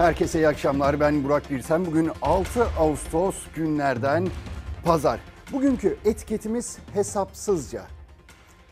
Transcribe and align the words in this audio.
Herkese 0.00 0.38
iyi 0.38 0.48
akşamlar. 0.48 1.00
Ben 1.00 1.24
Burak 1.24 1.50
Birsen. 1.50 1.86
Bugün 1.86 2.10
6 2.22 2.64
Ağustos 2.78 3.36
günlerden 3.54 4.28
pazar. 4.84 5.20
Bugünkü 5.52 5.96
etiketimiz 6.04 6.78
hesapsızca. 6.92 7.82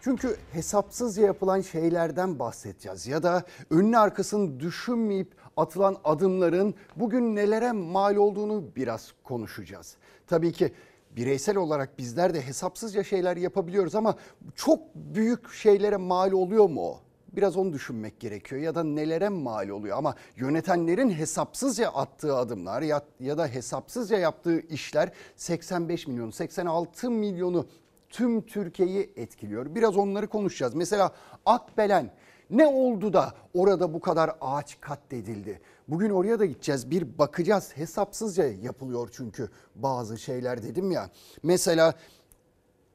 Çünkü 0.00 0.36
hesapsızca 0.52 1.22
yapılan 1.26 1.60
şeylerden 1.60 2.38
bahsedeceğiz 2.38 3.06
ya 3.06 3.22
da 3.22 3.44
önünü 3.70 3.98
arkasını 3.98 4.60
düşünmeyip 4.60 5.34
atılan 5.56 5.96
adımların 6.04 6.74
bugün 6.96 7.36
nelere 7.36 7.72
mal 7.72 8.16
olduğunu 8.16 8.64
biraz 8.76 9.12
konuşacağız. 9.24 9.96
Tabii 10.26 10.52
ki 10.52 10.72
bireysel 11.16 11.56
olarak 11.56 11.98
bizler 11.98 12.34
de 12.34 12.46
hesapsızca 12.46 13.04
şeyler 13.04 13.36
yapabiliyoruz 13.36 13.94
ama 13.94 14.14
çok 14.54 14.94
büyük 14.94 15.52
şeylere 15.52 15.96
mal 15.96 16.32
oluyor 16.32 16.68
mu 16.68 16.80
o? 16.80 17.00
Biraz 17.38 17.56
onu 17.56 17.72
düşünmek 17.72 18.20
gerekiyor 18.20 18.60
ya 18.60 18.74
da 18.74 18.84
nelere 18.84 19.28
mal 19.28 19.68
oluyor 19.68 19.98
ama 19.98 20.14
yönetenlerin 20.36 21.10
hesapsızca 21.10 21.88
attığı 21.88 22.36
adımlar 22.36 22.82
ya, 22.82 23.02
ya 23.20 23.38
da 23.38 23.46
hesapsızca 23.46 24.18
yaptığı 24.18 24.60
işler 24.60 25.12
85 25.36 26.06
milyon 26.06 26.30
86 26.30 27.10
milyonu 27.10 27.66
tüm 28.08 28.46
Türkiye'yi 28.46 29.12
etkiliyor. 29.16 29.74
Biraz 29.74 29.96
onları 29.96 30.26
konuşacağız. 30.26 30.74
Mesela 30.74 31.12
Akbelen 31.46 32.10
ne 32.50 32.66
oldu 32.66 33.12
da 33.12 33.34
orada 33.54 33.94
bu 33.94 34.00
kadar 34.00 34.30
ağaç 34.40 34.80
katledildi? 34.80 35.60
Bugün 35.88 36.10
oraya 36.10 36.38
da 36.38 36.44
gideceğiz. 36.44 36.90
Bir 36.90 37.18
bakacağız. 37.18 37.76
Hesapsızca 37.76 38.44
yapılıyor 38.44 39.08
çünkü 39.12 39.50
bazı 39.74 40.18
şeyler 40.18 40.62
dedim 40.62 40.90
ya. 40.90 41.10
Mesela 41.42 41.94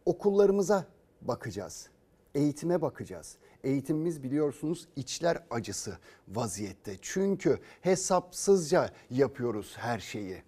okullarımıza 0.06 0.86
bakacağız. 1.22 1.88
Eğitime 2.36 2.82
bakacağız. 2.82 3.38
Eğitimimiz 3.64 4.24
biliyorsunuz 4.24 4.88
içler 4.96 5.44
acısı 5.50 5.98
vaziyette. 6.28 6.98
Çünkü 7.02 7.60
hesapsızca 7.82 8.90
yapıyoruz 9.10 9.76
her 9.78 10.00
şeyi. 10.00 10.44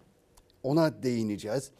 Ona 0.63 1.03
değineceğiz. 1.03 1.71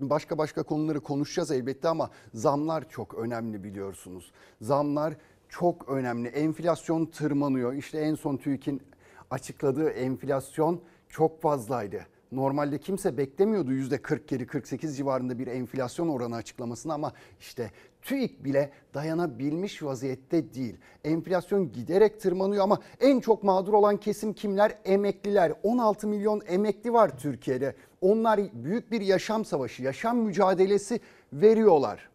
Başka 0.00 0.38
başka 0.38 0.62
konuları 0.62 1.00
konuşacağız 1.00 1.50
elbette 1.50 1.88
ama 1.88 2.10
zamlar 2.34 2.88
çok 2.88 3.14
önemli 3.14 3.64
biliyorsunuz. 3.64 4.32
Zamlar 4.60 5.14
çok 5.48 5.88
önemli. 5.88 6.28
Enflasyon 6.28 7.06
tırmanıyor. 7.06 7.72
İşte 7.72 7.98
en 7.98 8.14
son 8.14 8.36
TÜİK'in 8.36 8.82
açıkladığı 9.30 9.90
enflasyon 9.90 10.80
çok 11.08 11.42
fazlaydı. 11.42 12.06
Normalde 12.32 12.78
kimse 12.78 13.16
beklemiyordu 13.16 13.72
%47-48 13.72 14.96
civarında 14.96 15.38
bir 15.38 15.46
enflasyon 15.46 16.08
oranı 16.08 16.36
açıklamasını 16.36 16.92
ama 16.92 17.12
işte 17.40 17.70
TÜİK 18.02 18.44
bile 18.44 18.70
dayanabilmiş 18.94 19.82
vaziyette 19.82 20.54
değil. 20.54 20.76
Enflasyon 21.04 21.72
giderek 21.72 22.20
tırmanıyor 22.20 22.64
ama 22.64 22.78
en 23.00 23.20
çok 23.20 23.42
mağdur 23.42 23.72
olan 23.72 23.96
kesim 23.96 24.32
kimler? 24.32 24.78
Emekliler. 24.84 25.52
16 25.62 26.08
milyon 26.08 26.42
emekli 26.46 26.92
var 26.92 27.18
Türkiye'de. 27.18 27.74
Onlar 28.00 28.40
büyük 28.52 28.92
bir 28.92 29.00
yaşam 29.00 29.44
savaşı, 29.44 29.82
yaşam 29.82 30.18
mücadelesi 30.18 31.00
veriyorlar. 31.32 32.08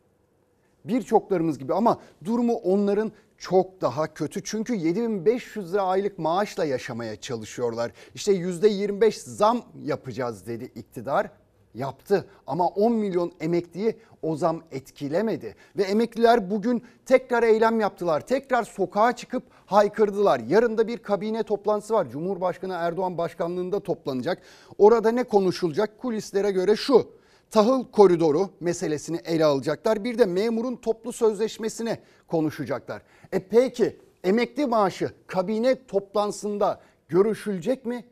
Birçoklarımız 0.85 1.59
gibi 1.59 1.73
ama 1.73 1.99
durumu 2.25 2.53
onların 2.53 3.11
çok 3.38 3.81
daha 3.81 4.13
kötü. 4.13 4.43
Çünkü 4.43 4.75
7500 4.75 5.73
lira 5.73 5.81
aylık 5.81 6.19
maaşla 6.19 6.66
yaşamaya 6.66 7.16
çalışıyorlar. 7.21 7.91
İşte 8.16 8.31
%25 8.33 9.11
zam 9.30 9.61
yapacağız 9.83 10.47
dedi 10.47 10.71
iktidar. 10.75 11.30
Yaptı 11.73 12.27
ama 12.47 12.67
10 12.67 12.93
milyon 12.93 13.31
emekliyi 13.39 13.95
o 14.21 14.35
zam 14.35 14.63
etkilemedi. 14.71 15.55
Ve 15.77 15.83
emekliler 15.83 16.52
bugün 16.52 16.83
tekrar 17.05 17.43
eylem 17.43 17.80
yaptılar. 17.80 18.21
Tekrar 18.27 18.63
sokağa 18.63 19.15
çıkıp 19.15 19.43
haykırdılar. 19.65 20.39
Yarın 20.39 20.77
da 20.77 20.88
bir 20.88 20.97
kabine 20.97 21.43
toplantısı 21.43 21.93
var. 21.93 22.09
Cumhurbaşkanı 22.09 22.73
Erdoğan 22.73 23.17
başkanlığında 23.17 23.80
toplanacak. 23.80 24.41
Orada 24.77 25.11
ne 25.11 25.23
konuşulacak? 25.23 25.99
Kulislere 25.99 26.52
göre 26.52 26.75
şu 26.75 27.17
tahıl 27.52 27.91
koridoru 27.91 28.49
meselesini 28.59 29.17
ele 29.17 29.45
alacaklar. 29.45 30.03
Bir 30.03 30.17
de 30.17 30.25
memurun 30.25 30.75
toplu 30.75 31.13
sözleşmesini 31.13 31.97
konuşacaklar. 32.27 33.02
E 33.31 33.39
peki 33.39 33.97
emekli 34.23 34.65
maaşı 34.65 35.11
kabine 35.27 35.86
toplantısında 35.86 36.81
görüşülecek 37.07 37.86
mi? 37.86 38.05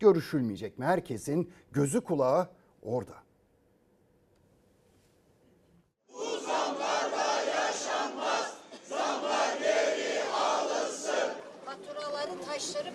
Görüşülmeyecek 0.00 0.78
mi? 0.78 0.84
Herkesin 0.84 1.50
gözü 1.72 2.00
kulağı 2.00 2.48
orada. 2.82 3.14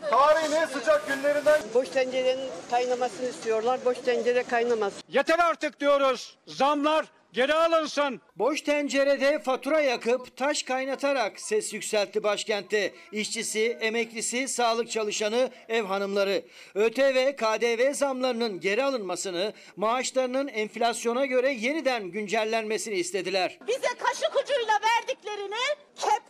Tarihin 0.10 0.52
en 0.52 0.66
sıcak 0.66 1.08
günlerinden 1.08 1.62
Boş 1.74 1.90
tencerenin 1.90 2.50
kaynamasını 2.72 3.30
istiyorlar. 3.30 3.80
Boş 3.86 3.98
tencere 3.98 4.44
kaynamaz. 4.44 4.94
yeter 5.10 5.40
artık 5.40 5.80
diyoruz. 5.80 6.38
Zamlar 6.48 7.06
geri 7.34 7.54
alınsın. 7.54 8.22
Boş 8.36 8.62
tencerede 8.62 9.40
fatura 9.40 9.82
yakıp 9.82 10.38
taş 10.38 10.64
kaynatarak 10.64 11.40
ses 11.40 11.74
yükseltti 11.74 12.24
başkentte. 12.24 12.94
İşçisi, 13.12 13.78
emeklisi, 13.82 14.48
sağlık 14.48 14.92
çalışanı, 14.92 15.50
ev 15.70 15.84
hanımları. 15.84 16.42
ÖTV, 16.76 17.36
KDV 17.36 17.94
zamlarının 17.94 18.60
geri 18.60 18.84
alınmasını, 18.84 19.54
maaşlarının 19.76 20.48
enflasyona 20.48 21.26
göre 21.26 21.52
yeniden 21.54 22.04
güncellenmesini 22.04 22.96
istediler. 22.96 23.60
bize 23.68 23.88
kaşık 24.00 24.36
ucuyla 24.44 24.74
verdiklerini 24.74 25.56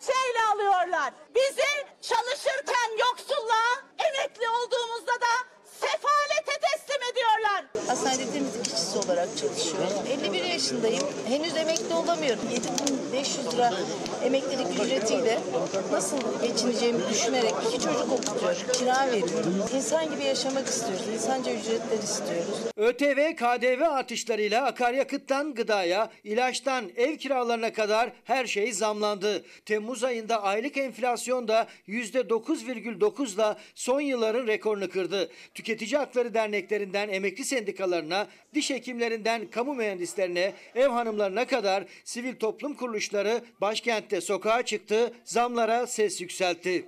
kepçeyle 0.06 0.46
alıyorlar. 0.54 1.14
Bizi 1.36 1.86
çalışırken 2.02 2.98
yoksulluğa, 3.00 3.84
emekli 4.00 4.50
olduğumuzda 4.50 5.22
da 5.22 5.34
sefalete 5.66 6.60
teslim 6.62 7.04
ediyorlar. 7.12 7.66
Hastanede 7.88 8.32
temizlik 8.32 8.68
işçisi 8.68 8.98
olarak 8.98 9.38
çalışıyorum. 9.38 9.90
51 10.26 10.44
yaşındayım. 10.44 11.04
Henüz 11.28 11.58
emekli 11.58 11.94
olamıyorum. 11.94 12.44
7500 12.54 13.54
lira 13.54 13.74
emeklilik 14.24 14.68
ücretiyle 14.84 15.40
nasıl 15.92 16.18
geçineceğimi 16.42 17.00
düşünerek 17.10 17.54
iki 17.68 17.80
çocuk 17.84 18.12
okutuyorum. 18.12 18.72
Kira 18.74 19.08
veriyorum. 19.08 19.64
İnsan 19.76 20.12
gibi 20.12 20.24
yaşamak 20.24 20.68
istiyoruz. 20.68 21.06
İnsanca 21.14 21.52
ücretler 21.54 22.04
istiyoruz. 22.04 22.56
ÖTV, 22.78 23.36
KDV 23.36 23.82
artışlarıyla 23.82 24.66
akaryakıttan 24.66 25.54
gıdaya, 25.54 26.10
ilaçtan 26.24 26.86
ev 26.98 27.18
kiralarına 27.18 27.74
kadar 27.74 28.12
her 28.24 28.46
şey 28.46 28.74
zamlandı. 28.74 29.44
Temmuz 29.66 30.04
ayında 30.04 30.44
aylık 30.44 30.78
enflasyon 30.78 31.48
da 31.48 31.68
%9,9'la 31.88 33.58
son 33.76 34.02
yılların 34.02 34.48
rekorunu 34.48 34.90
kırdı. 34.90 35.30
Tüketici 35.54 35.98
Hakları 35.98 36.34
Derneklerinden 36.34 37.10
emekli 37.10 37.46
sendikalarına, 37.76 38.28
diş 38.54 38.70
hekimlerinden 38.70 39.48
kamu 39.52 39.74
mühendislerine, 39.74 40.54
ev 40.76 40.88
hanımlarına 40.88 41.46
kadar 41.48 41.84
sivil 42.04 42.36
toplum 42.36 42.74
kuruluşları 42.74 43.42
başkentte 43.62 44.22
sokağa 44.22 44.64
çıktı, 44.64 45.14
zamlara 45.24 45.88
ses 45.88 46.22
yükseltti. 46.22 46.86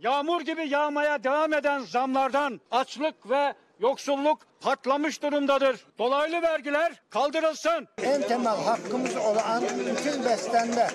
Yağmur 0.00 0.40
gibi 0.40 0.68
yağmaya 0.68 1.24
devam 1.24 1.52
eden 1.52 1.80
zamlardan 1.80 2.60
açlık 2.70 3.30
ve 3.30 3.54
yoksulluk 3.80 4.38
patlamış 4.60 5.22
durumdadır. 5.22 5.86
Dolaylı 5.98 6.42
vergiler 6.42 6.92
kaldırılsın. 7.10 7.88
en 8.02 8.22
temel 8.22 8.56
hakkımız 8.56 9.16
olan 9.16 9.62
bütün 9.62 10.24
beslenme, 10.24 10.88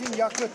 bütün 0.00 0.16
yakıt, 0.16 0.50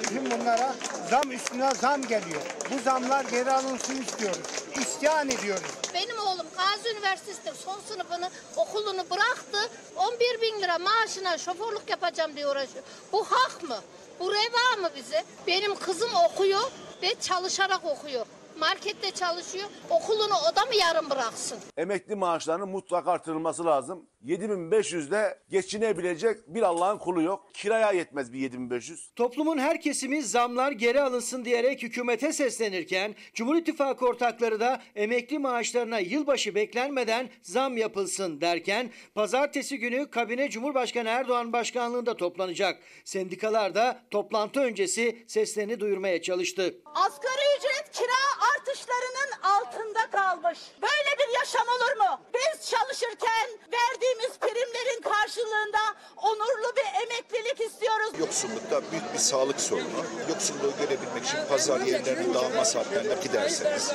bütün 0.00 0.30
bunlara 0.30 0.74
zam 1.10 1.32
üstüne 1.32 1.74
zam 1.74 2.02
geliyor. 2.02 2.42
Bu 2.70 2.82
zamlar 2.82 3.24
geri 3.24 3.50
alınsın 3.50 4.02
istiyoruz. 4.02 4.40
İsyan 4.80 5.30
ediyoruz. 5.30 5.62
Benim 5.94 6.18
oğlum 6.18 6.46
Gazi 6.56 6.96
Üniversitesi'nde 6.96 7.54
son 7.54 7.80
sınıfını 7.88 8.30
okulunu 8.56 9.10
bıraktı. 9.10 9.58
11 9.96 10.40
bin 10.42 10.62
lira 10.62 10.78
maaşına 10.78 11.38
şoförlük 11.38 11.90
yapacağım 11.90 12.36
diye 12.36 12.46
uğraşıyor. 12.48 12.84
Bu 13.12 13.24
hak 13.24 13.62
mı? 13.62 13.76
Bu 14.20 14.32
reva 14.32 14.82
mı 14.82 14.90
bize? 14.96 15.24
Benim 15.46 15.74
kızım 15.74 16.10
okuyor 16.14 16.70
ve 17.02 17.14
çalışarak 17.20 17.84
okuyor. 17.84 18.26
Markette 18.58 19.10
çalışıyor. 19.10 19.68
Okulunu 19.90 20.34
o 20.52 20.56
da 20.56 20.64
mı 20.64 20.74
yarım 20.74 21.10
bıraksın? 21.10 21.58
emekli 21.76 22.14
maaşlarının 22.14 22.68
mutlaka 22.68 23.10
artırılması 23.12 23.64
lazım. 23.64 24.06
7500'de 24.24 25.38
geçinebilecek 25.50 26.38
bir 26.46 26.62
Allah'ın 26.62 26.98
kulu 26.98 27.22
yok. 27.22 27.54
Kiraya 27.54 27.92
yetmez 27.92 28.32
bir 28.32 28.38
7500. 28.38 29.10
Toplumun 29.16 29.58
her 29.58 29.80
kesimi 29.80 30.22
zamlar 30.22 30.72
geri 30.72 31.00
alınsın 31.02 31.44
diyerek 31.44 31.82
hükümete 31.82 32.32
seslenirken 32.32 33.14
Cumhur 33.34 33.56
İttifakı 33.56 34.06
ortakları 34.06 34.60
da 34.60 34.82
emekli 34.94 35.38
maaşlarına 35.38 35.98
yılbaşı 35.98 36.54
beklenmeden 36.54 37.30
zam 37.42 37.76
yapılsın 37.76 38.40
derken 38.40 38.90
pazartesi 39.14 39.78
günü 39.78 40.10
kabine 40.10 40.50
Cumhurbaşkanı 40.50 41.08
Erdoğan 41.08 41.52
başkanlığında 41.52 42.16
toplanacak. 42.16 42.82
Sendikalar 43.04 43.74
da 43.74 44.02
toplantı 44.10 44.60
öncesi 44.60 45.24
seslerini 45.26 45.80
duyurmaya 45.80 46.22
çalıştı. 46.22 46.74
Asgari 46.94 47.42
ücret 47.58 47.92
kira 47.92 48.48
artışlarının 48.54 49.32
altında 49.42 50.10
kalmış. 50.10 50.58
Böyle 50.82 51.18
bir 51.18 51.38
yaşam 51.38 51.66
olur 51.68 51.96
mu? 51.96 52.20
Biz 52.34 52.70
çalışırken 52.70 53.48
verdiğimiz 53.72 54.11
verdiğimiz 54.12 54.38
primlerin 54.38 55.02
karşılığında 55.02 55.78
onurlu 56.16 56.76
bir 56.76 57.02
emeklilik 57.02 57.70
istiyoruz. 57.70 58.12
Yoksullukta 58.18 58.80
büyük 58.92 59.14
bir 59.14 59.18
sağlık 59.18 59.60
sorunu. 59.60 60.04
Yoksulluğu 60.28 60.72
görebilmek 60.78 61.24
için 61.24 61.38
pazar 61.48 61.80
yerlerine 61.80 62.34
dağılma 62.34 62.64
saatlerine 62.64 63.14
giderseniz, 63.22 63.92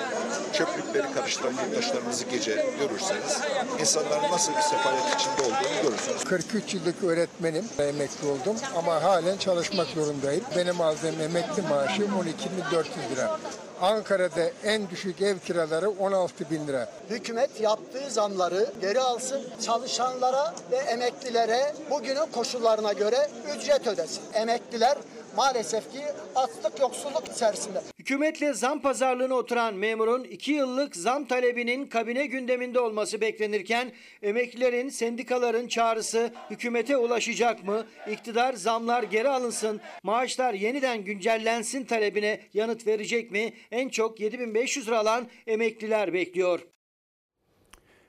çöplükleri 0.53 1.13
karıştıran 1.13 1.51
yurttaşlarımızı 1.51 2.25
gece 2.25 2.65
görürseniz, 2.79 3.39
insanların 3.79 4.31
nasıl 4.31 4.51
bir 4.55 4.61
sefalet 4.61 5.15
içinde 5.15 5.41
olduğunu 5.41 5.81
görürsünüz. 5.83 6.23
43 6.23 6.73
yıllık 6.73 7.03
öğretmenim, 7.03 7.69
emekli 7.79 8.27
oldum 8.27 8.55
ama 8.75 9.03
halen 9.03 9.37
çalışmak 9.37 9.87
zorundayım. 9.87 10.43
Benim 10.55 10.81
aldığım 10.81 11.21
emekli 11.21 11.61
maaşı 11.61 12.01
12.400 12.01 13.11
lira. 13.11 13.39
Ankara'da 13.81 14.49
en 14.63 14.89
düşük 14.89 15.21
ev 15.21 15.39
kiraları 15.39 15.89
16 15.89 16.49
bin 16.49 16.67
lira. 16.67 16.89
Hükümet 17.09 17.61
yaptığı 17.61 18.09
zamları 18.09 18.71
geri 18.81 18.99
alsın, 18.99 19.41
çalışanlara 19.65 20.53
ve 20.71 20.75
emeklilere 20.75 21.73
bugünün 21.89 22.31
koşullarına 22.31 22.93
göre 22.93 23.29
ücret 23.55 23.87
ödesin. 23.87 24.21
Emekliler 24.33 24.97
maalesef 25.37 25.91
ki 25.91 25.99
açlık 26.35 26.79
yoksulluk 26.79 27.23
içerisinde. 27.35 27.81
Hükümetle 27.99 28.53
zam 28.53 28.81
pazarlığına 28.81 29.33
oturan 29.33 29.73
memurun 29.73 30.23
2 30.23 30.51
yıllık 30.51 30.95
zam 30.95 31.25
talebinin 31.25 31.87
kabine 31.87 32.25
gündeminde 32.25 32.79
olması 32.79 33.21
beklenirken 33.21 33.91
emeklilerin, 34.21 34.89
sendikaların 34.89 35.67
çağrısı 35.67 36.33
hükümete 36.49 36.97
ulaşacak 36.97 37.63
mı? 37.63 37.85
İktidar 38.11 38.53
zamlar 38.53 39.03
geri 39.03 39.29
alınsın, 39.29 39.81
maaşlar 40.03 40.53
yeniden 40.53 41.03
güncellensin 41.03 41.85
talebine 41.85 42.39
yanıt 42.53 42.87
verecek 42.87 43.31
mi? 43.31 43.53
En 43.71 43.89
çok 43.89 44.19
7500 44.19 44.87
lira 44.87 44.99
alan 44.99 45.27
emekliler 45.47 46.13
bekliyor. 46.13 46.67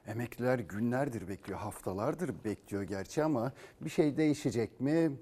Emekliler 0.07 0.59
günlerdir 0.59 1.29
bekliyor, 1.29 1.59
haftalardır 1.59 2.45
bekliyor 2.45 2.83
gerçi 2.83 3.23
ama 3.23 3.53
bir 3.81 3.91
şey 3.91 4.17
değişecek 4.17 4.81
mi? 4.81 5.13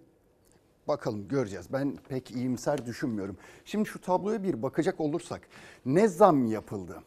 Bakalım 0.88 1.28
göreceğiz. 1.28 1.72
Ben 1.72 1.96
pek 2.08 2.30
iyimser 2.30 2.86
düşünmüyorum. 2.86 3.36
Şimdi 3.64 3.88
şu 3.88 4.00
tabloya 4.00 4.42
bir 4.42 4.62
bakacak 4.62 5.00
olursak 5.00 5.40
ne 5.86 6.08
zam 6.08 6.46
yapıldı? 6.46 7.02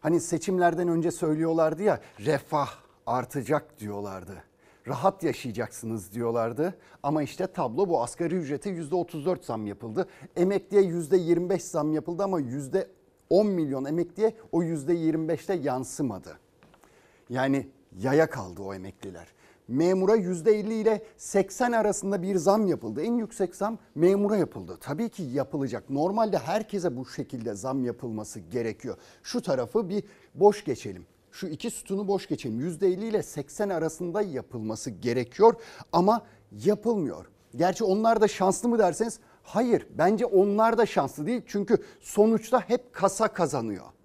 Hani 0.00 0.20
seçimlerden 0.20 0.88
önce 0.88 1.10
söylüyorlardı 1.10 1.82
ya 1.82 2.00
refah 2.20 2.70
artacak 3.06 3.80
diyorlardı. 3.80 4.44
Rahat 4.86 5.22
yaşayacaksınız 5.22 6.12
diyorlardı. 6.12 6.74
Ama 7.02 7.22
işte 7.22 7.46
tablo 7.46 7.88
bu 7.88 8.02
asgari 8.02 8.34
ücrete 8.34 8.70
%34 8.70 9.44
zam 9.44 9.66
yapıldı. 9.66 10.08
Emekliye 10.36 10.82
%25 10.82 11.58
zam 11.58 11.92
yapıldı 11.92 12.22
ama 12.22 12.40
%10 12.40 12.86
milyon 13.44 13.84
emekliye 13.84 14.36
o 14.52 14.62
%25'te 14.62 15.54
yansımadı. 15.54 16.38
Yani 17.28 17.68
yaya 17.98 18.30
kaldı 18.30 18.62
o 18.62 18.74
emekliler. 18.74 19.26
Memura 19.68 20.16
%50 20.16 20.72
ile 20.72 21.02
80 21.16 21.72
arasında 21.72 22.22
bir 22.22 22.36
zam 22.36 22.66
yapıldı. 22.66 23.02
En 23.02 23.14
yüksek 23.14 23.54
zam 23.54 23.78
memura 23.94 24.36
yapıldı. 24.36 24.78
Tabii 24.80 25.08
ki 25.08 25.22
yapılacak. 25.22 25.90
Normalde 25.90 26.38
herkese 26.38 26.96
bu 26.96 27.06
şekilde 27.06 27.54
zam 27.54 27.84
yapılması 27.84 28.40
gerekiyor. 28.40 28.96
Şu 29.22 29.42
tarafı 29.42 29.88
bir 29.88 30.04
boş 30.34 30.64
geçelim. 30.64 31.06
Şu 31.30 31.46
iki 31.46 31.70
sütunu 31.70 32.08
boş 32.08 32.28
geçelim. 32.28 32.60
%50 32.60 33.04
ile 33.04 33.22
80 33.22 33.68
arasında 33.68 34.22
yapılması 34.22 34.90
gerekiyor 34.90 35.54
ama 35.92 36.22
yapılmıyor. 36.64 37.26
Gerçi 37.56 37.84
onlar 37.84 38.20
da 38.20 38.28
şanslı 38.28 38.68
mı 38.68 38.78
derseniz 38.78 39.20
hayır 39.42 39.86
bence 39.98 40.26
onlar 40.26 40.78
da 40.78 40.86
şanslı 40.86 41.26
değil. 41.26 41.42
Çünkü 41.46 41.78
sonuçta 42.00 42.60
hep 42.60 42.92
kasa 42.92 43.28
kazanıyor 43.28 43.95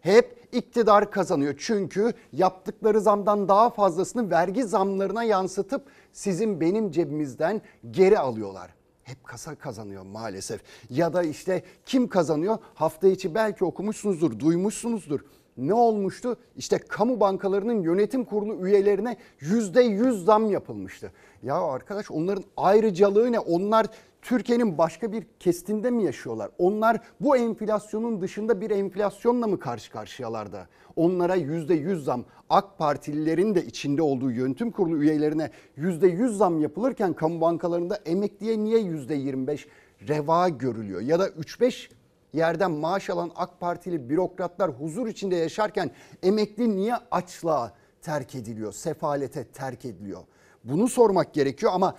hep 0.00 0.48
iktidar 0.52 1.10
kazanıyor. 1.10 1.54
Çünkü 1.58 2.12
yaptıkları 2.32 3.00
zamdan 3.00 3.48
daha 3.48 3.70
fazlasını 3.70 4.30
vergi 4.30 4.64
zamlarına 4.64 5.24
yansıtıp 5.24 5.82
sizin 6.12 6.60
benim 6.60 6.90
cebimizden 6.90 7.62
geri 7.90 8.18
alıyorlar. 8.18 8.74
Hep 9.02 9.24
kasa 9.24 9.54
kazanıyor 9.54 10.02
maalesef. 10.02 10.60
Ya 10.90 11.12
da 11.12 11.22
işte 11.22 11.62
kim 11.86 12.08
kazanıyor? 12.08 12.58
Hafta 12.74 13.08
içi 13.08 13.34
belki 13.34 13.64
okumuşsunuzdur, 13.64 14.38
duymuşsunuzdur. 14.38 15.20
Ne 15.60 15.74
olmuştu? 15.74 16.36
İşte 16.56 16.78
kamu 16.78 17.20
bankalarının 17.20 17.82
yönetim 17.82 18.24
kurulu 18.24 18.66
üyelerine 18.66 19.16
yüzde 19.40 19.82
yüz 19.82 20.24
zam 20.24 20.50
yapılmıştı. 20.50 21.12
Ya 21.42 21.54
arkadaş 21.54 22.10
onların 22.10 22.44
ayrıcalığı 22.56 23.32
ne? 23.32 23.38
Onlar 23.38 23.86
Türkiye'nin 24.22 24.78
başka 24.78 25.12
bir 25.12 25.26
kestinde 25.40 25.90
mi 25.90 26.04
yaşıyorlar? 26.04 26.50
Onlar 26.58 27.00
bu 27.20 27.36
enflasyonun 27.36 28.20
dışında 28.20 28.60
bir 28.60 28.70
enflasyonla 28.70 29.46
mı 29.46 29.58
karşı 29.58 29.92
karşıyalar 29.92 30.52
da? 30.52 30.68
Onlara 30.96 31.34
yüzde 31.34 31.74
yüz 31.74 32.04
zam, 32.04 32.24
AK 32.50 32.78
Partililerin 32.78 33.54
de 33.54 33.64
içinde 33.64 34.02
olduğu 34.02 34.30
yönetim 34.30 34.70
kurulu 34.70 35.02
üyelerine 35.02 35.50
yüzde 35.76 36.08
yüz 36.08 36.36
zam 36.36 36.60
yapılırken 36.60 37.12
kamu 37.12 37.40
bankalarında 37.40 37.96
emekliye 38.06 38.58
niye 38.58 38.78
yüzde 38.78 39.14
yirmi 39.14 39.46
beş 39.46 39.68
reva 40.08 40.48
görülüyor? 40.48 41.00
Ya 41.00 41.18
da 41.18 41.28
3-5 41.28 41.90
yerden 42.32 42.70
maaş 42.70 43.10
alan 43.10 43.30
AK 43.36 43.60
Partili 43.60 44.10
bürokratlar 44.10 44.70
huzur 44.70 45.06
içinde 45.06 45.36
yaşarken 45.36 45.90
emekli 46.22 46.76
niye 46.76 46.94
açlığa 47.10 47.72
terk 48.02 48.34
ediliyor, 48.34 48.72
sefalete 48.72 49.44
terk 49.44 49.84
ediliyor? 49.84 50.22
Bunu 50.64 50.88
sormak 50.88 51.34
gerekiyor 51.34 51.72
ama 51.74 51.96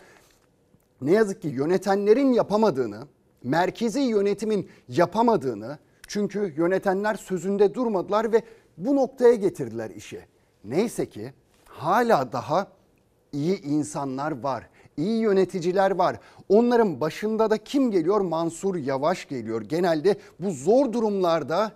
ne 1.02 1.12
yazık 1.12 1.42
ki 1.42 1.48
yönetenlerin 1.48 2.34
yapamadığını, 2.34 3.08
merkezi 3.44 4.00
yönetimin 4.00 4.70
yapamadığını 4.88 5.78
çünkü 6.08 6.54
yönetenler 6.58 7.16
sözünde 7.16 7.74
durmadılar 7.74 8.32
ve 8.32 8.42
bu 8.78 8.96
noktaya 8.96 9.36
getirdiler 9.36 9.90
işi. 9.90 10.26
Neyse 10.64 11.10
ki 11.10 11.34
hala 11.66 12.32
daha 12.32 12.68
iyi 13.32 13.62
insanlar 13.62 14.44
var. 14.44 14.70
İyi 15.02 15.22
yöneticiler 15.22 15.92
var. 15.92 16.20
Onların 16.50 17.02
başında 17.02 17.50
da 17.50 17.58
kim 17.58 17.92
geliyor? 17.92 18.22
Mansur 18.22 18.76
Yavaş 18.76 19.28
geliyor. 19.28 19.62
Genelde 19.62 20.18
bu 20.40 20.52
zor 20.52 20.94
durumlarda 20.94 21.72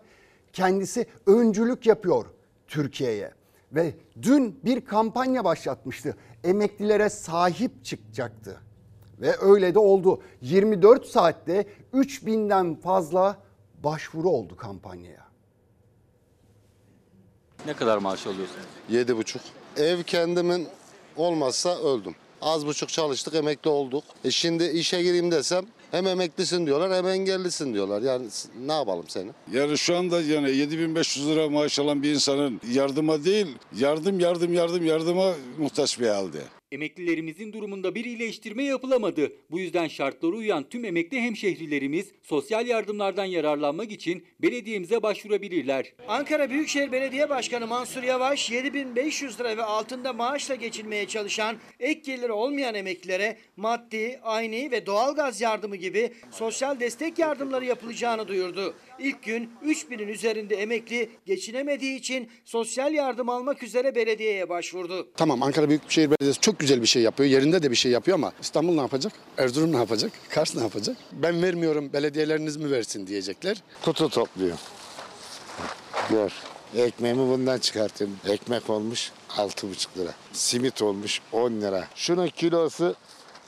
kendisi 0.54 1.06
öncülük 1.25 1.86
yapıyor 1.86 2.25
Türkiye'ye. 2.68 3.31
Ve 3.72 3.94
dün 4.22 4.60
bir 4.66 4.86
kampanya 4.86 5.44
başlatmıştı. 5.44 6.16
Emeklilere 6.44 7.10
sahip 7.10 7.86
çıkacaktı. 7.86 8.62
Ve 9.22 9.36
öyle 9.42 9.74
de 9.74 9.80
oldu. 9.80 10.21
24 10.42 11.06
saatte 11.06 11.66
3000'den 11.94 12.75
fazla 12.75 13.38
başvuru 13.83 14.30
oldu 14.30 14.56
kampanyaya. 14.56 15.25
Ne 17.66 17.74
kadar 17.74 17.98
maaş 17.98 18.28
alıyorsun? 18.28 18.57
Yedi 18.89 19.18
buçuk. 19.18 19.42
Ev 19.78 20.04
kendimin 20.04 20.68
olmazsa 21.18 21.80
öldüm. 21.80 22.16
Az 22.45 22.65
buçuk 22.65 22.89
çalıştık 22.89 23.36
emekli 23.36 23.69
olduk. 23.69 24.03
E 24.25 24.31
şimdi 24.31 24.63
işe 24.63 25.04
gireyim 25.04 25.31
desem 25.31 25.66
hem 25.92 26.07
emeklisin 26.07 26.66
diyorlar 26.66 26.94
hem 26.94 27.07
engellisin 27.07 27.73
diyorlar. 27.73 28.02
Yani 28.02 28.28
ne 28.66 28.73
yapalım 28.73 29.06
seni? 29.07 29.31
Yani 29.54 29.78
şu 29.78 29.97
anda 29.97 30.21
yani 30.21 30.56
7500 30.56 31.28
lira 31.28 31.49
maaş 31.49 31.80
alan 31.80 32.04
bir 32.04 32.14
insanın 32.14 32.61
yardıma 32.71 33.23
değil, 33.25 33.47
yardım 33.78 34.19
yardım 34.19 34.54
yardım 34.54 34.85
yardıma 34.85 35.33
muhtaç 35.57 35.99
bir 35.99 36.07
halde. 36.07 36.40
Emeklilerimizin 36.72 37.54
durumunda 37.54 37.95
bir 37.95 38.06
iyileştirme 38.06 38.64
yapılamadı. 38.64 39.31
Bu 39.52 39.60
yüzden 39.60 39.88
şartlara 39.88 40.36
uyan 40.36 40.69
tüm 40.69 40.86
emekli 40.86 41.22
hemşehrilerimiz 41.22 42.12
sosyal 42.22 42.68
yardımlardan 42.68 43.26
yararlanmak 43.26 43.92
için 43.92 44.26
belediyemize 44.40 45.04
başvurabilirler. 45.04 45.94
Ankara 46.07 46.50
Büyükşehir 46.50 46.92
Belediye 46.92 47.30
Başkanı 47.30 47.68
Mansur 47.68 48.04
Yavaş 48.04 48.52
7500 48.52 49.40
lira 49.40 49.57
ve 49.57 49.64
altında 49.64 50.14
maaşla 50.14 50.56
geçinmeye 50.56 51.07
çalışan 51.07 51.57
ek 51.80 52.02
geliri 52.06 52.31
olmayan 52.31 52.76
emeklilere 52.76 53.38
maddi, 53.57 54.19
ayni 54.24 54.72
ve 54.72 54.86
doğalgaz 54.86 55.42
yardımı 55.42 55.76
gibi 55.76 56.12
sosyal 56.31 56.80
destek 56.80 57.19
yardımları 57.19 57.66
yapılacağını 57.66 58.28
duyurdu. 58.28 58.76
İlk 58.99 59.23
gün 59.23 59.49
3000'in 59.66 60.07
üzerinde 60.07 60.56
emekli 60.56 61.09
geçinemediği 61.25 61.99
için 61.99 62.30
sosyal 62.45 62.94
yardım 62.94 63.30
almak 63.30 63.64
üzere 63.64 63.95
belediyeye 63.95 64.49
başvurdu. 64.49 65.07
Tamam 65.18 65.44
Ankara 65.44 65.69
Büyükşehir 65.69 66.09
Belediyesi 66.09 66.42
çok 66.42 66.59
güzel 66.59 66.81
bir 66.81 66.87
şey 66.87 67.02
yapıyor. 67.04 67.30
Yerinde 67.30 67.64
de 67.64 67.71
bir 67.71 67.75
şey 67.75 67.92
yapıyor 67.92 68.18
ama 68.18 68.33
İstanbul 68.42 68.73
ne 68.75 68.81
yapacak? 68.81 69.14
Erzurum 69.37 69.71
ne 69.73 69.78
yapacak? 69.78 70.11
Kars 70.30 70.56
ne 70.56 70.61
yapacak? 70.61 70.97
Ben 71.11 71.44
vermiyorum 71.44 71.94
belediyeleriniz 71.94 72.57
mi 72.57 72.71
versin 72.71 73.07
diyecekler. 73.07 73.64
Kutu 73.81 74.09
topluyor. 74.09 74.57
Gör. 76.09 76.31
Ekmeğimi 76.75 77.19
bundan 77.19 77.57
çıkartıyorum. 77.59 78.18
Ekmek 78.30 78.69
olmuş 78.69 79.11
6,5 79.30 79.97
lira. 79.97 80.14
Simit 80.33 80.81
olmuş 80.81 81.21
10 81.31 81.52
lira. 81.61 81.87
Şunun 81.95 82.28
kilosu 82.28 82.95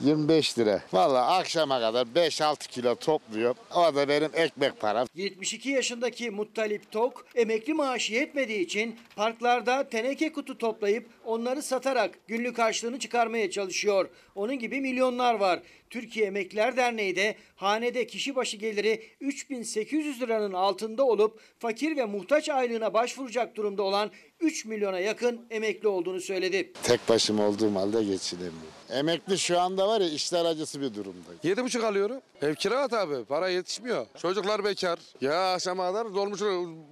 25 0.01 0.59
lira. 0.59 0.81
Vallahi 0.93 1.39
akşama 1.39 1.79
kadar 1.79 2.05
5-6 2.05 2.67
kilo 2.67 2.95
topluyor. 2.95 3.55
O 3.75 3.95
da 3.95 4.09
benim 4.09 4.29
ekmek 4.33 4.79
param. 4.79 5.07
72 5.15 5.69
yaşındaki 5.69 6.31
Muttalip 6.31 6.91
Tok 6.91 7.25
emekli 7.35 7.73
maaşı 7.73 8.13
yetmediği 8.13 8.59
için 8.59 8.95
parklarda 9.15 9.89
teneke 9.89 10.31
kutu 10.33 10.57
toplayıp 10.57 11.09
onları 11.25 11.61
satarak 11.61 12.19
günlük 12.27 12.59
harçlığını 12.59 12.99
çıkarmaya 12.99 13.51
çalışıyor. 13.51 14.09
Onun 14.35 14.59
gibi 14.59 14.81
milyonlar 14.81 15.33
var. 15.33 15.59
Türkiye 15.89 16.25
Emekliler 16.25 16.77
Derneği 16.77 17.15
de 17.15 17.35
hanede 17.55 18.07
kişi 18.07 18.35
başı 18.35 18.57
geliri 18.57 19.03
3800 19.21 20.21
liranın 20.21 20.53
altında 20.53 21.03
olup 21.03 21.39
fakir 21.59 21.97
ve 21.97 22.05
muhtaç 22.05 22.49
aylığına 22.49 22.93
başvuracak 22.93 23.55
durumda 23.55 23.83
olan 23.83 24.11
3 24.39 24.65
milyona 24.65 24.99
yakın 24.99 25.45
emekli 25.49 25.87
olduğunu 25.87 26.21
söyledi. 26.21 26.73
Tek 26.83 27.09
başıma 27.09 27.47
olduğum 27.47 27.75
halde 27.75 28.03
geçinemiyorum. 28.03 28.77
Emekli 28.89 29.39
şu 29.39 29.59
anda 29.59 29.87
var 29.87 30.01
ya 30.01 30.09
işler 30.09 30.45
acısı 30.45 30.81
bir 30.81 30.93
durumda. 30.93 31.29
Yedi 31.43 31.63
buçuk 31.63 31.83
alıyorum. 31.83 32.21
Ev 32.41 32.55
kira 32.55 32.87
tabi. 32.87 33.25
Para 33.25 33.49
yetişmiyor. 33.49 34.07
Çocuklar 34.21 34.63
bekar. 34.65 34.99
Ya 35.21 35.53
akşama 35.53 35.87
kadar 35.87 36.15
dolmuş 36.15 36.41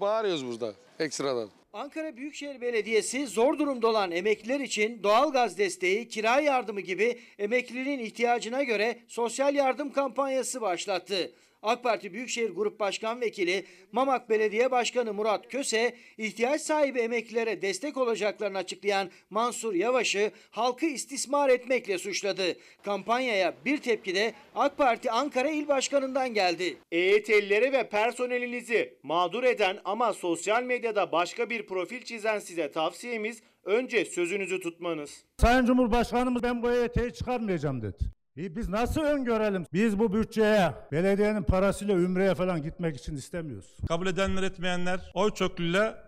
bağırıyoruz 0.01 0.45
burada 0.45 0.73
ekstradan. 0.99 1.49
Ankara 1.75 2.17
Büyükşehir 2.17 2.61
Belediyesi 2.61 3.27
zor 3.27 3.59
durumda 3.59 3.87
olan 3.87 4.11
emekliler 4.11 4.59
için 4.59 5.03
doğalgaz 5.03 5.57
desteği, 5.57 6.07
kira 6.07 6.41
yardımı 6.41 6.81
gibi 6.81 7.19
emeklinin 7.39 7.99
ihtiyacına 7.99 8.63
göre 8.63 8.99
sosyal 9.07 9.55
yardım 9.55 9.91
kampanyası 9.91 10.61
başlattı. 10.61 11.31
AK 11.65 11.83
Parti 11.83 12.13
Büyükşehir 12.13 12.49
Grup 12.49 12.79
Başkan 12.79 13.21
Vekili 13.21 13.65
Mamak 13.91 14.29
Belediye 14.29 14.71
Başkanı 14.71 15.13
Murat 15.13 15.47
Köse, 15.47 15.95
ihtiyaç 16.17 16.61
sahibi 16.61 16.99
emeklilere 16.99 17.61
destek 17.61 17.97
olacaklarını 17.97 18.57
açıklayan 18.57 19.09
Mansur 19.29 19.73
Yavaş'ı 19.73 20.31
halkı 20.51 20.85
istismar 20.85 21.49
etmekle 21.49 21.97
suçladı. 21.97 22.43
Kampanyaya 22.83 23.53
bir 23.65 23.77
tepki 23.77 24.15
de 24.15 24.33
AK 24.55 24.77
Parti 24.77 25.11
Ankara 25.11 25.49
İl 25.49 25.67
Başkanı'ndan 25.67 26.33
geldi. 26.33 26.77
EYT'lileri 26.91 27.71
ve 27.71 27.89
personelinizi 27.89 28.97
mağdur 29.03 29.43
eden 29.43 29.77
ama 29.85 30.13
sosyal 30.13 30.63
medyada 30.63 31.11
başka 31.11 31.49
bir 31.49 31.65
profil 31.65 32.01
çizen 32.01 32.39
size 32.39 32.71
tavsiyemiz 32.71 33.41
önce 33.63 34.05
sözünüzü 34.05 34.59
tutmanız. 34.59 35.23
Sayın 35.41 35.65
Cumhurbaşkanımız 35.65 36.43
ben 36.43 36.63
bu 36.63 36.71
EYT'yi 36.71 37.13
çıkarmayacağım 37.13 37.81
dedi. 37.81 37.97
İyi, 38.37 38.55
biz 38.55 38.69
nasıl 38.69 39.01
öngörelim? 39.01 39.65
Biz 39.73 39.99
bu 39.99 40.13
bütçeye 40.13 40.73
belediyenin 40.91 41.43
parasıyla 41.43 41.95
Ümre'ye 41.95 42.35
falan 42.35 42.61
gitmek 42.61 42.97
için 42.97 43.15
istemiyoruz. 43.15 43.75
Kabul 43.87 44.07
edenler 44.07 44.43
etmeyenler 44.43 45.11
oy 45.13 45.31
çokluğuyla 45.33 46.04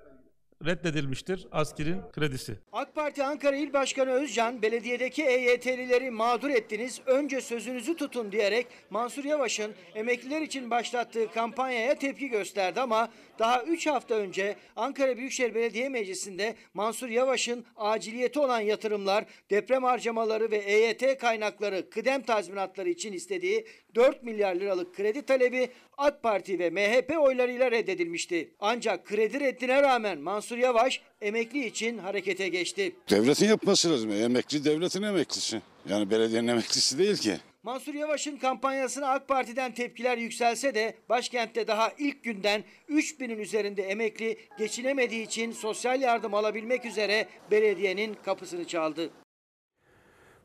reddedilmiştir 0.66 1.48
askerin 1.52 2.02
kredisi. 2.14 2.58
AK 2.72 2.96
Parti 2.96 3.24
Ankara 3.24 3.56
İl 3.56 3.74
Başkanı 3.74 4.12
Özcan, 4.12 4.62
belediyedeki 4.62 5.24
EYT'lileri 5.24 6.12
mağdur 6.12 6.50
ettiniz, 6.50 7.02
önce 7.06 7.42
sözünüzü 7.42 7.96
tutun 7.96 8.32
diyerek 8.32 8.68
Mansur 8.90 9.24
Yavaş'ın 9.24 9.72
emekliler 9.96 10.42
için 10.42 10.70
başlattığı 10.70 11.32
kampanyaya 11.32 11.96
tepki 12.00 12.30
gösterdi 12.30 12.82
ama 12.82 13.10
daha 13.40 13.64
3 13.64 13.88
hafta 13.88 14.16
önce 14.16 14.56
Ankara 14.76 15.18
Büyükşehir 15.18 15.56
Belediye 15.56 15.90
Meclisi'nde 15.90 16.56
Mansur 16.74 17.10
Yavaş'ın 17.10 17.66
aciliyeti 17.76 18.40
olan 18.40 18.60
yatırımlar, 18.60 19.26
deprem 19.50 19.84
harcamaları 19.84 20.52
ve 20.52 20.58
EYT 20.58 21.18
kaynakları, 21.18 21.90
kıdem 21.90 22.22
tazminatları 22.22 22.90
için 22.90 23.14
istediği 23.14 23.68
4 23.96 24.24
milyar 24.24 24.56
liralık 24.56 24.96
kredi 24.96 25.22
talebi 25.22 25.70
AK 25.98 26.24
Parti 26.24 26.60
ve 26.60 26.70
MHP 26.70 27.20
oylarıyla 27.20 27.72
reddedilmişti. 27.72 28.52
Ancak 28.60 29.06
kredi 29.06 29.40
reddine 29.40 29.82
rağmen 29.82 30.20
Mansur 30.48 30.58
Yavaş 30.64 31.02
emekli 31.22 31.66
için 31.66 31.98
harekete 31.98 32.48
geçti. 32.48 32.96
Devletin 33.10 33.48
yapması 33.48 33.92
lazım. 33.92 34.12
Emekli 34.12 34.66
devletin 34.66 35.02
emeklisi. 35.02 35.62
Yani 35.90 36.10
belediyenin 36.10 36.48
emeklisi 36.48 36.98
değil 36.98 37.18
ki. 37.18 37.38
Mansur 37.64 37.94
Yavaş'ın 37.94 38.38
kampanyasına 38.38 39.08
AK 39.08 39.28
Parti'den 39.28 39.74
tepkiler 39.74 40.18
yükselse 40.18 40.76
de 40.76 40.98
başkentte 41.10 41.68
daha 41.68 41.94
ilk 41.98 42.24
günden 42.24 42.64
3000'in 42.90 43.40
üzerinde 43.40 43.84
emekli 43.84 44.38
geçinemediği 44.60 45.26
için 45.26 45.52
sosyal 45.52 46.02
yardım 46.02 46.34
alabilmek 46.34 46.86
üzere 46.86 47.28
belediyenin 47.52 48.18
kapısını 48.26 48.68
çaldı. 48.68 49.10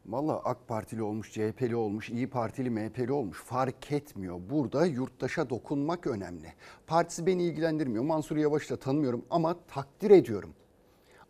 Valla 0.07 0.39
AK 0.45 0.69
Partili 0.69 1.03
olmuş, 1.03 1.33
CHP'li 1.33 1.77
olmuş, 1.77 2.11
İyi 2.11 2.31
Partili, 2.31 2.71
MHP'li 2.71 3.13
olmuş 3.13 3.43
fark 3.43 3.93
etmiyor. 3.93 4.41
Burada 4.51 4.87
yurttaşa 4.87 5.51
dokunmak 5.51 6.07
önemli. 6.07 6.53
Partisi 6.87 7.27
beni 7.27 7.43
ilgilendirmiyor. 7.43 8.05
Mansur 8.05 8.37
Yavaş'ı 8.37 8.71
da 8.71 8.77
tanımıyorum 8.77 9.25
ama 9.31 9.57
takdir 9.69 10.11
ediyorum. 10.11 10.55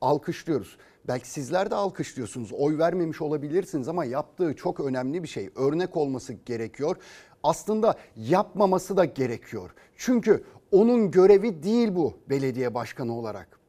Alkışlıyoruz. 0.00 0.76
Belki 1.09 1.31
sizler 1.31 1.71
de 1.71 1.75
alkışlıyorsunuz. 1.75 2.52
Oy 2.52 2.79
vermemiş 2.79 3.23
olabilirsiniz 3.23 3.88
ama 3.88 4.05
yaptığı 4.05 4.57
çok 4.57 4.81
önemli 4.81 5.23
bir 5.23 5.29
şey. 5.29 5.50
Örnek 5.57 5.97
olması 5.97 6.33
gerekiyor. 6.33 6.97
Aslında 7.43 7.95
yapmaması 8.17 8.97
da 8.97 9.05
gerekiyor. 9.05 9.75
Çünkü 9.97 10.45
onun 10.71 11.11
görevi 11.11 11.62
değil 11.62 11.95
bu 11.95 12.14
belediye 12.29 12.75
başkanı 12.75 13.19
olarak. 13.19 13.62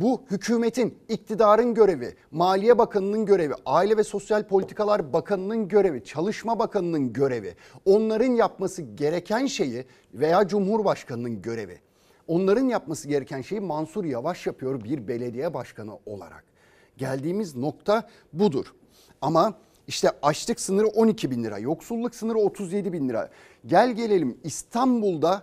Bu 0.00 0.22
hükümetin, 0.30 0.98
iktidarın 1.08 1.74
görevi, 1.74 2.14
Maliye 2.30 2.78
Bakanı'nın 2.78 3.26
görevi, 3.26 3.54
Aile 3.66 3.96
ve 3.96 4.04
Sosyal 4.04 4.42
Politikalar 4.42 5.12
Bakanı'nın 5.12 5.68
görevi, 5.68 6.04
Çalışma 6.04 6.58
Bakanı'nın 6.58 7.12
görevi. 7.12 7.54
Onların 7.84 8.32
yapması 8.32 8.82
gereken 8.82 9.46
şeyi 9.46 9.84
veya 10.14 10.48
Cumhurbaşkanı'nın 10.48 11.42
görevi. 11.42 11.80
Onların 12.26 12.68
yapması 12.68 13.08
gereken 13.08 13.40
şeyi 13.40 13.60
Mansur 13.60 14.04
Yavaş 14.04 14.46
yapıyor 14.46 14.84
bir 14.84 15.08
belediye 15.08 15.54
başkanı 15.54 15.98
olarak. 16.06 16.44
Geldiğimiz 16.96 17.56
nokta 17.56 18.08
budur. 18.32 18.74
Ama 19.20 19.54
işte 19.86 20.10
açlık 20.22 20.60
sınırı 20.60 20.86
12 20.86 21.30
bin 21.30 21.44
lira, 21.44 21.58
yoksulluk 21.58 22.14
sınırı 22.14 22.38
37 22.38 22.92
bin 22.92 23.08
lira. 23.08 23.30
Gel 23.66 23.92
gelelim 23.92 24.38
İstanbul'da 24.44 25.42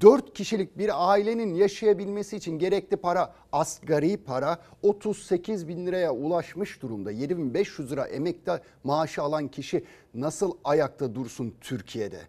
4 0.00 0.34
kişilik 0.34 0.78
bir 0.78 1.10
ailenin 1.10 1.54
yaşayabilmesi 1.54 2.36
için 2.36 2.58
gerekli 2.58 2.96
para 2.96 3.34
asgari 3.52 4.16
para 4.16 4.58
38 4.82 5.68
bin 5.68 5.86
liraya 5.86 6.14
ulaşmış 6.14 6.82
durumda. 6.82 7.10
7500 7.10 7.92
lira 7.92 8.06
emekli 8.06 8.52
maaşı 8.84 9.22
alan 9.22 9.48
kişi 9.48 9.84
nasıl 10.14 10.52
ayakta 10.64 11.14
dursun 11.14 11.54
Türkiye'de? 11.60 12.20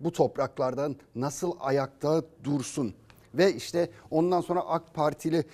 Bu 0.00 0.12
topraklardan 0.12 0.96
nasıl 1.14 1.52
ayakta 1.60 2.22
dursun? 2.44 2.94
Ve 3.34 3.54
işte 3.54 3.90
ondan 4.10 4.40
sonra 4.40 4.60
AK 4.60 4.94
Partili 4.94 5.44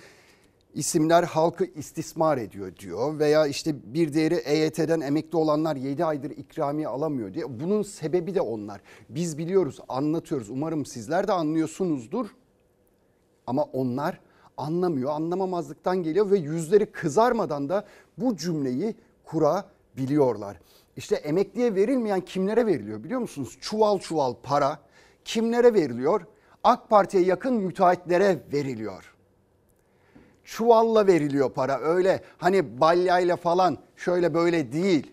isimler 0.75 1.23
halkı 1.23 1.65
istismar 1.65 2.37
ediyor 2.37 2.75
diyor 2.75 3.19
veya 3.19 3.47
işte 3.47 3.75
bir 3.93 4.13
değeri 4.13 4.35
EYT'den 4.35 5.01
emekli 5.01 5.37
olanlar 5.37 5.75
7 5.75 6.05
aydır 6.05 6.31
ikramiye 6.31 6.87
alamıyor 6.87 7.33
diye. 7.33 7.59
Bunun 7.59 7.81
sebebi 7.81 8.35
de 8.35 8.41
onlar. 8.41 8.81
Biz 9.09 9.37
biliyoruz, 9.37 9.79
anlatıyoruz. 9.89 10.49
Umarım 10.49 10.85
sizler 10.85 11.27
de 11.27 11.31
anlıyorsunuzdur. 11.31 12.27
Ama 13.47 13.63
onlar 13.63 14.19
anlamıyor, 14.57 15.11
anlamamazlıktan 15.11 16.03
geliyor 16.03 16.31
ve 16.31 16.37
yüzleri 16.37 16.85
kızarmadan 16.85 17.69
da 17.69 17.85
bu 18.17 18.37
cümleyi 18.37 18.95
kurabiliyorlar. 19.23 20.59
İşte 20.97 21.15
emekliye 21.15 21.75
verilmeyen 21.75 22.21
kimlere 22.21 22.65
veriliyor 22.65 23.03
biliyor 23.03 23.19
musunuz? 23.19 23.57
Çuval 23.61 23.99
çuval 23.99 24.33
para 24.43 24.79
kimlere 25.25 25.73
veriliyor? 25.73 26.21
AK 26.63 26.89
Parti'ye 26.89 27.23
yakın 27.23 27.53
müteahhitlere 27.53 28.39
veriliyor 28.53 29.14
çuvalla 30.45 31.07
veriliyor 31.07 31.53
para. 31.53 31.79
Öyle 31.79 32.21
hani 32.37 32.81
balyayla 32.81 33.35
falan 33.35 33.77
şöyle 33.95 34.33
böyle 34.33 34.71
değil. 34.71 35.11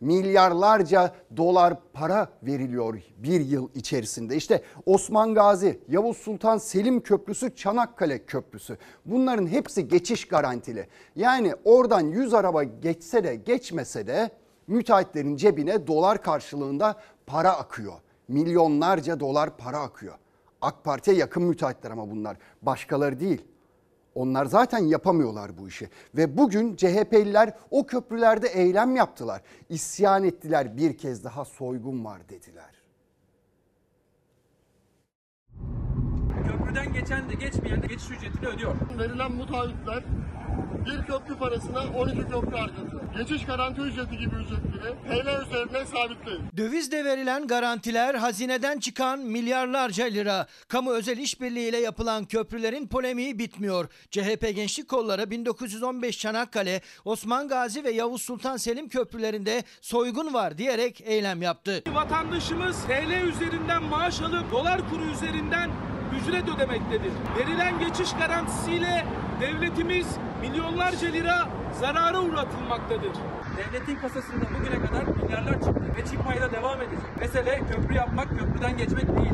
Milyarlarca 0.00 1.14
dolar 1.36 1.74
para 1.92 2.28
veriliyor 2.42 3.02
bir 3.18 3.40
yıl 3.40 3.68
içerisinde. 3.74 4.36
İşte 4.36 4.62
Osman 4.86 5.34
Gazi, 5.34 5.80
Yavuz 5.88 6.16
Sultan 6.16 6.58
Selim 6.58 7.00
Köprüsü, 7.00 7.54
Çanakkale 7.54 8.24
Köprüsü. 8.24 8.78
Bunların 9.04 9.46
hepsi 9.46 9.88
geçiş 9.88 10.28
garantili. 10.28 10.86
Yani 11.16 11.54
oradan 11.64 12.00
100 12.00 12.34
araba 12.34 12.62
geçse 12.62 13.24
de 13.24 13.34
geçmese 13.34 14.06
de 14.06 14.30
müteahhitlerin 14.66 15.36
cebine 15.36 15.86
dolar 15.86 16.22
karşılığında 16.22 16.96
para 17.26 17.52
akıyor. 17.52 17.94
Milyonlarca 18.28 19.20
dolar 19.20 19.56
para 19.56 19.78
akıyor. 19.78 20.14
AK 20.60 20.84
Parti'ye 20.84 21.16
yakın 21.16 21.42
müteahhitler 21.42 21.90
ama 21.90 22.10
bunlar. 22.10 22.36
Başkaları 22.62 23.20
değil. 23.20 23.44
Onlar 24.16 24.46
zaten 24.46 24.78
yapamıyorlar 24.78 25.58
bu 25.58 25.68
işi. 25.68 25.88
Ve 26.14 26.36
bugün 26.36 26.76
CHP'liler 26.76 27.54
o 27.70 27.86
köprülerde 27.86 28.48
eylem 28.48 28.96
yaptılar. 28.96 29.42
İsyan 29.68 30.24
ettiler 30.24 30.76
bir 30.76 30.98
kez 30.98 31.24
daha 31.24 31.44
soygun 31.44 32.04
var 32.04 32.28
dediler. 32.28 32.75
Köprüden 36.76 37.00
geçen 37.00 37.30
de 37.30 37.34
geçmeyen 37.34 37.82
de 37.82 37.86
geçiş 37.86 38.10
ücretini 38.10 38.46
ödüyor. 38.46 38.76
Verilen 38.98 39.32
müteahhitler 39.32 40.04
bir 40.86 41.06
köprü 41.06 41.38
parasına 41.38 41.80
12 41.96 42.16
köprü 42.16 42.56
harcatıyor. 42.56 43.02
Geçiş 43.18 43.46
garanti 43.46 43.80
ücreti 43.80 44.16
gibi 44.18 44.34
ücretleri 44.36 44.94
TL 45.08 45.46
üzerinden 45.46 45.84
sabitleyin. 45.84 46.42
Dövizle 46.56 47.04
verilen 47.04 47.46
garantiler 47.46 48.14
hazineden 48.14 48.78
çıkan 48.78 49.18
milyarlarca 49.18 50.04
lira. 50.04 50.46
Kamu 50.68 50.92
özel 50.92 51.18
işbirliği 51.18 51.68
ile 51.68 51.76
yapılan 51.76 52.24
köprülerin 52.24 52.88
polemiği 52.88 53.38
bitmiyor. 53.38 53.88
CHP 54.10 54.52
Gençlik 54.54 54.88
Kolları 54.88 55.30
1915 55.30 56.18
Çanakkale, 56.18 56.80
Osman 57.04 57.48
Gazi 57.48 57.84
ve 57.84 57.90
Yavuz 57.90 58.22
Sultan 58.22 58.56
Selim 58.56 58.88
köprülerinde 58.88 59.64
soygun 59.80 60.34
var 60.34 60.58
diyerek 60.58 61.00
eylem 61.00 61.42
yaptı. 61.42 61.82
Vatandaşımız 61.88 62.76
TL 62.86 63.26
üzerinden 63.28 63.82
maaş 63.82 64.20
alıp 64.20 64.52
dolar 64.52 64.90
kuru 64.90 65.04
üzerinden 65.04 65.70
ücret 66.16 66.48
ödemektedir. 66.48 67.12
Verilen 67.38 67.78
geçiş 67.78 68.12
garantisiyle 68.12 69.06
devletimiz 69.40 70.06
milyonlarca 70.40 71.08
lira 71.08 71.48
zarara 71.80 72.20
uğratılmaktadır. 72.20 73.12
Devletin 73.56 73.96
kasasında 73.96 74.44
bugüne 74.58 74.86
kadar 74.86 75.02
milyarlar 75.02 75.52
çıktı 75.52 75.82
ve 75.96 76.04
çıkmaya 76.04 76.40
da 76.40 76.52
devam 76.52 76.82
edecek. 76.82 76.98
Mesele 77.20 77.60
köprü 77.70 77.94
yapmak, 77.94 78.28
köprüden 78.38 78.76
geçmek 78.76 79.16
değil. 79.18 79.32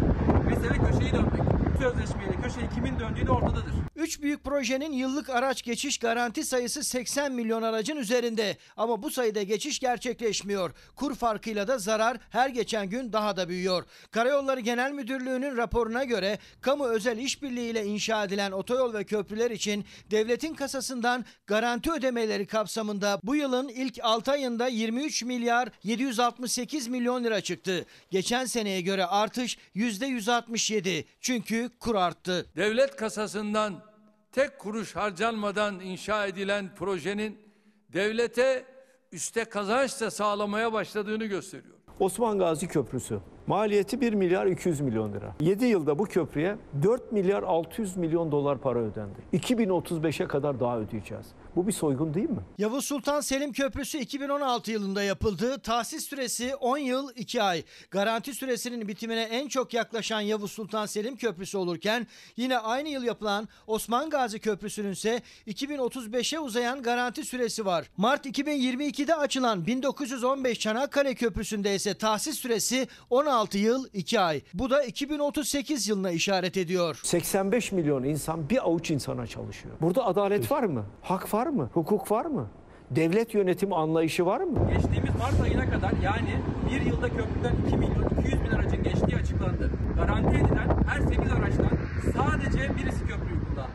Mesele 0.49 0.79
köşeyi 0.79 1.13
dönmek. 1.13 1.62
Sözleşmeyle 1.83 2.41
köşeyi 2.43 2.69
kimin 2.75 3.01
döndüğü 3.01 3.27
de 3.27 3.33
ortadadır. 3.33 3.73
Üç 3.97 4.23
büyük 4.23 4.45
projenin 4.45 4.93
yıllık 4.93 5.31
araç 5.31 5.63
geçiş 5.63 5.99
garanti 5.99 6.45
sayısı 6.45 6.85
80 6.85 7.33
milyon 7.33 7.63
aracın 7.63 7.97
üzerinde. 7.97 8.57
Ama 8.77 9.03
bu 9.03 9.11
sayıda 9.11 9.43
geçiş 9.43 9.79
gerçekleşmiyor. 9.79 10.71
Kur 10.97 11.15
farkıyla 11.15 11.69
da 11.69 11.79
zarar 11.79 12.17
her 12.31 12.49
geçen 12.49 12.91
gün 12.91 13.13
daha 13.13 13.37
da 13.37 13.49
büyüyor. 13.49 13.85
Karayolları 14.11 14.61
Genel 14.61 14.93
Müdürlüğü'nün 14.93 15.57
raporuna 15.57 16.05
göre 16.05 16.39
kamu 16.61 16.87
özel 16.87 17.19
işbirliği 17.19 17.71
ile 17.71 17.85
inşa 17.85 18.25
edilen 18.25 18.53
otoyol 18.53 18.95
ve 18.95 19.05
köprüler 19.05 19.51
için 19.51 19.85
devletin 20.11 20.55
kasasından 20.55 21.25
garanti 21.47 21.93
ödemeleri 21.93 22.47
kapsamında 22.47 23.21
bu 23.23 23.37
yılın 23.37 23.69
ilk 23.69 23.99
6 24.03 24.33
ayında 24.33 24.67
23 24.67 25.23
milyar 25.25 25.69
768 25.83 26.89
milyon 26.89 27.25
lira 27.25 27.41
çıktı. 27.41 27.87
Geçen 28.11 28.45
seneye 28.45 28.81
göre 28.81 29.07
artış 29.07 29.59
%167 29.77 31.05
çünkü 31.21 31.71
kur 31.81 31.95
arttı. 31.95 32.47
Devlet 32.57 32.97
kasasından 32.97 33.75
tek 34.33 34.59
kuruş 34.59 34.97
harcanmadan 34.97 35.81
inşa 35.81 36.27
edilen 36.27 36.75
projenin 36.75 37.39
devlete 37.93 38.65
üste 39.13 39.45
kazanç 39.45 40.01
da 40.01 40.11
sağlamaya 40.11 40.73
başladığını 40.73 41.25
gösteriyor. 41.25 41.75
Osman 42.01 42.39
Gazi 42.39 42.69
Köprüsü. 42.69 43.21
Maliyeti 43.47 44.01
1 44.01 44.13
milyar 44.13 44.47
200 44.47 44.81
milyon 44.81 45.13
lira. 45.13 45.35
7 45.41 45.65
yılda 45.65 45.99
bu 45.99 46.05
köprüye 46.05 46.57
4 46.83 47.13
milyar 47.13 47.43
600 47.43 47.97
milyon 47.97 48.33
dolar 48.33 48.59
para 48.59 48.79
ödendi. 48.79 49.19
2035'e 49.33 50.27
kadar 50.27 50.61
daha 50.61 50.79
ödeyeceğiz. 50.79 51.27
Bu 51.57 51.67
bir 51.67 51.73
soygun 51.73 52.15
değil 52.15 52.31
mi? 52.31 52.41
Yavuz 52.59 52.85
Sultan 52.85 53.21
Selim 53.21 53.53
Köprüsü 53.53 53.99
2016 53.99 54.71
yılında 54.71 55.03
yapıldı. 55.03 55.59
Tahsis 55.59 56.05
süresi 56.05 56.55
10 56.57 56.79
yıl 56.79 57.11
2 57.17 57.43
ay. 57.43 57.63
Garanti 57.91 58.35
süresinin 58.35 58.89
bitimine 58.89 59.23
en 59.23 59.49
çok 59.49 59.75
yaklaşan 59.75 60.21
Yavuz 60.21 60.53
Sultan 60.53 60.87
Selim 60.87 61.17
Köprüsü 61.17 61.59
olurken 61.59 62.07
yine 62.37 62.59
aynı 62.59 62.89
yıl 62.89 63.03
yapılan 63.03 63.49
Osman 63.67 64.11
Gazi 64.11 64.39
Köprüsü'nün 64.39 64.93
ise 64.93 65.23
2035'e 65.47 66.39
uzayan 66.39 66.83
garanti 66.83 67.25
süresi 67.25 67.67
var. 67.67 67.91
Mart 67.97 68.27
2022'de 68.27 69.15
açılan 69.15 69.67
1915 69.67 70.59
Çanakkale 70.59 71.15
Köprüsü'nde 71.15 71.75
ise 71.75 71.95
tahsis 71.95 72.39
süresi 72.39 72.89
16 73.11 73.59
yıl 73.59 73.87
2 73.93 74.21
ay. 74.21 74.41
Bu 74.55 74.71
da 74.71 74.83
2038 74.85 75.89
yılına 75.89 76.11
işaret 76.11 76.57
ediyor. 76.57 77.01
85 77.03 77.73
milyon 77.73 78.03
insan 78.05 78.51
bir 78.51 78.67
avuç 78.67 78.91
insana 78.91 79.27
çalışıyor. 79.27 79.75
Burada 79.81 80.05
adalet 80.07 80.51
var 80.51 80.63
mı? 80.63 80.87
Hak 81.03 81.35
var 81.35 81.42
mı? 81.47 81.69
Hukuk 81.75 82.11
var 82.11 82.25
mı? 82.25 82.47
Devlet 82.91 83.35
yönetimi 83.35 83.75
anlayışı 83.75 84.27
var 84.27 84.41
mı? 84.41 84.59
Geçtiğimiz 84.75 85.11
Mart 85.19 85.41
ayına 85.43 85.71
kadar 85.71 85.93
yani 86.03 86.37
bir 86.71 86.81
yılda 86.87 87.09
köprüden 87.09 87.53
2 87.67 87.77
milyon 87.77 88.05
200 88.21 88.45
bin 88.45 88.51
aracın 88.51 88.83
geçtiği 88.83 89.17
açıklandı. 89.17 89.71
Garanti 89.97 90.29
edilen 90.37 90.69
her 90.89 91.01
8 91.01 91.33
araçtan 91.33 91.79
sadece 92.17 92.77
birisi 92.77 93.01
köprüyü 93.07 93.41
kullandı. 93.45 93.71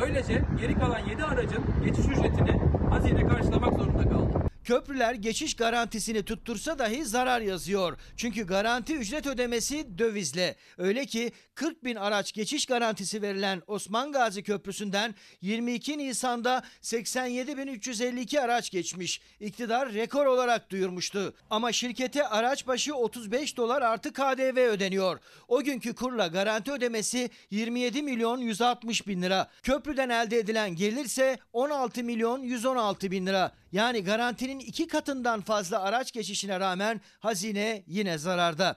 Böylece 0.00 0.42
geri 0.60 0.74
kalan 0.74 0.98
7 0.98 1.24
aracın 1.24 1.64
geçiş 1.84 2.06
ücretini 2.06 2.60
hazine 2.90 3.26
karşılamak 3.28 3.74
zorunda 3.74 4.02
kaldı. 4.02 4.23
Köprüler 4.64 5.14
geçiş 5.14 5.54
garantisini 5.56 6.22
tuttursa 6.22 6.78
dahi 6.78 7.04
zarar 7.04 7.40
yazıyor. 7.40 7.98
Çünkü 8.16 8.46
garanti 8.46 8.96
ücret 8.96 9.26
ödemesi 9.26 9.98
dövizle. 9.98 10.56
Öyle 10.78 11.06
ki 11.06 11.32
40 11.54 11.84
bin 11.84 11.96
araç 11.96 12.32
geçiş 12.32 12.66
garantisi 12.66 13.22
verilen 13.22 13.62
Osman 13.66 14.12
Gazi 14.12 14.42
Köprüsü'nden 14.42 15.14
22 15.40 15.98
Nisan'da 15.98 16.62
87.352 16.82 18.40
araç 18.40 18.70
geçmiş. 18.70 19.20
İktidar 19.40 19.92
rekor 19.92 20.26
olarak 20.26 20.70
duyurmuştu. 20.70 21.34
Ama 21.50 21.72
şirkete 21.72 22.28
araç 22.28 22.66
başı 22.66 22.94
35 22.94 23.56
dolar 23.56 23.82
artı 23.82 24.12
KDV 24.12 24.58
ödeniyor. 24.58 25.20
O 25.48 25.62
günkü 25.62 25.94
kurla 25.94 26.26
garanti 26.26 26.72
ödemesi 26.72 27.30
27 27.50 28.02
milyon 28.02 28.38
160 28.38 29.06
bin 29.06 29.22
lira. 29.22 29.48
Köprüden 29.62 30.08
elde 30.08 30.38
edilen 30.38 30.76
gelirse 30.76 31.38
16 31.52 32.04
milyon 32.04 32.42
116 32.42 33.10
bin 33.10 33.26
lira. 33.26 33.52
Yani 33.72 34.04
garantinin 34.04 34.53
iki 34.58 34.86
katından 34.86 35.40
fazla 35.40 35.82
araç 35.82 36.12
geçişine 36.12 36.60
rağmen 36.60 37.00
hazine 37.20 37.82
yine 37.86 38.18
zararda. 38.18 38.76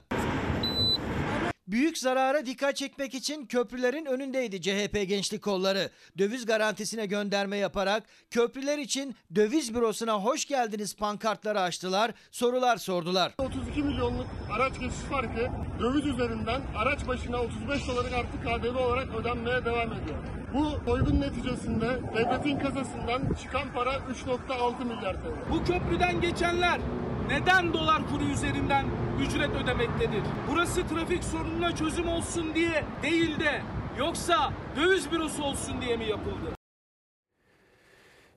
Büyük 1.68 1.98
zarara 1.98 2.46
dikkat 2.46 2.76
çekmek 2.76 3.14
için 3.14 3.46
köprülerin 3.46 4.06
önündeydi 4.06 4.62
CHP 4.62 5.08
gençlik 5.08 5.42
kolları. 5.42 5.90
Döviz 6.18 6.46
garantisine 6.46 7.06
gönderme 7.06 7.58
yaparak 7.58 8.04
köprüler 8.32 8.78
için 8.78 9.16
döviz 9.36 9.76
bürosuna 9.76 10.14
hoş 10.14 10.46
geldiniz 10.46 10.96
pankartları 10.96 11.62
açtılar, 11.62 12.12
sorular 12.32 12.78
sordular. 12.78 13.32
32 13.38 13.84
milyonluk 13.84 14.28
araç 14.52 14.80
geçiş 14.80 15.00
farkı 15.10 15.48
döviz 15.80 16.06
üzerinden 16.06 16.62
araç 16.78 17.08
başına 17.08 17.42
35 17.42 17.88
doların 17.88 18.14
artı 18.14 18.42
KDV 18.42 18.78
olarak 18.78 19.16
ödenmeye 19.16 19.66
devam 19.66 19.94
ediyor. 19.94 20.18
Bu 20.54 20.80
soygun 20.86 21.22
neticesinde 21.22 22.00
devletin 22.16 22.60
kasasından 22.60 23.34
çıkan 23.42 23.74
para 23.74 23.94
3.6 23.94 24.86
milyar 24.86 25.14
TL. 25.14 25.52
Bu 25.52 25.64
köprüden 25.64 26.22
geçenler 26.22 26.80
neden 27.28 27.74
dolar 27.74 28.10
kuru 28.10 28.24
üzerinden 28.24 28.86
ücret 29.22 29.50
ödemektedir? 29.50 30.24
Burası 30.52 30.88
trafik 30.88 31.24
sorununa 31.24 31.76
çözüm 31.76 32.08
olsun 32.08 32.56
diye 32.56 32.86
değil 33.04 33.40
de 33.40 33.62
yoksa 33.98 34.54
döviz 34.76 35.12
bürosu 35.12 35.44
olsun 35.44 35.82
diye 35.82 35.98
mi 35.98 36.06
yapıldı? 36.06 36.56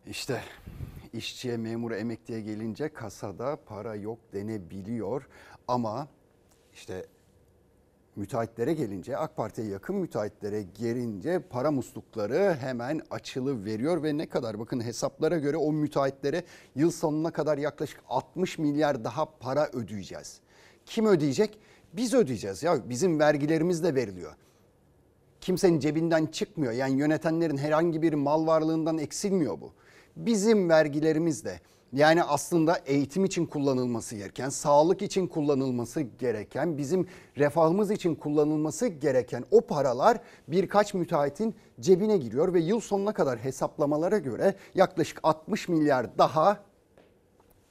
İşte 0.07 0.43
işçiye, 1.13 1.57
memura, 1.57 1.97
emekliye 1.97 2.41
gelince 2.41 2.89
kasada 2.89 3.57
para 3.67 3.95
yok 3.95 4.19
denebiliyor. 4.33 5.29
Ama 5.69 6.09
işte 6.73 7.07
müteahhitlere 8.17 8.75
gelince 8.75 9.17
AK 9.17 9.37
Parti'ye 9.37 9.69
yakın 9.69 9.97
müteahhitlere 9.97 10.63
gelince 10.63 11.41
para 11.51 11.71
muslukları 11.71 12.57
hemen 12.61 13.01
açılı 13.11 13.65
veriyor 13.65 14.03
ve 14.03 14.19
ne 14.19 14.29
kadar 14.29 14.59
bakın 14.59 14.81
hesaplara 14.85 15.39
göre 15.39 15.57
o 15.57 15.73
müteahhitlere 15.73 16.45
yıl 16.75 16.91
sonuna 16.91 17.31
kadar 17.31 17.59
yaklaşık 17.59 18.01
60 18.09 18.59
milyar 18.59 19.05
daha 19.05 19.39
para 19.39 19.69
ödeyeceğiz. 19.73 20.41
Kim 20.87 21.07
ödeyecek? 21.07 21.59
Biz 21.93 22.15
ödeyeceğiz 22.15 22.63
ya 22.63 22.89
bizim 22.89 23.21
vergilerimiz 23.21 23.83
de 23.83 23.95
veriliyor. 23.95 24.33
Kimsenin 25.41 25.79
cebinden 25.79 26.27
çıkmıyor. 26.27 26.73
Yani 26.73 26.99
yönetenlerin 26.99 27.57
herhangi 27.57 28.03
bir 28.03 28.13
mal 28.13 28.47
varlığından 28.47 28.99
eksilmiyor 28.99 29.61
bu. 29.61 29.73
Bizim 30.17 30.69
vergilerimiz 30.69 31.45
de 31.45 31.61
yani 31.93 32.23
aslında 32.23 32.79
eğitim 32.87 33.25
için 33.25 33.47
kullanılması 33.47 34.17
gereken, 34.17 34.49
sağlık 34.49 35.03
için 35.03 35.27
kullanılması 35.27 36.01
gereken, 36.01 36.79
bizim 36.79 37.07
refahımız 37.39 37.91
için 37.91 38.15
kullanılması 38.15 38.87
gereken 38.87 39.45
o 39.51 39.61
paralar 39.61 40.19
birkaç 40.49 40.95
müteahhitin 40.95 41.55
cebine 41.81 42.19
giriyor 42.19 42.55
ve 42.55 42.61
yıl 42.61 42.81
sonuna 42.81 43.13
kadar 43.13 43.39
hesaplamalara 43.39 44.19
göre 44.19 44.55
yaklaşık 44.75 45.21
60 45.23 45.69
milyar 45.69 46.19
daha 46.19 46.59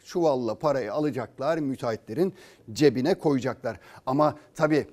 çuvalla 0.04 0.60
parayı 0.60 0.94
alacaklar, 0.94 1.58
müteahhitlerin 1.58 2.34
cebine 2.74 3.14
koyacaklar. 3.14 3.80
Ama 4.06 4.36
tabii 4.56 4.88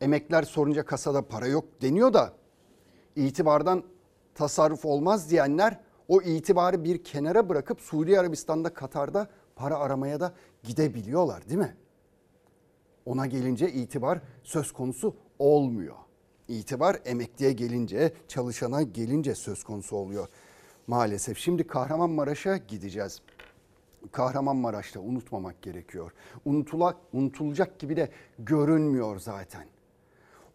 emekler 0.00 0.42
sorunca 0.42 0.84
kasada 0.84 1.22
para 1.22 1.46
yok 1.46 1.64
deniyor 1.82 2.12
da 2.12 2.32
itibardan 3.16 3.82
tasarruf 4.34 4.84
olmaz 4.84 5.30
diyenler 5.30 5.80
o 6.08 6.22
itibarı 6.22 6.84
bir 6.84 7.04
kenara 7.04 7.48
bırakıp 7.48 7.80
Suudi 7.80 8.20
Arabistan'da, 8.20 8.74
Katar'da 8.74 9.28
para 9.56 9.78
aramaya 9.78 10.20
da 10.20 10.34
gidebiliyorlar 10.62 11.48
değil 11.48 11.60
mi? 11.60 11.76
Ona 13.06 13.26
gelince 13.26 13.72
itibar 13.72 14.20
söz 14.42 14.72
konusu 14.72 15.16
olmuyor. 15.38 15.94
İtibar 16.48 17.00
emekliye 17.04 17.52
gelince, 17.52 18.12
çalışana 18.28 18.82
gelince 18.82 19.34
söz 19.34 19.64
konusu 19.64 19.96
oluyor. 19.96 20.28
Maalesef 20.86 21.38
şimdi 21.38 21.66
Kahramanmaraş'a 21.66 22.56
gideceğiz. 22.56 23.22
Kahramanmaraş'ta 24.12 25.00
unutmamak 25.00 25.62
gerekiyor. 25.62 26.12
Unutulak, 26.44 26.96
unutulacak 27.12 27.78
gibi 27.78 27.96
de 27.96 28.10
görünmüyor 28.38 29.18
zaten. 29.18 29.66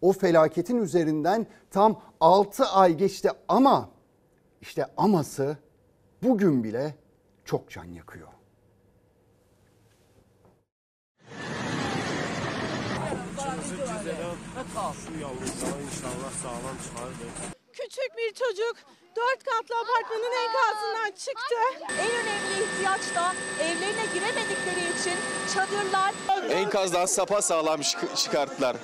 O 0.02 0.14
felaketin 0.14 0.78
üzerinden 0.78 1.48
tam 1.72 2.02
6 2.20 2.66
ay 2.66 2.98
geçti 2.98 3.30
ama 3.48 3.90
işte 4.64 4.86
aması 4.98 5.58
bugün 6.24 6.64
bile 6.64 6.96
çok 7.46 7.70
can 7.70 7.84
yakıyor. 7.84 8.28
Küçük 17.74 18.18
bir 18.18 18.34
çocuk 18.34 18.76
dört 19.16 19.44
katlı 19.44 19.76
apartmanın 19.76 20.32
enkazından 20.46 21.12
çıktı. 21.12 21.56
En 22.00 22.12
önemli 22.12 22.64
ihtiyaç 22.64 23.16
da 23.16 23.34
evlerine 23.64 24.06
giremedikleri 24.14 25.00
için 25.00 25.18
çadırlar. 25.54 26.14
Enkazdan 26.50 27.06
sapa 27.06 27.42
sağlam 27.42 27.82
çıkarttılar. 28.16 28.78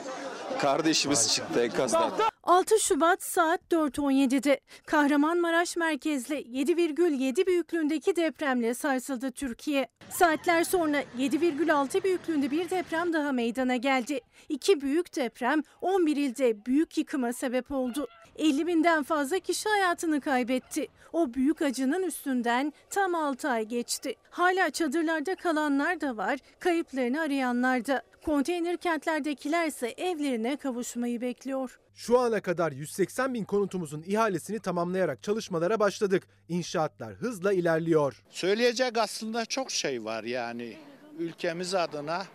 Kardeşimiz 0.62 1.34
çıktı 1.34 1.64
enkazdan. 1.64 2.12
6 2.50 2.80
Şubat 2.80 3.24
saat 3.24 3.62
4.17'de 3.72 4.60
Kahramanmaraş 4.86 5.78
merkezli 5.78 6.36
7,7 6.36 7.48
büyüklüğündeki 7.48 8.16
depremle 8.16 8.74
sarsıldı 8.74 9.32
Türkiye. 9.32 9.88
Saatler 10.10 10.64
sonra 10.64 11.02
7,6 11.18 12.04
büyüklüğünde 12.04 12.52
bir 12.52 12.70
deprem 12.70 13.14
daha 13.14 13.32
meydana 13.32 13.76
geldi. 13.76 14.20
İki 14.50 14.82
büyük 14.82 15.16
deprem 15.16 15.64
11 15.82 16.18
ilde 16.18 16.66
büyük 16.66 16.98
yıkıma 16.98 17.34
sebep 17.34 17.72
oldu. 17.72 18.08
50 18.36 18.68
binden 18.68 19.04
fazla 19.04 19.40
kişi 19.40 19.70
hayatını 19.70 20.22
kaybetti. 20.22 20.88
O 21.14 21.34
büyük 21.34 21.62
acının 21.62 22.04
üstünden 22.04 22.74
tam 22.90 23.16
6 23.16 23.50
ay 23.50 23.66
geçti. 23.66 24.16
Hala 24.30 24.70
çadırlarda 24.70 25.36
kalanlar 25.36 26.02
da 26.02 26.18
var, 26.18 26.40
kayıplarını 26.60 27.22
arayanlar 27.22 27.86
da. 27.86 28.02
Konteyner 28.26 28.78
kentlerdekiler 28.78 29.68
ise 29.68 29.88
evlerine 29.98 30.58
kavuşmayı 30.58 31.22
bekliyor. 31.22 31.80
Şu 31.96 32.20
ana 32.20 32.42
kadar 32.42 32.72
180 32.72 33.34
bin 33.34 33.44
konutumuzun 33.44 34.04
ihalesini 34.08 34.60
tamamlayarak 34.60 35.24
çalışmalara 35.24 35.80
başladık. 35.80 36.24
İnşaatlar 36.50 37.14
hızla 37.14 37.54
ilerliyor. 37.54 38.24
Söyleyecek 38.30 38.98
aslında 38.98 39.46
çok 39.46 39.72
şey 39.72 40.06
var 40.06 40.24
yani 40.24 40.78
ülkemiz 41.20 41.74
adına 41.76 42.26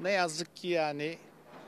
ne 0.00 0.10
yazık 0.10 0.56
ki 0.56 0.68
yani 0.68 1.18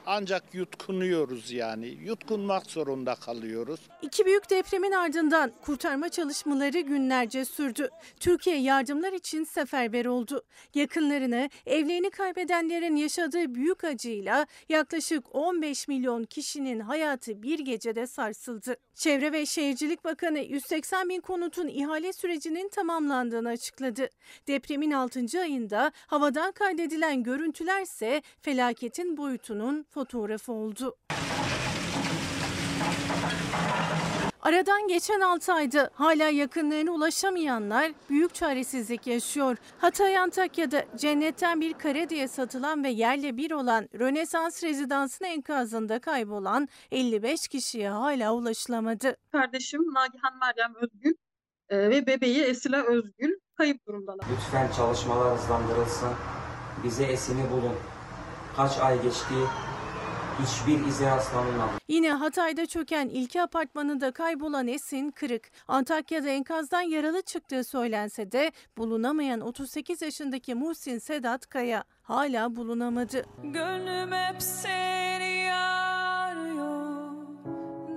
ancak 0.07 0.55
yutkunuyoruz 0.55 1.51
yani 1.53 1.87
yutkunmak 1.87 2.66
zorunda 2.66 3.14
kalıyoruz. 3.14 3.81
İki 4.03 4.27
büyük 4.27 4.51
depremin 4.51 4.92
ardından 4.92 5.53
kurtarma 5.62 6.09
çalışmaları 6.09 6.81
günlerce 6.81 7.45
sürdü. 7.45 7.88
Türkiye 8.21 8.57
yardımlar 8.57 9.12
için 9.12 9.45
seferber 9.45 10.07
oldu. 10.07 10.42
Yakınlarını, 10.75 11.51
evlerini 11.66 12.11
kaybedenlerin 12.11 12.97
yaşadığı 12.97 13.55
büyük 13.55 13.85
acıyla 13.85 14.47
yaklaşık 14.69 15.35
15 15.35 15.88
milyon 15.88 16.25
kişinin 16.25 16.81
hayatı 16.81 17.42
bir 17.42 17.59
gecede 17.59 18.07
sarsıldı. 18.07 18.77
Çevre 18.95 19.33
ve 19.33 19.47
Şehircilik 19.47 20.05
Bakanı 20.05 20.38
180 20.38 21.09
bin 21.09 21.21
konutun 21.21 21.69
ihale 21.69 22.12
sürecinin 22.12 22.69
tamamlandığını 22.69 23.49
açıkladı. 23.49 24.09
Depremin 24.49 24.90
6. 24.90 25.40
ayında 25.40 25.92
havadan 26.07 26.53
kaydedilen 26.53 27.23
görüntülerse 27.23 28.23
felaketin 28.40 29.16
boyutunun 29.16 29.87
fotoğrafı 29.96 30.52
oldu. 30.52 30.96
Aradan 34.42 34.88
geçen 34.88 35.20
6 35.20 35.52
ayda 35.52 35.90
hala 35.94 36.28
yakınlarına 36.28 36.90
ulaşamayanlar 36.90 37.92
büyük 38.11 38.35
çaresizlik 38.35 39.06
yaşıyor. 39.06 39.56
Hatay 39.78 40.18
Antakya'da 40.18 40.85
cennetten 40.96 41.61
bir 41.61 41.72
kare 41.72 42.09
diye 42.09 42.28
satılan 42.28 42.85
ve 42.85 42.88
yerle 42.88 43.37
bir 43.37 43.50
olan 43.50 43.88
Rönesans 43.98 44.64
rezidansın 44.64 45.24
enkazında 45.24 45.98
kaybolan 45.98 46.68
55 46.90 47.48
kişiye 47.48 47.88
hala 47.90 48.35
ulaşılamadı. 48.35 49.16
Kardeşim 49.32 49.80
Nagihan 49.94 50.38
Meryem 50.40 50.74
Özgül 50.74 51.14
e, 51.68 51.90
ve 51.90 52.06
bebeği 52.06 52.42
Esila 52.42 52.82
Özgül 52.82 53.38
kayıp 53.54 53.87
durumdalar. 53.87 54.26
Lütfen 54.32 54.72
çalışmalar 54.72 55.38
hızlandırılsın. 55.38 56.11
Bize 56.85 57.04
esini 57.04 57.50
bulun. 57.50 57.74
Kaç 58.56 58.78
ay 58.78 59.02
geçti? 59.02 59.35
Hiçbir 60.42 60.87
ize 60.87 61.07
rastlanılmadı. 61.07 61.70
Yine 61.88 62.12
Hatay'da 62.12 62.66
çöken 62.66 63.09
ilki 63.09 63.42
apartmanında 63.42 64.11
kaybolan 64.12 64.68
Esin 64.68 65.11
Kırık, 65.11 65.51
Antakya'da 65.68 66.29
enkazdan 66.29 66.81
yaralı 66.81 67.22
çıktığı 67.22 67.64
söylense 67.64 68.33
de 68.33 68.53
bulunamayan 68.79 69.40
38 69.40 70.03
yaşındaki 70.03 70.55
Muhsin 70.55 70.99
Sedat 70.99 71.46
Kaya 71.46 71.85
hala 72.03 72.57
bulunamadı. 72.57 73.25
Gönlüm 73.42 74.12
hep 74.12 74.42
seni 74.42 75.53
arıyor 75.55 77.12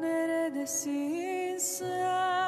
Neredesin 0.02 1.58
sen? 1.58 2.38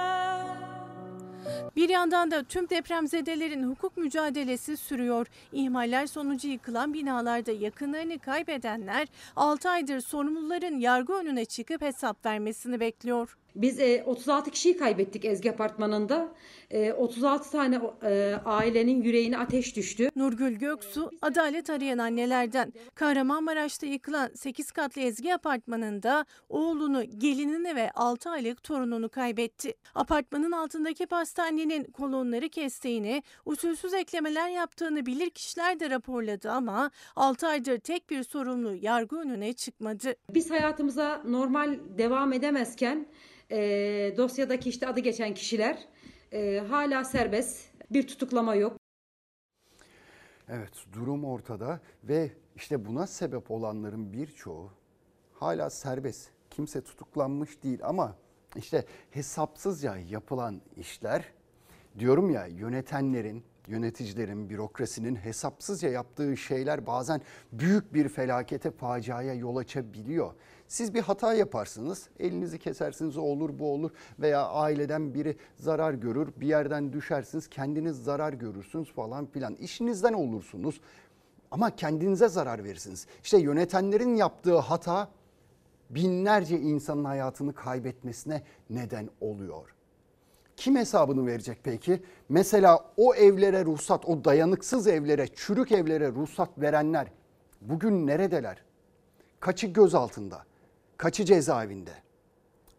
Bir 1.75 1.89
yandan 1.89 2.31
da 2.31 2.43
tüm 2.43 2.69
depremzedelerin 2.69 3.63
hukuk 3.63 3.97
mücadelesi 3.97 4.77
sürüyor. 4.77 5.27
İhmaller 5.53 6.07
sonucu 6.07 6.47
yıkılan 6.47 6.93
binalarda 6.93 7.51
yakınlarını 7.51 8.19
kaybedenler 8.19 9.07
6 9.35 9.69
aydır 9.69 9.99
sorumluların 9.99 10.79
yargı 10.79 11.13
önüne 11.13 11.45
çıkıp 11.45 11.81
hesap 11.81 12.25
vermesini 12.25 12.79
bekliyor. 12.79 13.37
Biz 13.55 13.79
e, 13.79 14.03
36 14.05 14.51
kişiyi 14.51 14.77
kaybettik 14.77 15.25
Ezgi 15.25 15.51
Apartmanı'nda. 15.51 16.33
E, 16.71 16.93
36 16.93 17.51
tane 17.51 17.81
e, 18.03 18.35
ailenin 18.45 19.01
yüreğine 19.01 19.37
ateş 19.37 19.75
düştü. 19.75 20.09
Nurgül 20.15 20.55
Göksu 20.55 21.11
adalet 21.21 21.69
arayan 21.69 21.97
annelerden. 21.97 22.73
Kahramanmaraş'ta 22.95 23.85
yıkılan 23.85 24.29
8 24.35 24.71
katlı 24.71 25.01
Ezgi 25.01 25.33
Apartmanı'nda 25.33 26.25
oğlunu, 26.49 27.03
gelinini 27.03 27.75
ve 27.75 27.91
6 27.91 28.29
aylık 28.29 28.63
torununu 28.63 29.09
kaybetti. 29.09 29.73
Apartmanın 29.95 30.51
altındaki 30.51 31.05
pastanenin 31.05 31.83
kolonları 31.83 32.49
kestiğini, 32.49 33.23
usulsüz 33.45 33.93
eklemeler 33.93 34.49
yaptığını 34.49 35.05
bilir 35.05 35.29
kişiler 35.29 35.79
de 35.79 35.89
raporladı 35.89 36.51
ama 36.51 36.91
6 37.15 37.47
aydır 37.47 37.79
tek 37.79 38.09
bir 38.09 38.23
sorumlu 38.23 38.75
yargı 38.75 39.15
önüne 39.15 39.53
çıkmadı. 39.53 40.15
Biz 40.29 40.51
hayatımıza 40.51 41.21
normal 41.25 41.79
devam 41.97 42.33
edemezken 42.33 43.07
e, 43.51 44.13
dosyadaki 44.17 44.69
işte 44.69 44.87
adı 44.87 44.99
geçen 44.99 45.33
kişiler 45.33 45.77
e, 46.33 46.59
hala 46.69 47.03
serbest. 47.03 47.71
Bir 47.91 48.07
tutuklama 48.07 48.55
yok. 48.55 48.77
Evet 50.49 50.73
durum 50.93 51.25
ortada 51.25 51.79
ve 52.03 52.31
işte 52.55 52.85
buna 52.85 53.07
sebep 53.07 53.51
olanların 53.51 54.13
birçoğu 54.13 54.71
hala 55.33 55.69
serbest. 55.69 56.29
Kimse 56.49 56.81
tutuklanmış 56.81 57.63
değil 57.63 57.79
ama 57.83 58.15
işte 58.55 58.85
hesapsızca 59.11 59.97
yapılan 59.97 60.61
işler 60.77 61.25
diyorum 61.99 62.29
ya 62.29 62.45
yönetenlerin, 62.45 63.43
yöneticilerin, 63.67 64.49
bürokrasinin 64.49 65.15
hesapsızca 65.15 65.89
yaptığı 65.89 66.37
şeyler 66.37 66.87
bazen 66.87 67.21
büyük 67.51 67.93
bir 67.93 68.09
felakete, 68.09 68.71
faciaya 68.71 69.33
yol 69.33 69.55
açabiliyor. 69.55 70.33
Siz 70.71 70.93
bir 70.93 71.01
hata 71.01 71.34
yaparsınız, 71.34 72.10
elinizi 72.19 72.60
kesersiniz, 72.60 73.17
olur 73.17 73.60
bu 73.60 73.73
olur 73.73 73.91
veya 74.19 74.47
aileden 74.47 75.13
biri 75.13 75.38
zarar 75.55 75.93
görür, 75.93 76.29
bir 76.38 76.47
yerden 76.47 76.93
düşersiniz, 76.93 77.47
kendiniz 77.47 78.03
zarar 78.03 78.34
görürsünüz 78.34 78.93
falan 78.93 79.25
filan. 79.25 79.55
İşinizden 79.55 80.13
olursunuz 80.13 80.81
ama 81.51 81.75
kendinize 81.75 82.27
zarar 82.27 82.63
verirsiniz. 82.63 83.07
İşte 83.23 83.38
yönetenlerin 83.38 84.15
yaptığı 84.15 84.57
hata 84.57 85.12
binlerce 85.89 86.60
insanın 86.60 87.05
hayatını 87.05 87.53
kaybetmesine 87.53 88.43
neden 88.69 89.10
oluyor. 89.21 89.75
Kim 90.57 90.75
hesabını 90.75 91.27
verecek 91.27 91.57
peki? 91.63 92.03
Mesela 92.29 92.86
o 92.97 93.15
evlere 93.15 93.65
ruhsat, 93.65 94.05
o 94.05 94.23
dayanıksız 94.23 94.88
evlere, 94.88 95.27
çürük 95.27 95.71
evlere 95.71 96.12
ruhsat 96.12 96.49
verenler 96.57 97.07
bugün 97.62 98.07
neredeler? 98.07 98.63
Kaçı 99.39 99.67
gözaltında? 99.67 100.50
Kaçı 101.01 101.25
cezaevinde? 101.25 101.91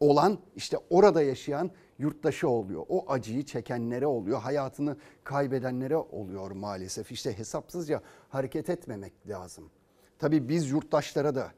Olan 0.01 0.39
işte 0.57 0.79
orada 0.91 1.23
yaşayan 1.23 1.71
yurttaşı 1.99 2.49
oluyor. 2.49 2.85
O 2.89 3.13
acıyı 3.13 3.45
çekenlere 3.45 4.07
oluyor, 4.07 4.41
hayatını 4.41 4.97
kaybedenlere 5.25 5.97
oluyor 5.97 6.51
maalesef. 6.51 7.13
İşte 7.13 7.39
hesapsızca 7.39 8.03
hareket 8.29 8.71
etmemek 8.71 9.13
lazım. 9.29 9.71
Tabii 10.19 10.49
biz 10.49 10.71
yurttaşlara 10.71 11.35
da 11.35 11.53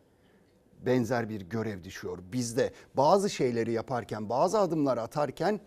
benzer 0.87 1.29
bir 1.29 1.41
görev 1.41 1.85
düşüyor. 1.85 2.19
Biz 2.33 2.57
de 2.57 2.73
bazı 2.95 3.31
şeyleri 3.31 3.73
yaparken, 3.73 4.29
bazı 4.29 4.59
adımlar 4.59 4.99
atarken 4.99 5.61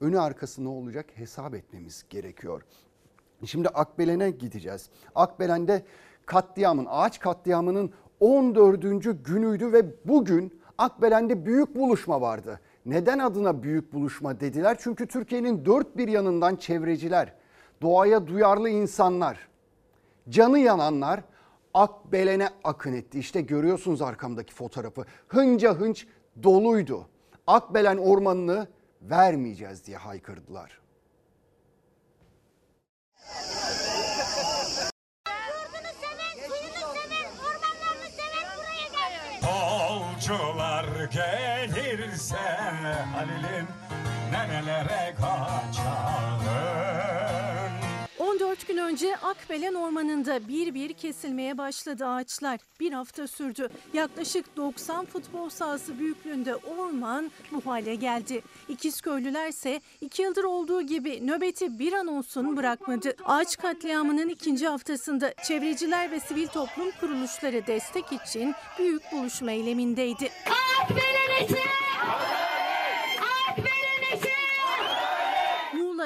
önü 0.00 0.20
arkası 0.20 0.64
ne 0.64 0.68
olacak 0.68 1.06
hesap 1.14 1.54
etmemiz 1.54 2.04
gerekiyor. 2.10 2.62
Şimdi 3.44 3.68
Akbelen'e 3.68 4.30
gideceğiz. 4.30 4.90
Akbelen'de 5.14 5.82
katliamın, 6.26 6.86
ağaç 6.90 7.20
katliamının 7.20 7.92
14. 8.20 8.82
günüydü 9.24 9.72
ve 9.72 9.84
bugün 10.04 10.60
Akbelen'de 10.78 11.46
büyük 11.46 11.74
buluşma 11.74 12.20
vardı. 12.20 12.60
Neden 12.86 13.18
adına 13.18 13.62
büyük 13.62 13.92
buluşma 13.92 14.40
dediler? 14.40 14.76
Çünkü 14.80 15.06
Türkiye'nin 15.06 15.64
dört 15.64 15.96
bir 15.96 16.08
yanından 16.08 16.56
çevreciler, 16.56 17.34
doğaya 17.82 18.26
duyarlı 18.26 18.68
insanlar, 18.68 19.48
canı 20.28 20.58
yananlar 20.58 21.20
Akbelen'e 21.74 22.48
akın 22.64 22.92
etti. 22.92 23.18
İşte 23.18 23.40
görüyorsunuz 23.40 24.02
arkamdaki 24.02 24.54
fotoğrafı. 24.54 25.04
Hınca 25.28 25.74
hınç 25.74 26.06
doluydu. 26.42 27.06
Akbelen 27.46 27.96
ormanını 27.96 28.68
vermeyeceğiz 29.02 29.86
diye 29.86 29.96
haykırdılar. 29.96 30.80
Solcular 39.40 40.84
gelirse 41.12 42.36
Halil'in 43.14 43.68
nerelere 44.32 45.14
kaçalım 45.14 46.89
14 48.40 48.68
gün 48.68 48.76
önce 48.76 49.16
Akbelen 49.16 49.74
Ormanı'nda 49.74 50.48
bir 50.48 50.74
bir 50.74 50.92
kesilmeye 50.92 51.58
başladı 51.58 52.06
ağaçlar. 52.06 52.60
Bir 52.80 52.92
hafta 52.92 53.26
sürdü. 53.26 53.68
Yaklaşık 53.92 54.56
90 54.56 55.04
futbol 55.06 55.48
sahası 55.48 55.98
büyüklüğünde 55.98 56.56
orman 56.56 57.30
bu 57.52 57.66
hale 57.66 57.94
geldi. 57.94 58.42
İkizköylüler 58.68 59.48
ise 59.48 59.80
iki 60.00 60.22
yıldır 60.22 60.44
olduğu 60.44 60.82
gibi 60.82 61.26
nöbeti 61.26 61.78
bir 61.78 61.92
an 61.92 62.06
olsun 62.06 62.56
bırakmadı. 62.56 63.16
Ağaç 63.24 63.56
katliamının 63.56 64.28
ikinci 64.28 64.68
haftasında 64.68 65.34
çevreciler 65.48 66.10
ve 66.10 66.20
sivil 66.20 66.46
toplum 66.46 66.90
kuruluşları 67.00 67.66
destek 67.66 68.04
için 68.12 68.54
büyük 68.78 69.12
buluşma 69.12 69.50
eylemindeydi. 69.50 70.30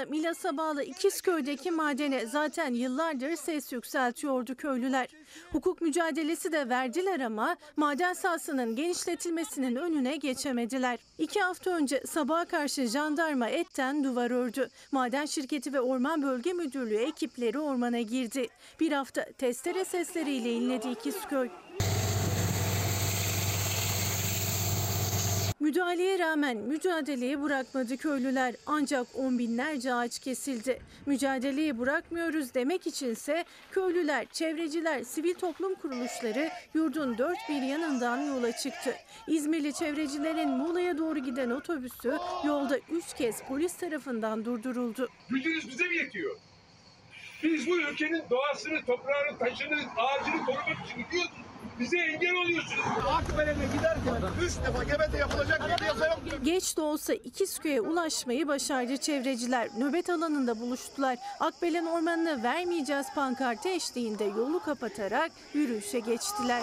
Milas'a 0.04 0.56
bağlı 0.56 0.82
İkizköy'deki 0.82 1.70
madene 1.70 2.26
zaten 2.26 2.74
yıllardır 2.74 3.36
ses 3.36 3.72
yükseltiyordu 3.72 4.54
köylüler. 4.54 5.08
Hukuk 5.52 5.80
mücadelesi 5.80 6.52
de 6.52 6.68
verdiler 6.68 7.20
ama 7.20 7.56
maden 7.76 8.12
sahasının 8.12 8.76
genişletilmesinin 8.76 9.76
önüne 9.76 10.16
geçemediler. 10.16 10.98
İki 11.18 11.40
hafta 11.40 11.70
önce 11.70 12.02
sabaha 12.06 12.44
karşı 12.44 12.86
jandarma 12.86 13.48
etten 13.48 14.04
duvar 14.04 14.30
ördü. 14.30 14.68
Maden 14.92 15.26
şirketi 15.26 15.72
ve 15.72 15.80
Orman 15.80 16.22
Bölge 16.22 16.52
Müdürlüğü 16.52 16.96
ekipleri 16.96 17.58
ormana 17.58 18.00
girdi. 18.00 18.48
Bir 18.80 18.92
hafta 18.92 19.24
testere 19.38 19.84
sesleriyle 19.84 20.52
inledi 20.52 20.88
İkizköy. 20.88 21.48
Müdahaleye 25.64 26.18
rağmen 26.18 26.57
mücadeleyi 26.57 27.42
bırakmadı 27.42 27.96
köylüler. 27.96 28.55
Ancak 28.66 29.07
on 29.14 29.38
binlerce 29.38 29.94
ağaç 29.94 30.18
kesildi. 30.18 30.83
Mücadeleyi 31.07 31.79
bırakmıyoruz 31.79 32.55
demek 32.55 32.87
içinse 32.87 33.44
köylüler, 33.70 34.27
çevreciler, 34.33 35.03
sivil 35.03 35.35
toplum 35.35 35.74
kuruluşları 35.74 36.50
yurdun 36.74 37.18
dört 37.18 37.38
bir 37.48 37.62
yanından 37.62 38.18
yola 38.18 38.53
çıktı. 38.53 38.94
İzmirli 39.29 39.72
çevrecilerin 39.72 40.48
Muğla'ya 40.48 40.98
doğru 40.98 41.18
giden 41.18 41.50
otobüsü 41.50 42.18
yolda 42.46 42.79
üç 42.79 43.14
kez 43.14 43.42
polis 43.42 43.77
tarafından 43.77 44.44
durduruldu. 44.44 45.09
Gücünüz 45.31 45.68
bize 45.68 45.85
mi 45.85 45.96
yetiyor? 45.96 46.37
Biz 47.42 47.66
bu 47.66 47.77
ülkenin 47.77 48.22
doğasını, 48.31 48.85
toprağını, 48.87 49.38
taşını, 49.38 49.81
ağacını 49.96 50.44
korumak 50.44 50.87
için 50.87 51.05
gidiyoruz. 51.05 51.31
Bize 51.80 51.98
engel 51.98 52.34
oluyorsunuz. 52.34 52.84
Akbelen'e 53.08 53.66
giderken 53.66 54.32
üç 54.42 54.52
defa 54.66 54.84
gebede 54.84 55.16
yapılacak 55.16 55.80
bir 55.80 55.87
yasa 55.87 56.06
yok. 56.06 56.20
Geç 56.42 56.76
de 56.76 56.80
olsa 56.80 57.14
İkizköy'e 57.14 57.80
ulaşmayı 57.80 58.48
başardı 58.48 58.96
çevreciler. 58.96 59.68
Nöbet 59.78 60.10
alanında 60.10 60.60
buluştular. 60.60 61.18
Akbelen 61.40 61.87
Ormanı'na 61.87 62.42
vermeyeceğiz 62.42 63.06
pankartı 63.14 63.68
eşliğinde 63.68 64.24
yolu 64.24 64.62
kapatarak 64.62 65.32
yürüyüşe 65.54 66.00
geçtiler. 66.00 66.62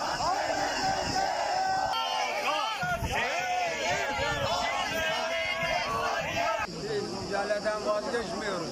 mücadeleden 7.31 7.85
vazgeçmiyoruz. 7.85 8.69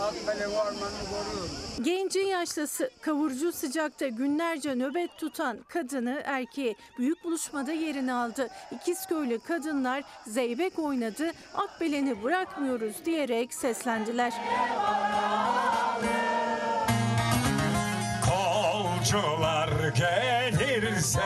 Akbelen 0.00 0.50
ormanını 0.50 1.04
koruyoruz. 1.10 1.65
Genci 1.82 2.18
yaşlısı 2.18 2.90
kavurucu 3.00 3.52
sıcakta 3.52 4.08
günlerce 4.08 4.74
nöbet 4.74 5.18
tutan 5.18 5.58
kadını 5.68 6.22
erkeği 6.24 6.76
büyük 6.98 7.24
buluşmada 7.24 7.72
yerini 7.72 8.12
aldı. 8.12 8.48
İkizköylü 8.70 9.38
kadınlar 9.38 10.04
zeybek 10.26 10.78
oynadı, 10.78 11.32
Akbelen'i 11.54 12.22
bırakmıyoruz 12.22 13.04
diyerek 13.04 13.54
seslendiler. 13.54 14.32
Kolcular 18.24 19.68
gelirse 20.58 21.20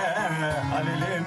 Halil'in 0.73 1.25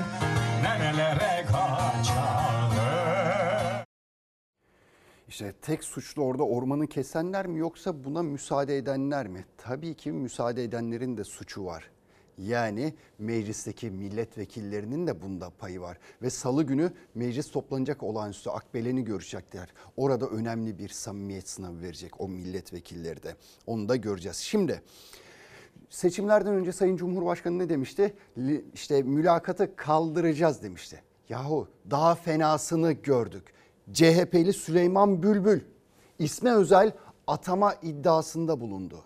İşte 5.33 5.53
tek 5.61 5.83
suçlu 5.83 6.23
orada 6.23 6.43
ormanı 6.43 6.87
kesenler 6.87 7.47
mi 7.47 7.59
yoksa 7.59 8.03
buna 8.03 8.23
müsaade 8.23 8.77
edenler 8.77 9.27
mi? 9.27 9.45
Tabii 9.57 9.93
ki 9.93 10.11
müsaade 10.11 10.63
edenlerin 10.63 11.17
de 11.17 11.23
suçu 11.23 11.65
var. 11.65 11.91
Yani 12.37 12.93
meclisteki 13.19 13.89
milletvekillerinin 13.91 15.07
de 15.07 15.21
bunda 15.21 15.49
payı 15.49 15.81
var. 15.81 15.97
Ve 16.21 16.29
salı 16.29 16.63
günü 16.63 16.91
meclis 17.15 17.51
toplanacak 17.51 18.03
olağanüstü 18.03 18.49
Akbelen'i 18.49 19.03
görecekler. 19.03 19.73
Orada 19.97 20.27
önemli 20.27 20.79
bir 20.79 20.89
samimiyet 20.89 21.49
sınavı 21.49 21.81
verecek 21.81 22.21
o 22.21 22.29
milletvekilleri 22.29 23.23
de. 23.23 23.35
Onu 23.67 23.89
da 23.89 23.95
göreceğiz. 23.95 24.37
Şimdi 24.37 24.81
seçimlerden 25.89 26.53
önce 26.53 26.71
Sayın 26.71 26.97
Cumhurbaşkanı 26.97 27.59
ne 27.59 27.69
demişti? 27.69 28.13
İşte 28.73 29.01
mülakatı 29.01 29.75
kaldıracağız 29.75 30.63
demişti. 30.63 31.03
Yahu 31.29 31.67
daha 31.91 32.15
fenasını 32.15 32.91
gördük. 32.91 33.52
CHP'li 33.91 34.53
Süleyman 34.53 35.23
Bülbül 35.23 35.61
isme 36.19 36.53
özel 36.53 36.91
atama 37.27 37.73
iddiasında 37.81 38.59
bulundu. 38.59 39.03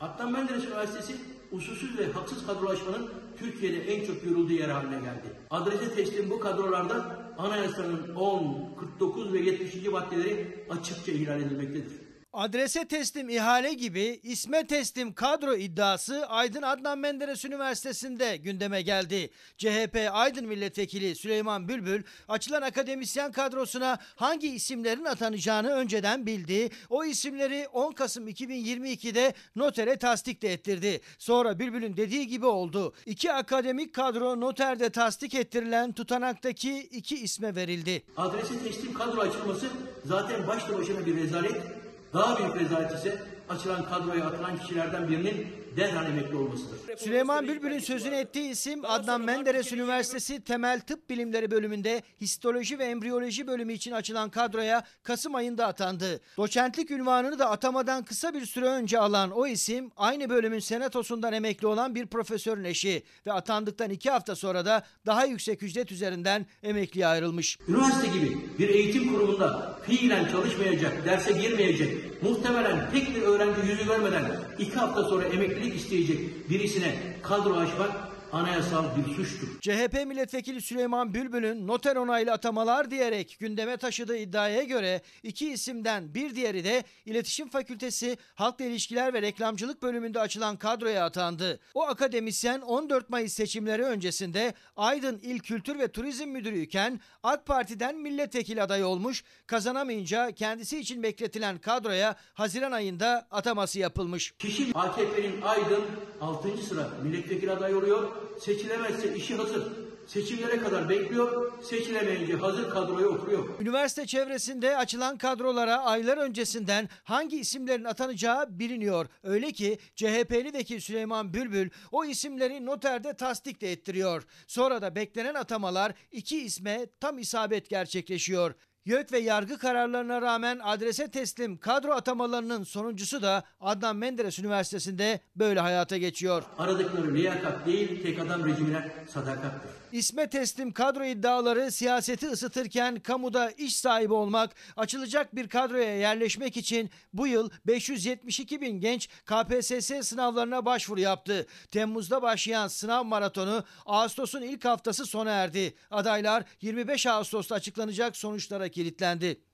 Adnan 0.00 0.32
Menderes 0.32 0.64
Üniversitesi 0.64 1.14
usulsüz 1.52 1.98
ve 1.98 2.12
haksız 2.12 2.46
kadrolaşmanın 2.46 3.10
Türkiye'de 3.38 3.94
en 3.94 4.06
çok 4.06 4.24
görüldüğü 4.24 4.52
yer 4.52 4.68
haline 4.68 4.96
geldi. 4.96 5.32
Adrese 5.50 5.94
teslim 5.94 6.30
bu 6.30 6.40
kadrolarda 6.40 7.18
anayasanın 7.38 8.14
10, 8.14 8.74
49 8.80 9.32
ve 9.32 9.38
70. 9.38 9.86
maddeleri 9.86 10.66
açıkça 10.70 11.12
ihlal 11.12 11.40
edilmektedir. 11.40 12.07
Adrese 12.38 12.84
teslim 12.84 13.28
ihale 13.28 13.74
gibi 13.74 14.20
isme 14.22 14.66
teslim 14.66 15.12
kadro 15.12 15.54
iddiası 15.54 16.26
Aydın 16.26 16.62
Adnan 16.62 16.98
Menderes 16.98 17.44
Üniversitesi'nde 17.44 18.36
gündeme 18.36 18.82
geldi. 18.82 19.30
CHP 19.56 20.08
Aydın 20.12 20.46
Milletvekili 20.46 21.14
Süleyman 21.16 21.68
Bülbül 21.68 22.02
açılan 22.28 22.62
akademisyen 22.62 23.32
kadrosuna 23.32 23.98
hangi 24.16 24.48
isimlerin 24.54 25.04
atanacağını 25.04 25.70
önceden 25.70 26.26
bildi. 26.26 26.70
O 26.90 27.04
isimleri 27.04 27.68
10 27.72 27.92
Kasım 27.92 28.28
2022'de 28.28 29.34
notere 29.56 29.96
tasdik 29.96 30.42
de 30.42 30.52
ettirdi. 30.52 31.00
Sonra 31.18 31.58
Bülbül'ün 31.58 31.96
dediği 31.96 32.26
gibi 32.26 32.46
oldu. 32.46 32.94
İki 33.06 33.32
akademik 33.32 33.94
kadro 33.94 34.40
noterde 34.40 34.90
tasdik 34.90 35.34
ettirilen 35.34 35.92
tutanaktaki 35.92 36.78
iki 36.78 37.16
isme 37.16 37.54
verildi. 37.54 38.02
Adrese 38.16 38.58
teslim 38.64 38.94
kadro 38.94 39.20
açılması 39.20 39.66
zaten 40.04 40.46
başlı 40.46 40.78
başına 40.78 41.06
bir 41.06 41.16
rezalet. 41.16 41.77
Daha 42.14 42.38
büyük 42.38 42.56
rezalet 42.56 42.94
ise 42.94 43.22
açılan 43.48 43.84
kadroya 43.84 44.26
atılan 44.26 44.58
kişilerden 44.58 45.08
birinin 45.08 45.46
derhal 45.78 46.06
emekli 46.06 46.36
olmasıdır. 46.36 46.96
Süleyman 46.96 47.48
Bülbül'ün 47.48 47.78
sözünü 47.78 48.14
ettiği 48.14 48.50
isim 48.50 48.84
Adnan 48.84 49.20
Menderes 49.20 49.72
Üniversitesi 49.72 50.44
Temel 50.44 50.80
Tıp 50.80 51.10
Bilimleri 51.10 51.50
bölümünde 51.50 52.02
histoloji 52.20 52.78
ve 52.78 52.84
embriyoloji 52.84 53.46
bölümü 53.46 53.72
için 53.72 53.92
açılan 53.92 54.30
kadroya 54.30 54.84
Kasım 55.02 55.34
ayında 55.34 55.66
atandı. 55.66 56.20
Doçentlik 56.36 56.90
ünvanını 56.90 57.38
da 57.38 57.50
atamadan 57.50 58.04
kısa 58.04 58.34
bir 58.34 58.46
süre 58.46 58.66
önce 58.66 58.98
alan 58.98 59.30
o 59.30 59.46
isim 59.46 59.90
aynı 59.96 60.30
bölümün 60.30 60.58
senatosundan 60.58 61.32
emekli 61.32 61.66
olan 61.66 61.94
bir 61.94 62.06
profesörün 62.06 62.64
eşi 62.64 63.02
ve 63.26 63.32
atandıktan 63.32 63.90
iki 63.90 64.10
hafta 64.10 64.36
sonra 64.36 64.64
da 64.66 64.82
daha 65.06 65.24
yüksek 65.24 65.62
ücret 65.62 65.92
üzerinden 65.92 66.46
emekliye 66.62 67.06
ayrılmış. 67.06 67.58
Üniversite 67.68 68.06
gibi 68.06 68.38
bir 68.58 68.68
eğitim 68.68 69.14
kurumunda 69.14 69.78
fiilen 69.86 70.28
çalışmayacak, 70.28 71.04
derse 71.04 71.32
girmeyecek, 71.32 72.17
muhtemelen 72.22 72.90
tek 72.90 73.16
bir 73.16 73.22
öğrenci 73.22 73.60
yüzü 73.70 73.86
görmeden 73.86 74.24
iki 74.58 74.74
hafta 74.74 75.04
sonra 75.04 75.24
emeklilik 75.24 75.76
isteyecek 75.76 76.50
birisine 76.50 76.94
kadro 77.22 77.54
açmak 77.54 78.07
anayasal 78.32 78.84
bir 78.96 79.14
suçtur. 79.14 79.48
CHP 79.60 80.06
milletvekili 80.06 80.62
Süleyman 80.62 81.14
Bülbül'ün 81.14 81.66
noter 81.66 81.96
onaylı 81.96 82.32
atamalar 82.32 82.90
diyerek 82.90 83.36
gündeme 83.40 83.76
taşıdığı 83.76 84.16
iddiaya 84.16 84.62
göre 84.62 85.00
iki 85.22 85.52
isimden 85.52 86.14
bir 86.14 86.34
diğeri 86.34 86.64
de 86.64 86.84
İletişim 87.06 87.48
Fakültesi 87.48 88.16
Halkla 88.34 88.64
İlişkiler 88.64 89.14
ve 89.14 89.22
Reklamcılık 89.22 89.82
bölümünde 89.82 90.20
açılan 90.20 90.56
kadroya 90.56 91.04
atandı. 91.04 91.60
O 91.74 91.82
akademisyen 91.82 92.60
14 92.60 93.10
Mayıs 93.10 93.32
seçimleri 93.32 93.82
öncesinde 93.82 94.54
Aydın 94.76 95.18
İl 95.18 95.38
Kültür 95.38 95.78
ve 95.78 95.88
Turizm 95.88 96.28
Müdürüyken 96.28 97.00
AK 97.22 97.46
Parti'den 97.46 97.96
milletvekili 97.96 98.62
adayı 98.62 98.86
olmuş, 98.86 99.24
kazanamayınca 99.46 100.30
kendisi 100.30 100.78
için 100.78 101.02
bekletilen 101.02 101.58
kadroya 101.58 102.16
Haziran 102.34 102.72
ayında 102.72 103.26
ataması 103.30 103.78
yapılmış. 103.78 104.34
Kişi 104.38 104.72
AKP'nin 104.74 105.42
Aydın 105.42 105.84
6. 106.20 106.58
sıra 106.68 106.88
milletvekili 107.02 107.52
adayı 107.52 107.78
oluyor. 107.78 108.27
Seçilemezse 108.40 109.16
işi 109.16 109.34
hazır. 109.34 109.62
Seçimlere 110.06 110.58
kadar 110.58 110.88
bekliyor. 110.88 111.52
Seçilemeyince 111.62 112.36
hazır 112.36 112.70
kadroya 112.70 113.08
oturuyor. 113.08 113.60
Üniversite 113.60 114.06
çevresinde 114.06 114.76
açılan 114.76 115.18
kadrolara 115.18 115.76
aylar 115.76 116.18
öncesinden 116.18 116.88
hangi 117.04 117.40
isimlerin 117.40 117.84
atanacağı 117.84 118.58
biliniyor. 118.58 119.06
Öyle 119.22 119.52
ki 119.52 119.78
CHP'li 119.96 120.54
vekil 120.54 120.80
Süleyman 120.80 121.34
Bülbül 121.34 121.70
o 121.92 122.04
isimleri 122.04 122.66
noterde 122.66 123.14
tasdik 123.14 123.60
de 123.60 123.72
ettiriyor. 123.72 124.26
Sonra 124.46 124.82
da 124.82 124.94
beklenen 124.94 125.34
atamalar 125.34 125.92
iki 126.12 126.40
isme 126.40 126.86
tam 127.00 127.18
isabet 127.18 127.70
gerçekleşiyor. 127.70 128.54
YÖK 128.88 129.12
ve 129.12 129.18
yargı 129.18 129.58
kararlarına 129.58 130.22
rağmen 130.22 130.60
adrese 130.62 131.10
teslim 131.10 131.56
kadro 131.58 131.92
atamalarının 131.92 132.64
sonuncusu 132.64 133.22
da 133.22 133.42
Adnan 133.60 133.96
Menderes 133.96 134.38
Üniversitesi'nde 134.38 135.20
böyle 135.36 135.60
hayata 135.60 135.96
geçiyor. 135.96 136.42
Aradıkları 136.58 137.14
liyakat 137.14 137.66
değil, 137.66 138.02
tek 138.02 138.18
adam 138.18 138.46
rejimine 138.46 138.92
sadakattır. 139.08 139.70
İsme 139.92 140.30
teslim 140.30 140.72
kadro 140.72 141.04
iddiaları 141.04 141.72
siyaseti 141.72 142.28
ısıtırken 142.28 143.00
kamuda 143.00 143.50
iş 143.50 143.76
sahibi 143.76 144.12
olmak, 144.12 144.54
açılacak 144.76 145.36
bir 145.36 145.48
kadroya 145.48 145.98
yerleşmek 145.98 146.56
için 146.56 146.90
bu 147.12 147.26
yıl 147.26 147.50
572 147.66 148.60
bin 148.60 148.80
genç 148.80 149.08
KPSS 149.08 150.08
sınavlarına 150.08 150.64
başvuru 150.64 151.00
yaptı. 151.00 151.46
Temmuz'da 151.70 152.22
başlayan 152.22 152.68
sınav 152.68 153.04
maratonu 153.04 153.64
Ağustos'un 153.86 154.42
ilk 154.42 154.64
haftası 154.64 155.06
sona 155.06 155.30
erdi. 155.30 155.74
Adaylar 155.90 156.44
25 156.60 157.06
Ağustos'ta 157.06 157.54
açıklanacak 157.54 158.16
sonuçlara 158.16 158.68
kilitlendi. 158.68 159.47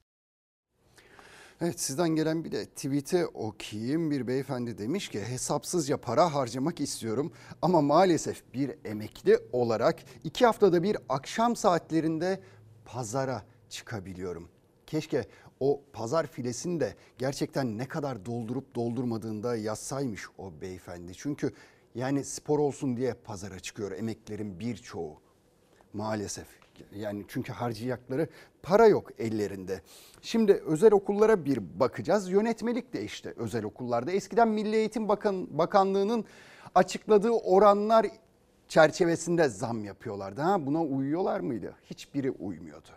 Evet 1.64 1.80
sizden 1.80 2.08
gelen 2.08 2.44
bir 2.44 2.52
de 2.52 2.66
tweet'i 2.66 3.26
okuyayım. 3.26 4.10
Bir 4.10 4.26
beyefendi 4.26 4.78
demiş 4.78 5.08
ki 5.08 5.20
hesapsızca 5.20 5.96
para 5.96 6.34
harcamak 6.34 6.80
istiyorum 6.80 7.32
ama 7.62 7.80
maalesef 7.80 8.54
bir 8.54 8.74
emekli 8.84 9.38
olarak 9.52 10.02
iki 10.24 10.46
haftada 10.46 10.82
bir 10.82 10.96
akşam 11.08 11.56
saatlerinde 11.56 12.40
pazara 12.84 13.42
çıkabiliyorum. 13.68 14.48
Keşke 14.86 15.24
o 15.60 15.82
pazar 15.92 16.26
filesini 16.26 16.80
de 16.80 16.94
gerçekten 17.18 17.78
ne 17.78 17.88
kadar 17.88 18.26
doldurup 18.26 18.74
doldurmadığında 18.74 19.56
yazsaymış 19.56 20.22
o 20.38 20.60
beyefendi. 20.60 21.12
Çünkü 21.14 21.52
yani 21.94 22.24
spor 22.24 22.58
olsun 22.58 22.96
diye 22.96 23.14
pazara 23.14 23.60
çıkıyor 23.60 23.92
emeklerin 23.92 24.60
birçoğu 24.60 25.20
maalesef. 25.92 26.63
Yani 26.96 27.24
çünkü 27.28 27.52
harcayacakları 27.52 28.28
para 28.62 28.86
yok 28.86 29.10
ellerinde. 29.18 29.80
Şimdi 30.22 30.52
özel 30.52 30.92
okullara 30.92 31.44
bir 31.44 31.80
bakacağız. 31.80 32.30
Yönetmelik 32.30 32.92
de 32.92 33.04
işte 33.04 33.34
özel 33.36 33.64
okullarda. 33.64 34.12
Eskiden 34.12 34.48
Milli 34.48 34.76
Eğitim 34.76 35.08
Bakan, 35.08 35.58
Bakanlığı'nın 35.58 36.24
açıkladığı 36.74 37.30
oranlar 37.30 38.06
çerçevesinde 38.68 39.48
zam 39.48 39.84
yapıyorlardı. 39.84 40.40
Ha, 40.40 40.66
buna 40.66 40.82
uyuyorlar 40.82 41.40
mıydı? 41.40 41.74
Hiçbiri 41.90 42.30
uymuyordu. 42.30 42.88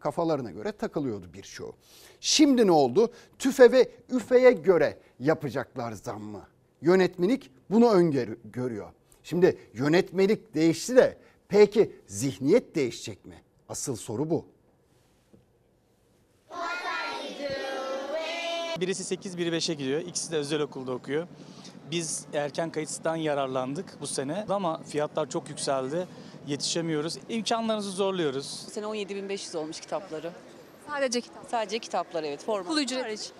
Kafalarına 0.00 0.50
göre 0.50 0.72
takılıyordu 0.72 1.26
birçoğu. 1.34 1.74
Şimdi 2.20 2.66
ne 2.66 2.72
oldu? 2.72 3.12
TÜFE 3.38 3.72
ve 3.72 3.90
üfeye 4.10 4.52
göre 4.52 4.98
yapacaklar 5.18 5.92
zammı. 5.92 6.42
Yönetmelik 6.80 7.50
bunu 7.70 7.90
öngörüyor. 7.92 8.88
Şimdi 9.22 9.58
yönetmelik 9.74 10.54
değişti 10.54 10.96
de 10.96 11.18
peki 11.52 11.96
zihniyet 12.06 12.74
değişecek 12.74 13.24
mi? 13.26 13.42
Asıl 13.68 13.96
soru 13.96 14.30
bu. 14.30 14.44
Birisi 18.80 19.04
8, 19.04 19.38
biri 19.38 19.48
5'e 19.48 19.74
gidiyor. 19.74 20.00
İkisi 20.00 20.32
de 20.32 20.36
özel 20.36 20.60
okulda 20.60 20.92
okuyor. 20.92 21.26
Biz 21.90 22.26
erken 22.34 22.70
kayıtsızdan 22.70 23.16
yararlandık 23.16 24.00
bu 24.00 24.06
sene 24.06 24.46
ama 24.48 24.82
fiyatlar 24.82 25.30
çok 25.30 25.48
yükseldi. 25.48 26.06
Yetişemiyoruz. 26.46 27.18
İmkanlarımızı 27.28 27.90
zorluyoruz. 27.90 28.64
Bu 28.66 28.70
sene 28.70 28.86
17.500 28.86 29.56
olmuş 29.56 29.80
kitapları. 29.80 30.32
Sadece 30.88 31.20
kitap. 31.20 31.50
Sadece 31.50 31.78
kitaplar 31.78 32.22
evet. 32.22 32.44
Forma. 32.44 32.70
Okul 32.70 32.80
ücreti. 32.80 33.02
hariç. 33.02 33.30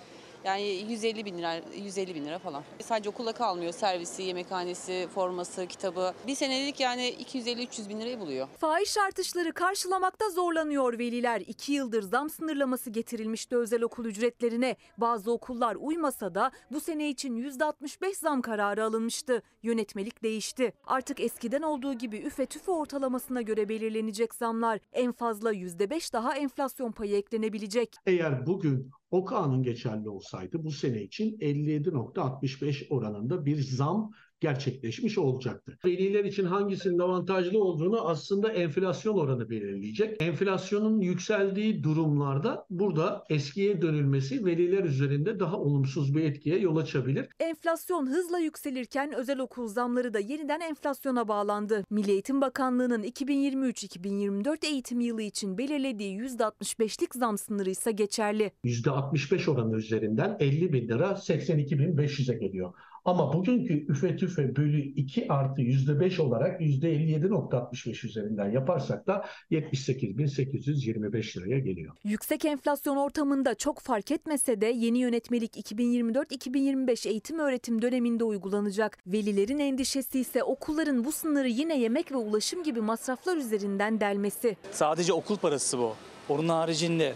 Yani 0.44 0.62
150 0.90 1.24
bin 1.24 1.38
lira, 1.38 1.60
150 1.76 2.14
bin 2.14 2.24
lira 2.24 2.38
falan. 2.38 2.62
Sadece 2.82 3.10
okula 3.10 3.32
kalmıyor. 3.32 3.72
Servisi, 3.72 4.22
yemekhanesi, 4.22 5.08
forması, 5.14 5.66
kitabı. 5.66 6.14
Bir 6.26 6.34
senelik 6.34 6.80
yani 6.80 7.14
250-300 7.24 7.88
bin 7.88 8.00
lirayı 8.00 8.20
buluyor. 8.20 8.48
Fahiş 8.58 8.98
artışları 8.98 9.52
karşılamakta 9.52 10.30
zorlanıyor 10.30 10.98
veliler. 10.98 11.40
İki 11.40 11.72
yıldır 11.72 12.02
zam 12.02 12.30
sınırlaması 12.30 12.90
getirilmişti 12.90 13.56
özel 13.56 13.82
okul 13.82 14.04
ücretlerine. 14.04 14.76
Bazı 14.98 15.32
okullar 15.32 15.76
uymasa 15.80 16.34
da 16.34 16.50
bu 16.70 16.80
sene 16.80 17.08
için 17.08 17.36
%65 17.50 18.14
zam 18.14 18.42
kararı 18.42 18.84
alınmıştı. 18.84 19.42
Yönetmelik 19.62 20.22
değişti. 20.22 20.72
Artık 20.86 21.20
eskiden 21.20 21.62
olduğu 21.62 21.94
gibi 21.94 22.16
üfe 22.16 22.46
tüfe 22.46 22.72
ortalamasına 22.72 23.42
göre 23.42 23.68
belirlenecek 23.68 24.34
zamlar. 24.34 24.80
En 24.92 25.12
fazla 25.12 25.52
%5 25.52 26.12
daha 26.12 26.36
enflasyon 26.36 26.92
payı 26.92 27.16
eklenebilecek. 27.16 27.96
Eğer 28.06 28.46
bugün 28.46 28.90
o 29.12 29.24
kanun 29.24 29.62
geçerli 29.62 30.08
olsaydı 30.08 30.64
bu 30.64 30.70
sene 30.70 31.02
için 31.02 31.38
57.65 31.38 32.88
oranında 32.88 33.46
bir 33.46 33.56
zam 33.56 34.12
gerçekleşmiş 34.42 35.18
olacaktı. 35.18 35.78
Veliler 35.84 36.24
için 36.24 36.44
hangisinin 36.44 36.98
avantajlı 36.98 37.64
olduğunu 37.64 38.08
aslında 38.08 38.52
enflasyon 38.52 39.18
oranı 39.18 39.50
belirleyecek. 39.50 40.22
Enflasyonun 40.22 41.00
yükseldiği 41.00 41.82
durumlarda 41.84 42.66
burada 42.70 43.24
eskiye 43.30 43.82
dönülmesi 43.82 44.44
veliler 44.44 44.84
üzerinde 44.84 45.40
daha 45.40 45.58
olumsuz 45.58 46.16
bir 46.16 46.22
etkiye 46.22 46.58
yol 46.58 46.76
açabilir. 46.76 47.28
Enflasyon 47.40 48.06
hızla 48.06 48.38
yükselirken 48.38 49.12
özel 49.12 49.38
okul 49.38 49.68
zamları 49.68 50.14
da 50.14 50.18
yeniden 50.18 50.60
enflasyona 50.60 51.28
bağlandı. 51.28 51.84
Milli 51.90 52.10
Eğitim 52.10 52.40
Bakanlığı'nın 52.40 53.02
2023-2024 53.02 54.66
eğitim 54.66 55.00
yılı 55.00 55.22
için 55.22 55.58
belirlediği 55.58 56.20
%65'lik 56.20 57.14
zam 57.14 57.38
sınırı 57.38 57.70
ise 57.70 57.92
geçerli. 57.92 58.52
%65 58.64 59.50
oranı 59.50 59.76
üzerinden 59.76 60.36
50 60.40 60.72
bin 60.72 60.88
lira 60.88 61.16
82 61.16 61.78
bin 61.78 61.96
500'e 61.96 62.38
geliyor. 62.38 62.74
Ama 63.04 63.32
bugünkü 63.32 63.86
üfe 63.88 64.16
tüfe 64.16 64.56
bölü 64.56 64.80
2 64.80 65.32
artı 65.32 65.62
%5 65.62 66.20
olarak 66.22 66.60
%57.65 66.60 68.06
üzerinden 68.06 68.50
yaparsak 68.50 69.06
da 69.06 69.24
78.825 69.50 71.38
liraya 71.38 71.58
geliyor. 71.58 71.94
Yüksek 72.04 72.44
enflasyon 72.44 72.96
ortamında 72.96 73.54
çok 73.54 73.80
fark 73.80 74.10
etmese 74.10 74.60
de 74.60 74.66
yeni 74.66 74.98
yönetmelik 74.98 75.56
2024-2025 75.72 77.08
eğitim 77.08 77.38
öğretim 77.38 77.82
döneminde 77.82 78.24
uygulanacak. 78.24 78.98
Velilerin 79.06 79.58
endişesi 79.58 80.20
ise 80.20 80.42
okulların 80.42 81.04
bu 81.04 81.12
sınırı 81.12 81.48
yine 81.48 81.80
yemek 81.80 82.12
ve 82.12 82.16
ulaşım 82.16 82.62
gibi 82.62 82.80
masraflar 82.80 83.36
üzerinden 83.36 84.00
delmesi. 84.00 84.56
Sadece 84.70 85.12
okul 85.12 85.36
parası 85.36 85.78
bu. 85.78 85.94
Onun 86.28 86.48
haricinde 86.48 87.14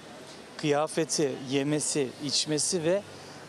kıyafeti, 0.56 1.30
yemesi, 1.50 2.08
içmesi 2.24 2.84
ve 2.84 3.02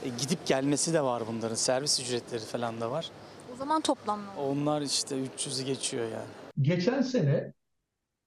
e, 0.06 0.10
gidip 0.22 0.46
gelmesi 0.46 0.94
de 0.94 1.02
var 1.02 1.24
bunların. 1.32 1.56
Servis 1.56 2.00
ücretleri 2.00 2.42
falan 2.42 2.82
da 2.82 2.92
var. 2.92 3.12
O 3.54 3.56
zaman 3.56 3.82
toplam 3.82 4.20
ne 4.26 4.42
olur? 4.42 4.58
Onlar 4.58 4.82
işte 4.82 5.16
300'ü 5.16 5.66
geçiyor 5.66 6.04
yani. 6.04 6.30
Geçen 6.62 7.02
sene 7.02 7.54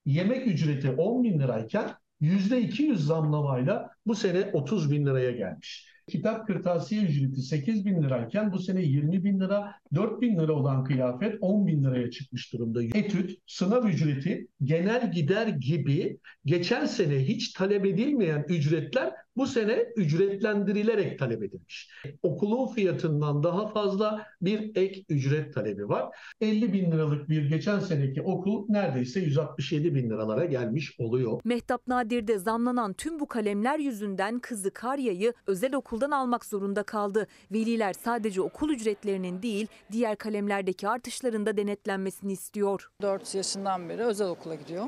yemek 0.07 0.47
ücreti 0.47 0.91
10 0.91 1.25
bin 1.25 1.41
lirayken 1.41 1.91
%200 2.21 2.97
zamlamayla 2.97 3.91
bu 4.07 4.15
sene 4.15 4.51
30 4.53 4.91
bin 4.91 5.07
liraya 5.07 5.31
gelmiş. 5.31 5.91
Kitap 6.09 6.47
kırtasiye 6.47 7.03
ücreti 7.03 7.43
8 7.43 7.87
bin 7.87 8.03
lirayken 8.03 8.53
bu 8.53 8.59
sene 8.59 8.83
20 8.83 9.25
bin 9.25 9.41
lira, 9.41 9.75
4 9.95 10.21
bin 10.21 10.39
lira 10.39 10.53
olan 10.53 10.85
kıyafet 10.85 11.39
10 11.41 11.67
bin 11.67 11.85
liraya 11.85 12.11
çıkmış 12.11 12.53
durumda. 12.53 12.83
Etüt, 12.83 13.39
sınav 13.47 13.85
ücreti, 13.85 14.49
genel 14.65 15.13
gider 15.13 15.47
gibi 15.47 16.19
geçen 16.45 16.87
sene 16.87 17.19
hiç 17.19 17.53
talep 17.53 17.87
edilmeyen 17.87 18.45
ücretler 18.49 19.13
bu 19.37 19.47
sene 19.47 19.73
ücretlendirilerek 19.97 21.19
talep 21.19 21.43
edilmiş. 21.43 21.91
Okulun 22.23 22.67
fiyatından 22.67 23.43
daha 23.43 23.67
fazla 23.69 24.27
bir 24.43 24.77
ek 24.77 25.05
ücret 25.09 25.55
talebi 25.55 25.89
var. 25.89 26.17
50 26.41 26.73
bin 26.73 26.93
liralık 26.93 27.29
bir 27.29 27.49
geçen 27.49 27.79
seneki 27.81 28.23
okul 28.23 28.65
neredeyse 28.69 29.21
167 29.21 29.95
bin 29.95 30.11
liralara 30.11 30.45
gelmiş 30.45 31.01
oluyor. 31.01 31.41
Mehtap 31.45 31.89
Nadir'de 31.89 32.39
zamlanan 32.39 32.93
tüm 32.93 33.21
bu 33.21 33.27
kalemler 33.27 33.79
yüzünden 33.79 34.39
kızı 34.39 34.71
Karya'yı 34.71 35.33
özel 35.47 35.75
okuldan 35.75 36.11
almak 36.11 36.45
zorunda 36.45 36.83
kaldı. 36.83 37.27
Veliler 37.53 37.93
sadece 37.93 38.43
okul 38.43 38.71
ücretlerinin 38.71 39.43
değil 39.43 39.67
diğer 39.93 40.17
kalemlerdeki 40.17 40.89
artışların 40.89 41.47
da 41.47 41.57
denetlenmesini 41.57 42.33
istiyor. 42.33 42.91
4 43.03 43.35
yaşından 43.35 43.89
beri 43.89 44.03
özel 44.03 44.29
okula 44.29 44.55
gidiyor. 44.55 44.85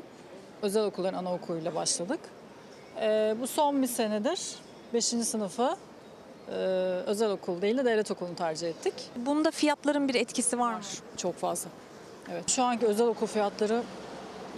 Özel 0.62 0.84
okulların 0.86 1.18
anaokuluyla 1.18 1.74
başladık. 1.74 2.20
Ee, 3.00 3.34
bu 3.40 3.46
son 3.46 3.82
bir 3.82 3.86
senedir 3.86 4.40
5. 4.94 5.04
sınıfı 5.04 5.76
e, 6.48 6.52
özel 7.06 7.30
okul 7.30 7.62
değil 7.62 7.78
de 7.78 7.84
devlet 7.84 8.10
okulunu 8.10 8.36
tercih 8.36 8.68
ettik. 8.68 8.94
Bunda 9.16 9.50
fiyatların 9.50 10.08
bir 10.08 10.14
etkisi 10.14 10.58
var 10.58 10.74
mı? 10.74 10.80
Çok 11.16 11.36
fazla. 11.36 11.70
Evet. 12.32 12.50
Şu 12.50 12.62
anki 12.62 12.86
özel 12.86 13.06
okul 13.06 13.26
fiyatları 13.26 13.82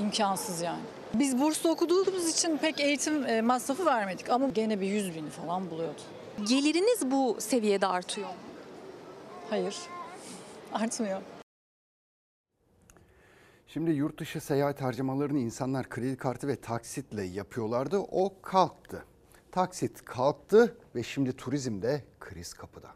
imkansız 0.01 0.61
yani. 0.61 0.83
Biz 1.15 1.39
burslu 1.39 1.71
okuduğumuz 1.71 2.29
için 2.29 2.57
pek 2.57 2.81
eğitim 2.81 3.27
e, 3.27 3.41
masrafı 3.41 3.87
vermedik 3.87 4.31
ama 4.31 4.49
gene 4.49 4.81
bir 4.81 4.87
100 4.87 5.15
bin 5.15 5.31
falan 5.31 5.71
buluyordu. 5.71 6.01
Geliriniz 6.49 7.11
bu 7.11 7.37
seviyede 7.39 7.87
artıyor 7.87 8.29
mu? 8.29 8.35
Hayır, 9.51 9.77
artmıyor. 10.73 11.21
Şimdi 13.75 13.91
yurt 13.91 14.19
dışı 14.21 14.41
seyahat 14.41 14.83
harcamalarını 14.83 15.39
insanlar 15.39 15.89
kredi 15.89 16.17
kartı 16.17 16.49
ve 16.49 16.57
taksitle 16.57 17.23
yapıyorlardı. 17.25 17.99
O 17.99 18.41
kalktı. 18.43 19.05
Taksit 19.53 20.05
kalktı 20.05 20.79
ve 20.95 21.03
şimdi 21.03 21.37
turizmde 21.37 22.05
kriz 22.21 22.55
kapıda. 22.55 22.95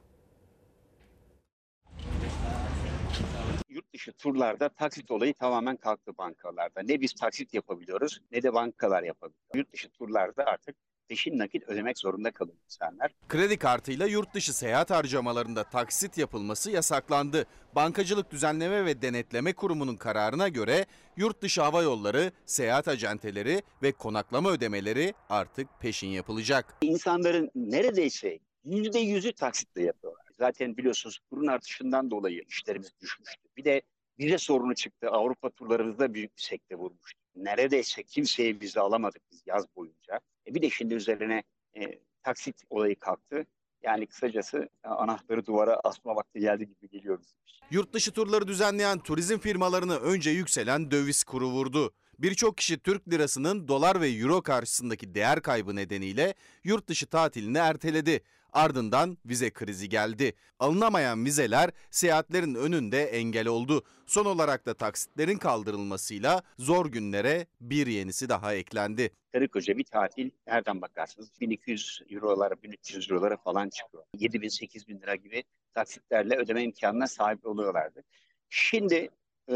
yurt 3.68 3.92
dışı 3.92 4.12
turlarda 4.12 4.68
taksit 4.68 5.10
olayı 5.10 5.34
tamamen 5.34 5.76
kalktı 5.76 6.18
bankalarda. 6.18 6.82
Ne 6.82 7.00
biz 7.00 7.12
taksit 7.12 7.54
yapabiliyoruz 7.54 8.20
ne 8.32 8.42
de 8.42 8.54
bankalar 8.54 9.02
yapabiliyor. 9.02 9.40
Yurt 9.54 9.72
dışı 9.72 9.90
turlarda 9.90 10.44
artık 10.44 10.76
peşin 11.08 11.38
nakit 11.38 11.68
ödemek 11.68 11.98
zorunda 11.98 12.30
kalıyor 12.30 12.56
insanlar. 12.64 13.12
Kredi 13.28 13.58
kartıyla 13.58 14.06
yurt 14.06 14.34
dışı 14.34 14.52
seyahat 14.52 14.90
harcamalarında 14.90 15.64
taksit 15.64 16.18
yapılması 16.18 16.70
yasaklandı. 16.70 17.46
Bankacılık 17.74 18.30
Düzenleme 18.30 18.84
ve 18.84 19.02
Denetleme 19.02 19.52
Kurumu'nun 19.52 19.96
kararına 19.96 20.48
göre 20.48 20.86
yurt 21.16 21.42
dışı 21.42 21.62
hava 21.62 21.82
yolları, 21.82 22.32
seyahat 22.46 22.88
acenteleri 22.88 23.62
ve 23.82 23.92
konaklama 23.92 24.50
ödemeleri 24.50 25.14
artık 25.28 25.68
peşin 25.80 26.08
yapılacak. 26.08 26.76
İnsanların 26.82 27.50
neredeyse 27.54 28.38
yüzde 28.64 28.98
yüzü 28.98 29.32
taksitle 29.32 29.82
yapıyorlar. 29.82 30.22
Zaten 30.38 30.76
biliyorsunuz 30.76 31.18
kurun 31.30 31.46
artışından 31.46 32.10
dolayı 32.10 32.44
işlerimiz 32.48 32.92
düşmüştü. 33.00 33.42
Bir 33.56 33.64
de 33.64 33.82
vize 34.18 34.38
sorunu 34.38 34.74
çıktı. 34.74 35.08
Avrupa 35.10 35.50
turlarımızda 35.50 36.14
büyük 36.14 36.36
bir 36.36 36.42
sekte 36.42 36.74
vurmuştu. 36.76 37.20
Neredeyse 37.36 38.02
kimseye 38.02 38.60
vize 38.60 38.80
alamadık 38.80 39.22
biz 39.32 39.42
yaz 39.46 39.64
boyunca. 39.76 40.20
E 40.48 40.54
bir 40.54 40.62
de 40.62 40.70
şimdi 40.70 40.94
üzerine 40.94 41.42
e, 41.76 41.98
taksit 42.22 42.62
olayı 42.70 42.98
kalktı. 42.98 43.46
Yani 43.82 44.06
kısacası 44.06 44.68
e, 44.84 44.88
anahtarı 44.88 45.46
duvara 45.46 45.80
asma 45.84 46.16
vakti 46.16 46.40
geldi 46.40 46.66
gibi 46.68 46.88
geliyor 46.88 47.20
bize. 47.20 47.32
Yurt 47.70 47.92
dışı 47.92 48.12
turları 48.12 48.48
düzenleyen 48.48 48.98
turizm 48.98 49.38
firmalarını 49.38 49.96
önce 49.96 50.30
yükselen 50.30 50.90
döviz 50.90 51.24
kuru 51.24 51.50
vurdu. 51.50 51.92
Birçok 52.18 52.56
kişi 52.56 52.78
Türk 52.78 53.10
lirasının 53.10 53.68
dolar 53.68 54.00
ve 54.00 54.08
euro 54.08 54.42
karşısındaki 54.42 55.14
değer 55.14 55.42
kaybı 55.42 55.76
nedeniyle 55.76 56.34
yurt 56.64 56.88
dışı 56.88 57.06
tatilini 57.06 57.58
erteledi. 57.58 58.20
Ardından 58.52 59.18
vize 59.26 59.50
krizi 59.50 59.88
geldi. 59.88 60.32
Alınamayan 60.58 61.24
vizeler 61.24 61.70
seyahatlerin 61.90 62.54
önünde 62.54 63.04
engel 63.04 63.46
oldu. 63.46 63.84
Son 64.06 64.24
olarak 64.24 64.66
da 64.66 64.74
taksitlerin 64.74 65.38
kaldırılmasıyla 65.38 66.42
zor 66.58 66.86
günlere 66.86 67.46
bir 67.60 67.86
yenisi 67.86 68.28
daha 68.28 68.54
eklendi. 68.54 69.10
Karı 69.32 69.48
koca 69.48 69.78
bir 69.78 69.84
tatil 69.84 70.30
nereden 70.46 70.80
bakarsınız 70.80 71.30
1200 71.40 72.02
eurolara 72.10 72.62
1300 72.62 73.10
eurolara 73.10 73.36
falan 73.36 73.68
çıkıyor. 73.68 74.04
7000 74.14 74.48
8000 74.48 75.00
lira 75.00 75.14
gibi 75.14 75.44
taksitlerle 75.74 76.36
ödeme 76.36 76.62
imkanına 76.62 77.06
sahip 77.06 77.46
oluyorlardı. 77.46 78.02
Şimdi 78.48 79.08
e, 79.48 79.54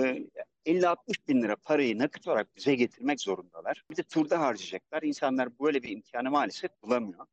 50-60 0.67 0.97
bin 1.29 1.43
lira 1.43 1.57
parayı 1.57 1.99
nakit 1.99 2.29
olarak 2.29 2.57
bize 2.57 2.75
getirmek 2.75 3.21
zorundalar. 3.21 3.85
Bir 3.91 3.97
de 3.97 4.03
turda 4.03 4.41
harcayacaklar. 4.41 5.03
İnsanlar 5.03 5.59
böyle 5.61 5.83
bir 5.83 5.89
imkanı 5.89 6.31
maalesef 6.31 6.71
bulamıyor. 6.83 7.27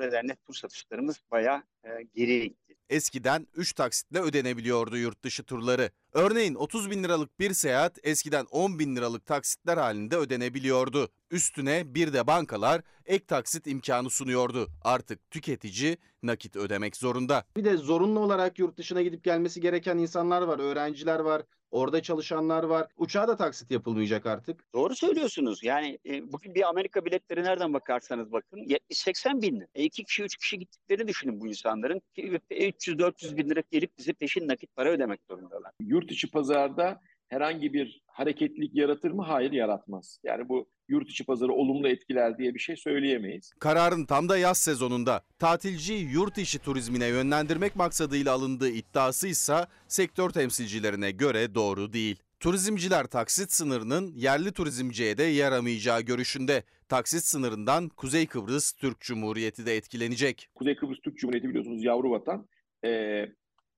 Bu 0.00 0.04
nedenle 0.04 0.36
tur 0.46 0.54
satışlarımız 0.54 1.16
bayağı 1.30 1.62
e, 1.84 1.88
geriye 2.14 2.46
gitti. 2.46 2.76
Eskiden 2.90 3.46
3 3.54 3.72
taksitle 3.72 4.20
ödenebiliyordu 4.20 4.96
yurt 4.96 5.22
dışı 5.24 5.44
turları. 5.44 5.90
Örneğin 6.12 6.54
30 6.54 6.90
bin 6.90 7.04
liralık 7.04 7.40
bir 7.40 7.52
seyahat 7.52 7.98
eskiden 8.02 8.46
10 8.50 8.78
bin 8.78 8.96
liralık 8.96 9.26
taksitler 9.26 9.76
halinde 9.76 10.16
ödenebiliyordu. 10.16 11.08
Üstüne 11.30 11.94
bir 11.94 12.12
de 12.12 12.26
bankalar 12.26 12.82
ek 13.06 13.26
taksit 13.26 13.66
imkanı 13.66 14.10
sunuyordu. 14.10 14.68
Artık 14.82 15.30
tüketici 15.30 15.96
nakit 16.22 16.56
ödemek 16.56 16.96
zorunda. 16.96 17.44
Bir 17.56 17.64
de 17.64 17.76
zorunlu 17.76 18.20
olarak 18.20 18.58
yurt 18.58 18.76
dışına 18.78 19.02
gidip 19.02 19.24
gelmesi 19.24 19.60
gereken 19.60 19.98
insanlar 19.98 20.42
var, 20.42 20.58
öğrenciler 20.58 21.20
var, 21.20 21.42
orada 21.70 22.02
çalışanlar 22.02 22.64
var. 22.64 22.88
Uçağa 22.96 23.28
da 23.28 23.36
taksit 23.36 23.70
yapılmayacak 23.70 24.26
artık. 24.26 24.64
Doğru 24.74 24.94
söylüyorsunuz. 24.94 25.64
Yani 25.64 25.98
e, 26.06 26.32
bugün 26.32 26.54
bir 26.54 26.68
Amerika 26.68 27.04
biletleri 27.04 27.44
nereden 27.44 27.74
bakarsanız 27.74 28.32
bakın 28.32 28.58
70-80 28.58 29.42
bin 29.42 29.56
lira. 29.56 29.66
E, 29.74 29.82
iki 29.82 30.04
kişi, 30.04 30.22
üç 30.22 30.36
kişi 30.36 30.58
gittiklerini 30.58 31.08
düşünün 31.08 31.40
bu 31.40 31.46
insanların. 31.46 32.02
300-400 32.16 33.36
bin 33.36 33.50
lira 33.50 33.62
gelip 33.70 33.98
bize 33.98 34.12
peşin 34.12 34.48
nakit 34.48 34.76
para 34.76 34.90
ödemek 34.90 35.20
zorundalar. 35.30 35.72
Yurt 35.80 36.10
içi 36.10 36.30
pazarda 36.30 37.00
herhangi 37.28 37.72
bir 37.72 38.02
hareketlilik 38.06 38.74
yaratır 38.74 39.10
mı? 39.10 39.22
Hayır 39.22 39.52
yaratmaz. 39.52 40.20
Yani 40.24 40.48
bu 40.48 40.68
yurt 40.90 41.10
içi 41.10 41.24
pazarı 41.24 41.52
olumlu 41.52 41.88
etkiler 41.88 42.38
diye 42.38 42.54
bir 42.54 42.58
şey 42.58 42.76
söyleyemeyiz. 42.76 43.52
Kararın 43.58 44.04
tam 44.04 44.28
da 44.28 44.38
yaz 44.38 44.58
sezonunda 44.58 45.22
tatilciyi 45.38 46.10
yurt 46.10 46.38
içi 46.38 46.58
turizmine 46.58 47.06
yönlendirmek 47.06 47.76
maksadıyla 47.76 48.32
alındığı 48.32 48.70
iddiası 48.70 49.28
ise 49.28 49.66
sektör 49.88 50.30
temsilcilerine 50.30 51.10
göre 51.10 51.54
doğru 51.54 51.92
değil. 51.92 52.22
Turizmciler 52.40 53.06
taksit 53.06 53.52
sınırının 53.52 54.12
yerli 54.14 54.52
turizmciye 54.52 55.18
de 55.18 55.22
yaramayacağı 55.22 56.00
görüşünde. 56.00 56.62
Taksit 56.88 57.24
sınırından 57.24 57.88
Kuzey 57.88 58.26
Kıbrıs 58.26 58.72
Türk 58.72 59.00
Cumhuriyeti 59.00 59.66
de 59.66 59.76
etkilenecek. 59.76 60.48
Kuzey 60.54 60.76
Kıbrıs 60.76 61.00
Türk 61.00 61.18
Cumhuriyeti 61.18 61.48
biliyorsunuz 61.48 61.84
yavru 61.84 62.10
vatan. 62.10 62.48
Ee, 62.84 63.26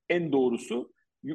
en 0.09 0.33
doğrusu 0.33 0.93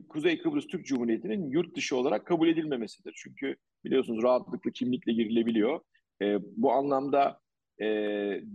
Kuzey 0.10 0.40
Kıbrıs 0.40 0.68
Türk 0.68 0.86
Cumhuriyeti'nin 0.86 1.50
yurt 1.50 1.76
dışı 1.76 1.96
olarak 1.96 2.26
kabul 2.26 2.48
edilmemesidir. 2.48 3.14
Çünkü 3.24 3.56
biliyorsunuz 3.86 4.24
rahatlıkla 4.24 4.72
kimlikle 4.72 5.14
girilebiliyor. 5.14 5.80
Ee, 6.22 6.38
bu 6.58 6.72
anlamda 6.72 7.40
e, 7.80 7.86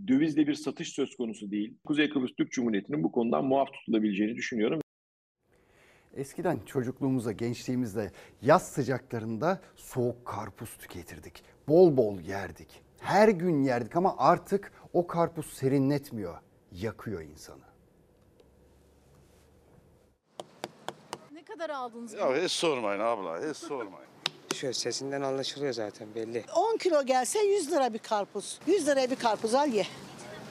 dövizle 0.07 0.47
bir 0.47 0.53
satış 0.53 0.89
söz 0.89 1.15
konusu 1.15 1.51
değil. 1.51 1.77
Kuzey 1.85 2.09
Kıbrıs 2.09 2.31
Türk 2.37 2.51
Cumhuriyeti'nin 2.51 3.03
bu 3.03 3.11
konudan 3.11 3.45
muaf 3.45 3.73
tutulabileceğini 3.73 4.35
düşünüyorum. 4.35 4.79
Eskiden 6.15 6.59
çocukluğumuzda, 6.65 7.31
gençliğimizde 7.31 8.11
yaz 8.41 8.71
sıcaklarında 8.71 9.61
soğuk 9.75 10.25
karpuz 10.25 10.77
tüketirdik. 10.77 11.43
Bol 11.67 11.97
bol 11.97 12.19
yerdik. 12.19 12.81
Her 12.99 13.29
gün 13.29 13.63
yerdik 13.63 13.95
ama 13.95 14.15
artık 14.17 14.71
o 14.93 15.07
karpuz 15.07 15.45
serinletmiyor, 15.45 16.35
yakıyor 16.71 17.21
insanı. 17.21 17.63
Ne 21.31 21.43
kadar 21.43 21.69
aldınız? 21.69 22.13
Ya 22.13 22.43
hiç 22.43 22.51
sormayın 22.51 22.99
abla, 22.99 23.49
hiç 23.49 23.57
sormayın. 23.57 24.12
Şöyle 24.53 24.73
sesinden 24.73 25.21
anlaşılıyor 25.21 25.73
zaten 25.73 26.07
belli. 26.15 26.43
10 26.55 26.77
kilo 26.77 27.05
gelse 27.05 27.39
100 27.39 27.71
lira 27.71 27.93
bir 27.93 27.99
karpuz. 27.99 28.59
100 28.67 28.87
liraya 28.87 29.11
bir 29.11 29.15
karpuz 29.15 29.53
al 29.53 29.67
ye. 29.73 29.87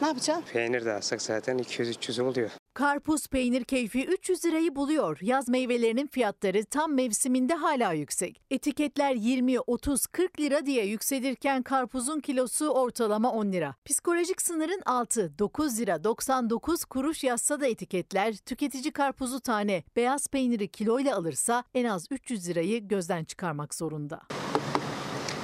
Ne 0.03 0.09
yapacaksın? 0.09 0.45
Peynir 0.53 0.85
de 0.85 0.93
alsak 0.93 1.23
zaten 1.23 1.59
200-300 1.59 2.23
oluyor. 2.23 2.51
Karpuz 2.75 3.27
peynir 3.27 3.65
keyfi 3.65 4.05
300 4.05 4.45
lirayı 4.45 4.77
buluyor. 4.77 5.19
Yaz 5.21 5.49
meyvelerinin 5.49 6.07
fiyatları 6.07 6.65
tam 6.65 6.95
mevsiminde 6.95 7.55
hala 7.55 7.93
yüksek. 7.93 8.43
Etiketler 8.51 9.15
20, 9.15 9.61
30, 9.61 10.07
40 10.07 10.41
lira 10.41 10.67
diye 10.67 10.87
yükselirken 10.87 11.63
karpuzun 11.63 12.21
kilosu 12.21 12.69
ortalama 12.69 13.33
10 13.33 13.53
lira. 13.53 13.75
Psikolojik 13.85 14.43
sınırın 14.43 14.83
altı 14.87 15.39
9 15.39 15.81
lira 15.81 16.05
99 16.05 16.85
kuruş 16.85 17.25
yazsa 17.25 17.61
da 17.61 17.67
etiketler 17.67 18.37
tüketici 18.37 18.93
karpuzu 18.93 19.41
tane 19.41 19.85
beyaz 19.97 20.29
peyniri 20.29 20.69
kiloyla 20.69 21.17
alırsa 21.17 21.65
en 21.75 21.85
az 21.85 22.07
300 22.11 22.49
lirayı 22.49 22.89
gözden 22.89 23.25
çıkarmak 23.25 23.75
zorunda. 23.75 24.21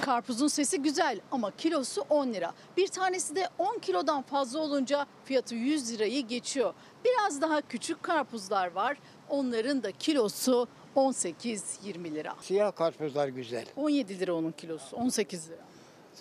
Karpuzun 0.08 0.48
sesi 0.48 0.82
güzel 0.82 1.20
ama 1.32 1.50
kilosu 1.56 2.04
10 2.10 2.32
lira. 2.32 2.52
Bir 2.76 2.88
tanesi 2.88 3.36
de 3.36 3.48
10 3.58 3.78
kilodan 3.78 4.22
fazla 4.22 4.58
olunca 4.58 5.06
fiyatı 5.24 5.54
100 5.54 5.92
lirayı 5.92 6.26
geçiyor. 6.26 6.74
Biraz 7.04 7.42
daha 7.42 7.60
küçük 7.60 8.02
karpuzlar 8.02 8.72
var. 8.72 8.96
Onların 9.28 9.82
da 9.82 9.92
kilosu 9.92 10.68
18-20 10.96 12.14
lira. 12.14 12.34
Siyah 12.40 12.76
karpuzlar 12.76 13.28
güzel. 13.28 13.66
17 13.76 14.20
lira 14.20 14.34
onun 14.34 14.52
kilosu, 14.52 14.96
18 14.96 15.48
lira. 15.50 15.64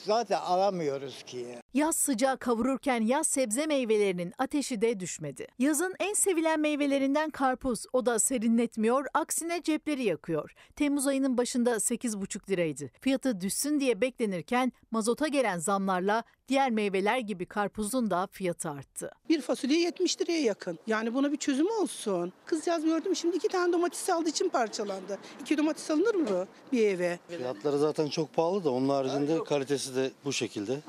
Zaten 0.05 0.39
alamıyoruz 0.39 1.23
ki. 1.23 1.45
Yaz 1.73 1.95
sıcağı 1.95 2.37
kavururken 2.37 3.01
yaz 3.01 3.27
sebze 3.27 3.65
meyvelerinin 3.65 4.33
ateşi 4.37 4.81
de 4.81 4.99
düşmedi. 4.99 5.47
Yazın 5.59 5.95
en 5.99 6.13
sevilen 6.13 6.59
meyvelerinden 6.59 7.29
karpuz. 7.29 7.85
O 7.93 8.05
da 8.05 8.19
serinletmiyor, 8.19 9.05
aksine 9.13 9.61
cepleri 9.63 10.03
yakıyor. 10.03 10.53
Temmuz 10.75 11.07
ayının 11.07 11.37
başında 11.37 11.71
8,5 11.71 12.49
liraydı. 12.49 12.89
Fiyatı 13.01 13.41
düşsün 13.41 13.79
diye 13.79 14.01
beklenirken 14.01 14.71
mazota 14.91 15.27
gelen 15.27 15.57
zamlarla 15.57 16.23
diğer 16.47 16.71
meyveler 16.71 17.17
gibi 17.19 17.45
karpuzun 17.45 18.11
da 18.11 18.27
fiyatı 18.31 18.69
arttı. 18.69 19.11
Bir 19.29 19.41
fasulye 19.41 19.79
70 19.79 20.21
liraya 20.21 20.41
yakın. 20.41 20.79
Yani 20.87 21.13
buna 21.13 21.31
bir 21.31 21.37
çözüm 21.37 21.67
olsun. 21.81 22.33
Kızcağız 22.45 22.85
gördüm 22.85 23.15
şimdi 23.15 23.37
iki 23.37 23.47
tane 23.47 23.73
domates 23.73 24.09
aldığı 24.09 24.29
için 24.29 24.49
parçalandı. 24.49 25.17
İki 25.41 25.57
domates 25.57 25.91
alınır 25.91 26.15
mı 26.15 26.47
bir 26.71 26.87
eve? 26.87 27.19
Fiyatları 27.27 27.77
zaten 27.77 28.07
çok 28.07 28.33
pahalı 28.33 28.63
da 28.63 28.71
onun 28.71 28.89
haricinde 28.89 29.43
kalitesi 29.43 29.86
de 29.95 30.11
bu 30.25 30.33
şekilde. 30.33 30.79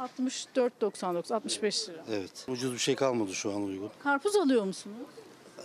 64.99, 0.57 1.35
65 1.35 1.89
lira. 1.89 2.05
Evet. 2.11 2.47
Ucuz 2.49 2.73
bir 2.73 2.79
şey 2.79 2.95
kalmadı 2.95 3.35
şu 3.35 3.53
an 3.53 3.63
uygun. 3.63 3.91
Karpuz 4.03 4.37
alıyor 4.37 4.65
musunuz? 4.65 4.97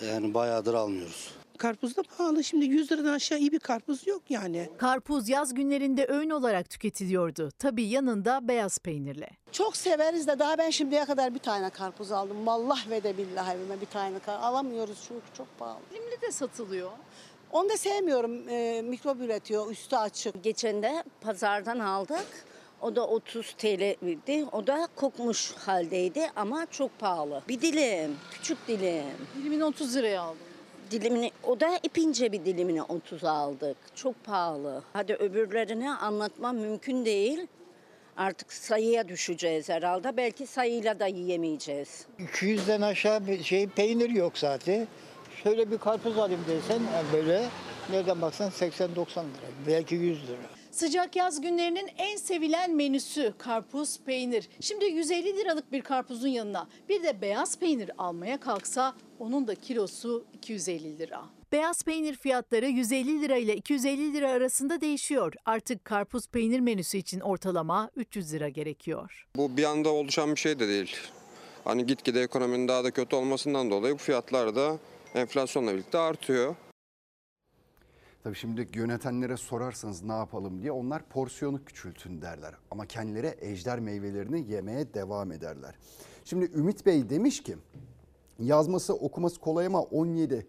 Yani 0.07 0.34
bayağıdır 0.34 0.73
almıyoruz. 0.73 1.31
Karpuz 1.57 1.97
da 1.97 2.03
pahalı. 2.03 2.43
Şimdi 2.43 2.65
100 2.65 2.91
liradan 2.91 3.13
aşağı 3.13 3.39
iyi 3.39 3.51
bir 3.51 3.59
karpuz 3.59 4.07
yok 4.07 4.21
yani. 4.29 4.69
Karpuz 4.77 5.29
yaz 5.29 5.53
günlerinde 5.53 6.05
öğün 6.07 6.29
olarak 6.29 6.69
tüketiliyordu. 6.69 7.49
Tabii 7.59 7.84
yanında 7.84 8.47
beyaz 8.47 8.77
peynirle. 8.79 9.29
Çok 9.51 9.77
severiz 9.77 10.27
de 10.27 10.39
daha 10.39 10.57
ben 10.57 10.69
şimdiye 10.69 11.05
kadar 11.05 11.34
bir 11.34 11.39
tane 11.39 11.69
karpuz 11.69 12.11
aldım. 12.11 12.47
Vallah 12.47 12.89
ve 12.89 13.03
de 13.03 13.17
billahi 13.17 13.57
evime 13.57 13.81
bir 13.81 13.86
tane 13.86 14.19
karpuz. 14.19 14.45
Alamıyoruz 14.45 14.97
çünkü 15.07 15.25
çok 15.38 15.59
pahalı. 15.59 15.79
Dilimli 15.91 16.21
de 16.21 16.31
satılıyor. 16.31 16.91
Onu 17.51 17.69
da 17.69 17.77
sevmiyorum. 17.77 18.49
Ee, 18.49 18.81
mikrop 18.81 19.21
üretiyor. 19.21 19.71
Üstü 19.71 19.95
açık. 19.95 20.43
Geçen 20.43 20.84
de 20.84 21.03
pazardan 21.21 21.79
aldık. 21.79 22.25
O 22.84 22.95
da 22.95 23.07
30 23.07 23.51
TL'ydi. 23.53 24.45
O 24.51 24.67
da 24.67 24.88
kokmuş 24.95 25.53
haldeydi 25.53 26.31
ama 26.36 26.67
çok 26.71 26.99
pahalı. 26.99 27.41
Bir 27.47 27.61
dilim, 27.61 28.15
küçük 28.31 28.67
dilim. 28.67 29.03
Dilimini 29.38 29.63
30 29.63 29.95
liraya 29.95 30.21
aldım. 30.21 30.38
Dilimini, 30.91 31.31
o 31.43 31.59
da 31.59 31.79
ipince 31.84 32.31
bir 32.31 32.45
dilimini 32.45 32.84
30 32.84 33.23
aldık. 33.23 33.77
Çok 33.95 34.23
pahalı. 34.23 34.84
Hadi 34.93 35.13
öbürlerini 35.13 35.91
anlatmam 35.91 36.57
mümkün 36.57 37.05
değil. 37.05 37.47
Artık 38.17 38.53
sayıya 38.53 39.07
düşeceğiz 39.07 39.69
herhalde. 39.69 40.17
Belki 40.17 40.47
sayıyla 40.47 40.99
da 40.99 41.07
yiyemeyeceğiz. 41.07 42.05
200'den 42.19 42.81
aşağı 42.81 43.27
bir 43.27 43.43
şey 43.43 43.67
peynir 43.67 44.09
yok 44.09 44.38
zaten. 44.38 44.88
Şöyle 45.43 45.71
bir 45.71 45.77
karpuz 45.77 46.17
alayım 46.17 46.41
desen 46.47 46.81
yani 46.93 47.07
böyle 47.13 47.45
nereden 47.89 48.21
baksan 48.21 48.49
80-90 48.49 48.89
lira. 48.95 49.25
Belki 49.67 49.95
100 49.95 50.27
lira. 50.27 50.62
Sıcak 50.74 51.15
yaz 51.15 51.41
günlerinin 51.41 51.89
en 51.97 52.17
sevilen 52.17 52.76
menüsü 52.76 53.34
karpuz 53.38 53.99
peynir. 54.05 54.49
Şimdi 54.59 54.86
150 54.86 55.38
liralık 55.38 55.71
bir 55.71 55.82
karpuzun 55.82 56.28
yanına 56.28 56.67
bir 56.89 57.03
de 57.03 57.21
beyaz 57.21 57.59
peynir 57.59 57.91
almaya 57.97 58.39
kalksa 58.39 58.93
onun 59.19 59.47
da 59.47 59.55
kilosu 59.55 60.26
250 60.34 60.99
lira. 60.99 61.21
Beyaz 61.51 61.84
peynir 61.84 62.15
fiyatları 62.15 62.67
150 62.67 63.21
lira 63.21 63.38
ile 63.38 63.55
250 63.55 64.13
lira 64.13 64.30
arasında 64.30 64.82
değişiyor. 64.82 65.34
Artık 65.45 65.86
karpuz 65.86 66.28
peynir 66.28 66.59
menüsü 66.59 66.97
için 66.97 67.19
ortalama 67.19 67.89
300 67.95 68.34
lira 68.34 68.49
gerekiyor. 68.49 69.28
Bu 69.36 69.57
bir 69.57 69.63
anda 69.63 69.89
oluşan 69.89 70.32
bir 70.32 70.39
şey 70.39 70.59
de 70.59 70.67
değil. 70.67 70.95
Hani 71.63 71.86
gitgide 71.86 72.21
ekonominin 72.21 72.67
daha 72.67 72.84
da 72.84 72.91
kötü 72.91 73.15
olmasından 73.15 73.71
dolayı 73.71 73.93
bu 73.93 73.97
fiyatlar 73.97 74.55
da 74.55 74.78
enflasyonla 75.15 75.74
birlikte 75.74 75.97
artıyor. 75.97 76.55
Tabii 78.24 78.36
şimdi 78.36 78.67
yönetenlere 78.76 79.38
sorarsanız 79.38 80.03
ne 80.03 80.13
yapalım 80.13 80.61
diye 80.61 80.71
onlar 80.71 81.09
porsiyonu 81.09 81.65
küçültün 81.65 82.21
derler. 82.21 82.53
Ama 82.71 82.86
kendileri 82.86 83.36
ejder 83.41 83.80
meyvelerini 83.80 84.51
yemeye 84.51 84.93
devam 84.93 85.32
ederler. 85.32 85.76
Şimdi 86.26 86.51
Ümit 86.55 86.86
Bey 86.86 87.09
demiş 87.09 87.43
ki 87.43 87.57
yazması 88.39 88.93
okuması 88.93 89.39
kolay 89.39 89.65
ama 89.65 89.80
17-40 89.80 90.43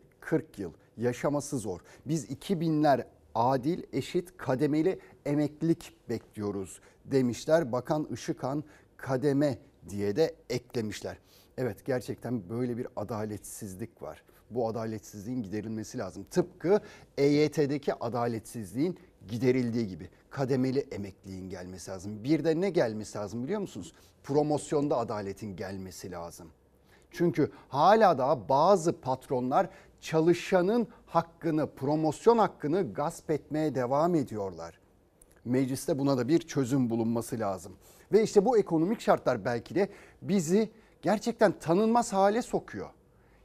yıl 0.57 0.73
yaşaması 0.97 1.59
zor. 1.59 1.81
Biz 2.07 2.31
2000'ler 2.31 3.05
adil, 3.35 3.83
eşit, 3.93 4.37
kademeli 4.37 4.99
emeklilik 5.27 5.97
bekliyoruz 6.09 6.81
demişler. 7.05 7.73
Bakan 7.73 8.09
Işıkhan 8.13 8.65
kademe 8.97 9.59
diye 9.89 10.17
de 10.17 10.35
eklemişler. 10.51 11.19
Evet 11.59 11.85
gerçekten 11.85 12.49
böyle 12.49 12.77
bir 12.77 12.87
adaletsizlik 12.97 14.03
var. 14.03 14.23
Bu 14.51 14.69
adaletsizliğin 14.69 15.43
giderilmesi 15.43 15.99
lazım. 15.99 16.27
Tıpkı 16.31 16.81
EYT'deki 17.19 17.95
adaletsizliğin 17.95 18.99
giderildiği 19.29 19.89
gibi 19.89 20.11
kademeli 20.31 20.79
emekliliğin 20.79 21.51
gelmesi 21.51 21.91
lazım. 21.91 22.25
Bir 22.25 22.45
de 22.45 22.61
ne 22.61 22.71
gelmesi 22.71 23.19
lazım 23.19 23.43
biliyor 23.43 23.61
musunuz? 23.61 23.93
Promosyonda 24.23 24.97
adaletin 24.97 25.57
gelmesi 25.57 26.11
lazım. 26.11 26.49
Çünkü 27.11 27.51
hala 27.69 28.19
da 28.19 28.49
bazı 28.49 29.01
patronlar 29.01 29.69
çalışanın 30.01 30.89
hakkını, 31.07 31.75
promosyon 31.75 32.39
hakkını 32.39 32.93
gasp 32.95 33.31
etmeye 33.31 33.75
devam 33.75 34.15
ediyorlar. 34.15 34.79
Mecliste 35.45 35.99
buna 35.99 36.19
da 36.19 36.29
bir 36.29 36.39
çözüm 36.39 36.91
bulunması 36.91 37.39
lazım. 37.39 37.73
Ve 38.13 38.23
işte 38.23 38.45
bu 38.45 38.59
ekonomik 38.59 39.01
şartlar 39.01 39.45
belki 39.45 39.75
de 39.75 39.89
bizi 40.23 40.71
gerçekten 41.03 41.59
tanınmaz 41.59 42.13
hale 42.13 42.43
sokuyor. 42.43 42.91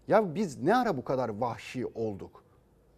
Ya 0.09 0.35
biz 0.35 0.57
ne 0.63 0.75
ara 0.75 0.97
bu 0.97 1.03
kadar 1.03 1.29
vahşi 1.29 1.85
olduk? 1.85 2.43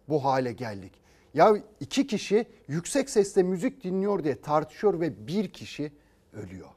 Bu 0.08 0.24
hale 0.24 0.52
geldik. 0.52 0.92
Ya 1.34 1.56
iki 1.80 2.06
kişi 2.06 2.46
yüksek 2.68 3.10
sesle 3.10 3.42
müzik 3.42 3.84
dinliyor 3.84 4.24
diye 4.24 4.40
tartışıyor 4.40 5.00
ve 5.00 5.26
bir 5.26 5.52
kişi 5.52 5.92
ölüyor. 6.32 6.68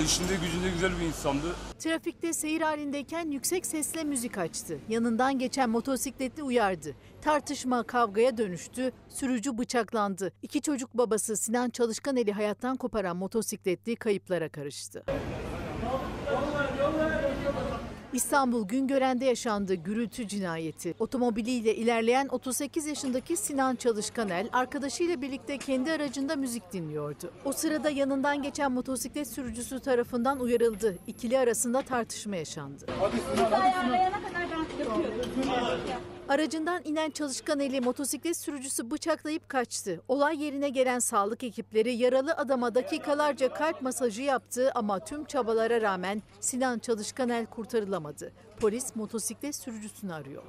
İşinde 0.00 0.34
gücünde 0.34 0.70
güzel 0.74 0.90
bir 1.00 1.06
insandı. 1.06 1.46
Trafikte 1.78 2.32
seyir 2.32 2.60
halindeyken 2.60 3.30
yüksek 3.30 3.66
sesle 3.66 4.04
müzik 4.04 4.38
açtı. 4.38 4.78
Yanından 4.88 5.38
geçen 5.38 5.70
motosikletli 5.70 6.42
uyardı. 6.42 6.94
Tartışma 7.22 7.82
kavgaya 7.82 8.36
dönüştü. 8.36 8.92
Sürücü 9.08 9.58
bıçaklandı. 9.58 10.32
İki 10.42 10.60
çocuk 10.62 10.94
babası 10.94 11.36
Sinan 11.36 11.70
Çalışkaneli 11.70 12.32
hayattan 12.32 12.76
koparan 12.76 13.16
motosikletli 13.16 13.96
kayıplara 13.96 14.48
karıştı. 14.48 15.04
İstanbul 18.12 18.68
Güngören'de 18.68 19.24
yaşandı 19.24 19.74
gürültü 19.74 20.28
cinayeti. 20.28 20.94
Otomobiliyle 20.98 21.74
ilerleyen 21.76 22.28
38 22.30 22.86
yaşındaki 22.86 23.36
Sinan 23.36 23.76
Çalışkanel 23.76 24.48
arkadaşıyla 24.52 25.20
birlikte 25.20 25.58
kendi 25.58 25.92
aracında 25.92 26.36
müzik 26.36 26.72
dinliyordu. 26.72 27.30
O 27.44 27.52
sırada 27.52 27.90
yanından 27.90 28.42
geçen 28.42 28.72
motosiklet 28.72 29.28
sürücüsü 29.28 29.80
tarafından 29.80 30.40
uyarıldı. 30.40 30.98
İkili 31.06 31.38
arasında 31.38 31.82
tartışma 31.82 32.36
yaşandı. 32.36 32.86
Aracından 36.28 36.82
inen 36.84 37.10
çalışkan 37.10 37.60
eli 37.60 37.80
motosiklet 37.80 38.36
sürücüsü 38.36 38.90
bıçaklayıp 38.90 39.48
kaçtı. 39.48 40.00
Olay 40.08 40.42
yerine 40.44 40.68
gelen 40.68 40.98
sağlık 40.98 41.44
ekipleri 41.44 41.92
yaralı 41.92 42.34
adama 42.34 42.74
dakikalarca 42.74 43.52
kalp 43.52 43.82
masajı 43.82 44.22
yaptı 44.22 44.72
ama 44.74 44.98
tüm 45.00 45.24
çabalara 45.24 45.80
rağmen 45.80 46.22
Sinan 46.40 46.78
Çalışkanel 46.78 47.46
kurtarılamadı. 47.46 48.32
Polis 48.60 48.96
motosiklet 48.96 49.56
sürücüsünü 49.56 50.14
arıyor. 50.14 50.42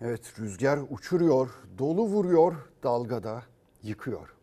Evet 0.00 0.40
rüzgar 0.40 0.78
uçuruyor, 0.90 1.50
dolu 1.78 2.02
vuruyor, 2.06 2.54
dalgada 2.82 3.42
yıkıyor. 3.82 4.35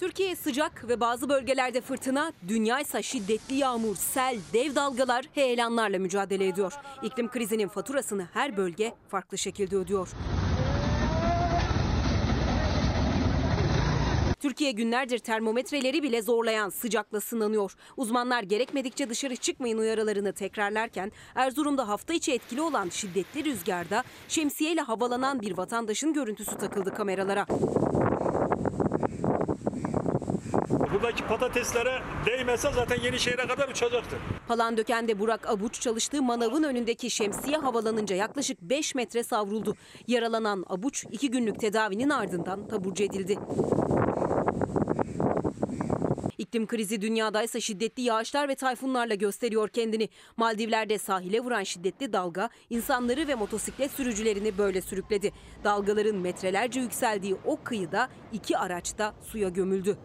Türkiye 0.00 0.36
sıcak 0.36 0.88
ve 0.88 1.00
bazı 1.00 1.28
bölgelerde 1.28 1.80
fırtına, 1.80 2.32
dünya 2.48 2.80
ise 2.80 3.02
şiddetli 3.02 3.54
yağmur, 3.54 3.96
sel, 3.96 4.38
dev 4.52 4.74
dalgalar, 4.74 5.24
heyelanlarla 5.32 5.98
mücadele 5.98 6.48
ediyor. 6.48 6.72
İklim 7.02 7.28
krizinin 7.30 7.68
faturasını 7.68 8.28
her 8.32 8.56
bölge 8.56 8.94
farklı 9.08 9.38
şekilde 9.38 9.76
ödüyor. 9.76 10.08
Türkiye 14.40 14.72
günlerdir 14.72 15.18
termometreleri 15.18 16.02
bile 16.02 16.22
zorlayan 16.22 16.68
sıcakla 16.68 17.20
sınanıyor. 17.20 17.74
Uzmanlar 17.96 18.42
gerekmedikçe 18.42 19.10
dışarı 19.10 19.36
çıkmayın 19.36 19.78
uyarılarını 19.78 20.32
tekrarlarken 20.32 21.12
Erzurum'da 21.34 21.88
hafta 21.88 22.14
içi 22.14 22.32
etkili 22.32 22.60
olan 22.60 22.88
şiddetli 22.88 23.44
rüzgarda 23.44 24.04
şemsiyeyle 24.28 24.80
havalanan 24.80 25.40
bir 25.40 25.56
vatandaşın 25.56 26.12
görüntüsü 26.12 26.58
takıldı 26.58 26.94
kameralara. 26.94 27.46
Buradaki 30.96 31.24
patateslere 31.24 32.02
değmese 32.26 32.70
zaten 32.74 33.00
Yenişehir'e 33.00 33.46
kadar 33.46 33.68
uçacaktı. 33.68 34.16
Palandöken'de 34.48 35.18
Burak 35.18 35.48
Abuç 35.48 35.80
çalıştığı 35.80 36.22
manavın 36.22 36.62
önündeki 36.62 37.10
şemsiye 37.10 37.56
havalanınca 37.56 38.16
yaklaşık 38.16 38.62
5 38.62 38.94
metre 38.94 39.22
savruldu. 39.22 39.74
Yaralanan 40.06 40.64
Abuç 40.68 41.04
2 41.12 41.30
günlük 41.30 41.60
tedavinin 41.60 42.10
ardından 42.10 42.68
taburcu 42.68 43.04
edildi. 43.04 43.38
İklim 46.38 46.66
krizi 46.66 47.00
dünyadaysa 47.00 47.60
şiddetli 47.60 48.02
yağışlar 48.02 48.48
ve 48.48 48.54
tayfunlarla 48.54 49.14
gösteriyor 49.14 49.68
kendini. 49.68 50.08
Maldivler'de 50.36 50.98
sahile 50.98 51.40
vuran 51.40 51.62
şiddetli 51.62 52.12
dalga 52.12 52.50
insanları 52.70 53.28
ve 53.28 53.34
motosiklet 53.34 53.90
sürücülerini 53.90 54.58
böyle 54.58 54.80
sürükledi. 54.80 55.32
Dalgaların 55.64 56.16
metrelerce 56.16 56.80
yükseldiği 56.80 57.36
o 57.44 57.58
kıyıda 57.64 58.08
iki 58.32 58.58
araç 58.58 58.98
da 58.98 59.14
suya 59.22 59.48
gömüldü. 59.48 59.98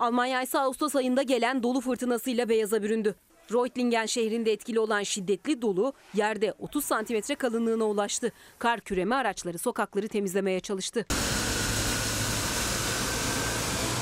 Almanya 0.00 0.42
ise 0.42 0.58
Ağustos 0.58 0.96
ayında 0.96 1.22
gelen 1.22 1.62
dolu 1.62 1.80
fırtınasıyla 1.80 2.48
beyaza 2.48 2.82
büründü. 2.82 3.14
Reutlingen 3.52 4.06
şehrinde 4.06 4.52
etkili 4.52 4.80
olan 4.80 5.02
şiddetli 5.02 5.62
dolu 5.62 5.92
yerde 6.14 6.54
30 6.58 6.84
santimetre 6.84 7.34
kalınlığına 7.34 7.84
ulaştı. 7.84 8.32
Kar 8.58 8.80
küreme 8.80 9.14
araçları 9.14 9.58
sokakları 9.58 10.08
temizlemeye 10.08 10.60
çalıştı. 10.60 11.06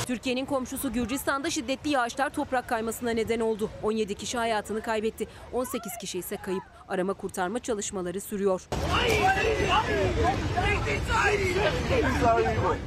Türkiye'nin 0.08 0.46
komşusu 0.46 0.92
Gürcistan'da 0.92 1.50
şiddetli 1.50 1.90
yağışlar 1.90 2.30
toprak 2.30 2.68
kaymasına 2.68 3.10
neden 3.10 3.40
oldu. 3.40 3.70
17 3.82 4.14
kişi 4.14 4.38
hayatını 4.38 4.80
kaybetti. 4.80 5.26
18 5.52 5.92
kişi 6.00 6.18
ise 6.18 6.36
kayıp. 6.36 6.62
Arama 6.88 7.14
kurtarma 7.14 7.58
çalışmaları 7.58 8.20
sürüyor. 8.20 8.68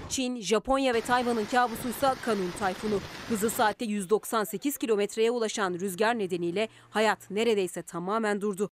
Çin, 0.09 0.41
Japonya 0.41 0.93
ve 0.93 1.01
Tayvan'ın 1.01 1.45
kabusuysa 1.45 2.15
Kanun 2.25 2.51
tayfunu. 2.59 2.99
Hızı 3.29 3.49
saatte 3.49 3.85
198 3.85 4.77
kilometreye 4.77 5.31
ulaşan 5.31 5.73
rüzgar 5.73 6.19
nedeniyle 6.19 6.67
hayat 6.89 7.31
neredeyse 7.31 7.81
tamamen 7.81 8.41
durdu. 8.41 8.69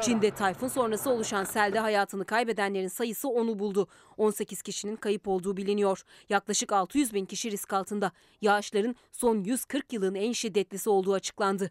Çin'de 0.00 0.30
tayfun 0.30 0.68
sonrası 0.68 1.10
oluşan 1.10 1.44
selde 1.44 1.78
hayatını 1.78 2.24
kaybedenlerin 2.24 2.88
sayısı 2.88 3.28
onu 3.28 3.58
buldu. 3.58 3.88
18 4.16 4.62
kişinin 4.62 4.96
kayıp 4.96 5.28
olduğu 5.28 5.56
biliniyor. 5.56 6.02
Yaklaşık 6.28 6.72
600 6.72 7.14
bin 7.14 7.24
kişi 7.24 7.50
risk 7.50 7.72
altında. 7.72 8.12
Yağışların 8.42 8.96
son 9.12 9.44
140 9.44 9.92
yılın 9.92 10.14
en 10.14 10.32
şiddetlisi 10.32 10.90
olduğu 10.90 11.12
açıklandı. 11.14 11.70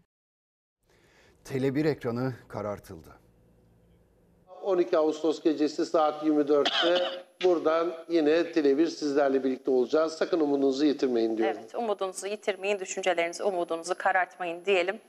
Tele1 1.45 1.87
ekranı 1.87 2.33
karartıldı. 2.47 3.09
12 4.63 4.97
Ağustos 4.97 5.43
gecesi 5.43 5.85
saat 5.85 6.23
24'te 6.23 7.03
buradan 7.43 7.93
yine 8.09 8.31
Tele1 8.31 8.87
sizlerle 8.87 9.43
birlikte 9.43 9.71
olacağız. 9.71 10.13
Sakın 10.13 10.39
umudunuzu 10.39 10.85
yitirmeyin 10.85 11.37
diyorum. 11.37 11.57
Evet, 11.59 11.75
umudunuzu 11.75 12.27
yitirmeyin, 12.27 12.79
düşüncelerinizi, 12.79 13.43
umudunuzu 13.43 13.95
karartmayın 13.97 14.65
diyelim. 14.65 14.99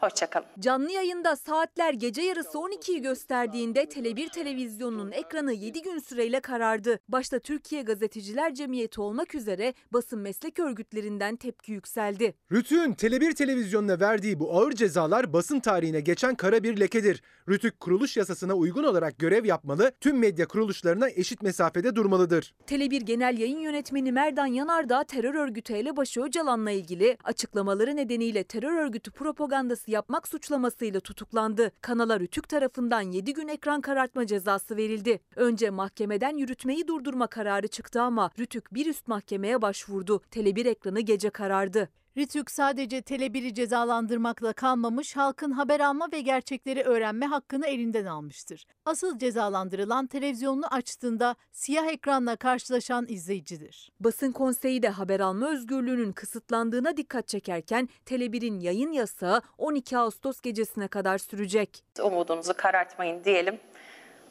Hoşçakalın. 0.00 0.46
Canlı 0.60 0.90
yayında 0.90 1.36
saatler 1.36 1.92
gece 1.92 2.22
yarısı 2.22 2.58
12'yi 2.58 3.02
gösterdiğinde 3.02 3.84
Tele1 3.84 4.30
televizyonunun 4.30 5.12
ekranı 5.12 5.52
7 5.52 5.82
gün 5.82 5.98
süreyle 5.98 6.40
karardı. 6.40 6.98
Başta 7.08 7.38
Türkiye 7.38 7.82
Gazeteciler 7.82 8.54
Cemiyeti 8.54 9.00
olmak 9.00 9.34
üzere 9.34 9.74
basın 9.92 10.18
meslek 10.18 10.58
örgütlerinden 10.58 11.36
tepki 11.36 11.72
yükseldi. 11.72 12.34
Rütük'ün 12.52 12.92
Tele1 12.92 13.34
televizyonuna 13.34 14.00
verdiği 14.00 14.40
bu 14.40 14.58
ağır 14.58 14.72
cezalar 14.72 15.32
basın 15.32 15.60
tarihine 15.60 16.00
geçen 16.00 16.34
kara 16.34 16.62
bir 16.62 16.80
lekedir. 16.80 17.22
Rütük 17.48 17.80
kuruluş 17.80 18.16
yasasına 18.16 18.54
uygun 18.54 18.84
olarak 18.84 19.18
görev 19.18 19.44
yapmalı, 19.44 19.92
tüm 20.00 20.18
medya 20.18 20.46
kuruluşlarına 20.48 21.08
eşit 21.10 21.42
mesafede 21.42 21.96
durmalıdır. 21.96 22.54
Tele1 22.66 23.04
Genel 23.04 23.38
Yayın 23.38 23.58
Yönetmeni 23.58 24.12
Merdan 24.12 24.46
Yanardağ 24.46 25.04
terör 25.04 25.34
örgütü 25.34 25.74
elebaşı 25.74 26.22
Öcalan'la 26.22 26.70
ilgili 26.70 27.16
açıklamaları 27.24 27.96
nedeniyle 27.96 28.44
terör 28.44 28.72
örgütü 28.72 29.10
propagandası 29.10 29.89
yapmak 29.90 30.28
suçlamasıyla 30.28 31.00
tutuklandı. 31.00 31.72
Kanala 31.80 32.20
Rütük 32.20 32.48
tarafından 32.48 33.00
7 33.00 33.32
gün 33.34 33.48
ekran 33.48 33.80
karartma 33.80 34.26
cezası 34.26 34.76
verildi. 34.76 35.20
Önce 35.36 35.70
mahkemeden 35.70 36.36
yürütmeyi 36.36 36.88
durdurma 36.88 37.26
kararı 37.26 37.68
çıktı 37.68 38.02
ama 38.02 38.30
Rütük 38.38 38.74
bir 38.74 38.86
üst 38.86 39.08
mahkemeye 39.08 39.62
başvurdu. 39.62 40.22
Tele1 40.30 40.68
ekranı 40.68 41.00
gece 41.00 41.30
karardı. 41.30 41.88
Ritük 42.16 42.50
sadece 42.50 42.98
Tele1'i 42.98 43.54
cezalandırmakla 43.54 44.52
kalmamış, 44.52 45.16
halkın 45.16 45.50
haber 45.50 45.80
alma 45.80 46.08
ve 46.12 46.20
gerçekleri 46.20 46.82
öğrenme 46.82 47.26
hakkını 47.26 47.66
elinden 47.66 48.06
almıştır. 48.06 48.64
Asıl 48.84 49.18
cezalandırılan 49.18 50.06
televizyonunu 50.06 50.74
açtığında 50.74 51.36
siyah 51.52 51.86
ekranla 51.86 52.36
karşılaşan 52.36 53.06
izleyicidir. 53.08 53.92
Basın 54.00 54.32
konseyi 54.32 54.82
de 54.82 54.88
haber 54.88 55.20
alma 55.20 55.50
özgürlüğünün 55.50 56.12
kısıtlandığına 56.12 56.96
dikkat 56.96 57.28
çekerken 57.28 57.88
Tele1'in 58.06 58.60
yayın 58.60 58.92
yasağı 58.92 59.42
12 59.58 59.98
Ağustos 59.98 60.40
gecesine 60.40 60.88
kadar 60.88 61.18
sürecek. 61.18 61.84
Umudunuzu 62.02 62.54
karartmayın 62.56 63.24
diyelim. 63.24 63.60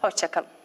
Hoşçakalın. 0.01 0.59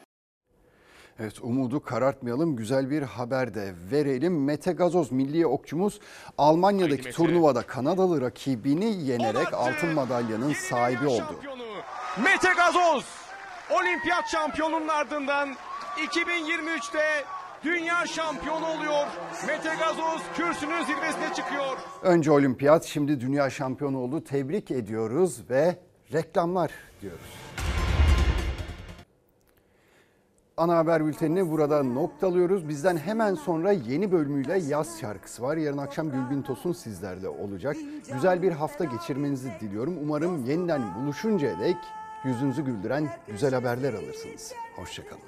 Evet 1.21 1.35
umudu 1.43 1.83
karartmayalım. 1.83 2.57
Güzel 2.57 2.91
bir 2.91 3.03
haber 3.03 3.55
de 3.55 3.75
verelim. 3.91 4.45
Mete 4.45 4.73
Gazoz 4.73 5.13
milli 5.13 5.47
okçumuz 5.47 6.01
Almanya'daki 6.39 7.11
turnuvada 7.11 7.63
Kanadalı 7.63 8.21
rakibini 8.21 9.05
yenerek 9.05 9.55
altın 9.55 9.95
madalyanın 9.95 10.53
sahibi 10.53 11.07
oldu. 11.07 11.41
Mete 12.25 12.53
Gazoz 12.57 13.05
olimpiyat 13.71 14.29
şampiyonunun 14.29 14.89
ardından 14.89 15.55
2023'te 15.97 17.25
dünya 17.65 18.07
şampiyonu 18.07 18.67
oluyor. 18.67 19.07
Mete 19.47 19.75
Gazoz 19.79 20.23
kürsünün 20.37 20.85
zirvesine 20.85 21.35
çıkıyor. 21.37 21.77
Önce 22.03 22.31
olimpiyat 22.33 22.85
şimdi 22.85 23.21
dünya 23.21 23.51
şampiyonu 23.51 23.99
oldu. 23.99 24.25
Tebrik 24.25 24.71
ediyoruz 24.71 25.51
ve 25.51 25.77
reklamlar 26.13 26.71
diyoruz. 27.03 27.44
Ana 30.57 30.77
haber 30.77 31.07
bültenini 31.07 31.51
burada 31.51 31.83
noktalıyoruz. 31.83 32.69
Bizden 32.69 32.97
hemen 32.97 33.35
sonra 33.35 33.73
yeni 33.73 34.13
bölümüyle 34.13 34.59
yaz 34.59 35.01
şarkısı 35.01 35.43
var. 35.43 35.57
Yarın 35.57 35.79
akşam 35.79 36.11
Gülbin 36.11 36.43
Tosun 36.43 36.73
sizlerle 36.73 37.29
olacak. 37.29 37.77
Güzel 38.13 38.43
bir 38.43 38.53
hafta 38.53 38.85
geçirmenizi 38.85 39.53
diliyorum. 39.61 39.99
Umarım 40.03 40.45
yeniden 40.45 40.83
buluşuncaya 40.95 41.61
dek 41.61 41.77
yüzünüzü 42.25 42.65
güldüren 42.65 43.09
güzel 43.27 43.55
haberler 43.55 43.95
alırsınız. 43.95 44.53
Hoşçakalın. 44.77 45.23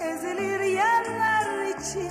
Ezilir 0.00 0.60
yerler 0.60 1.66
için 1.78 2.10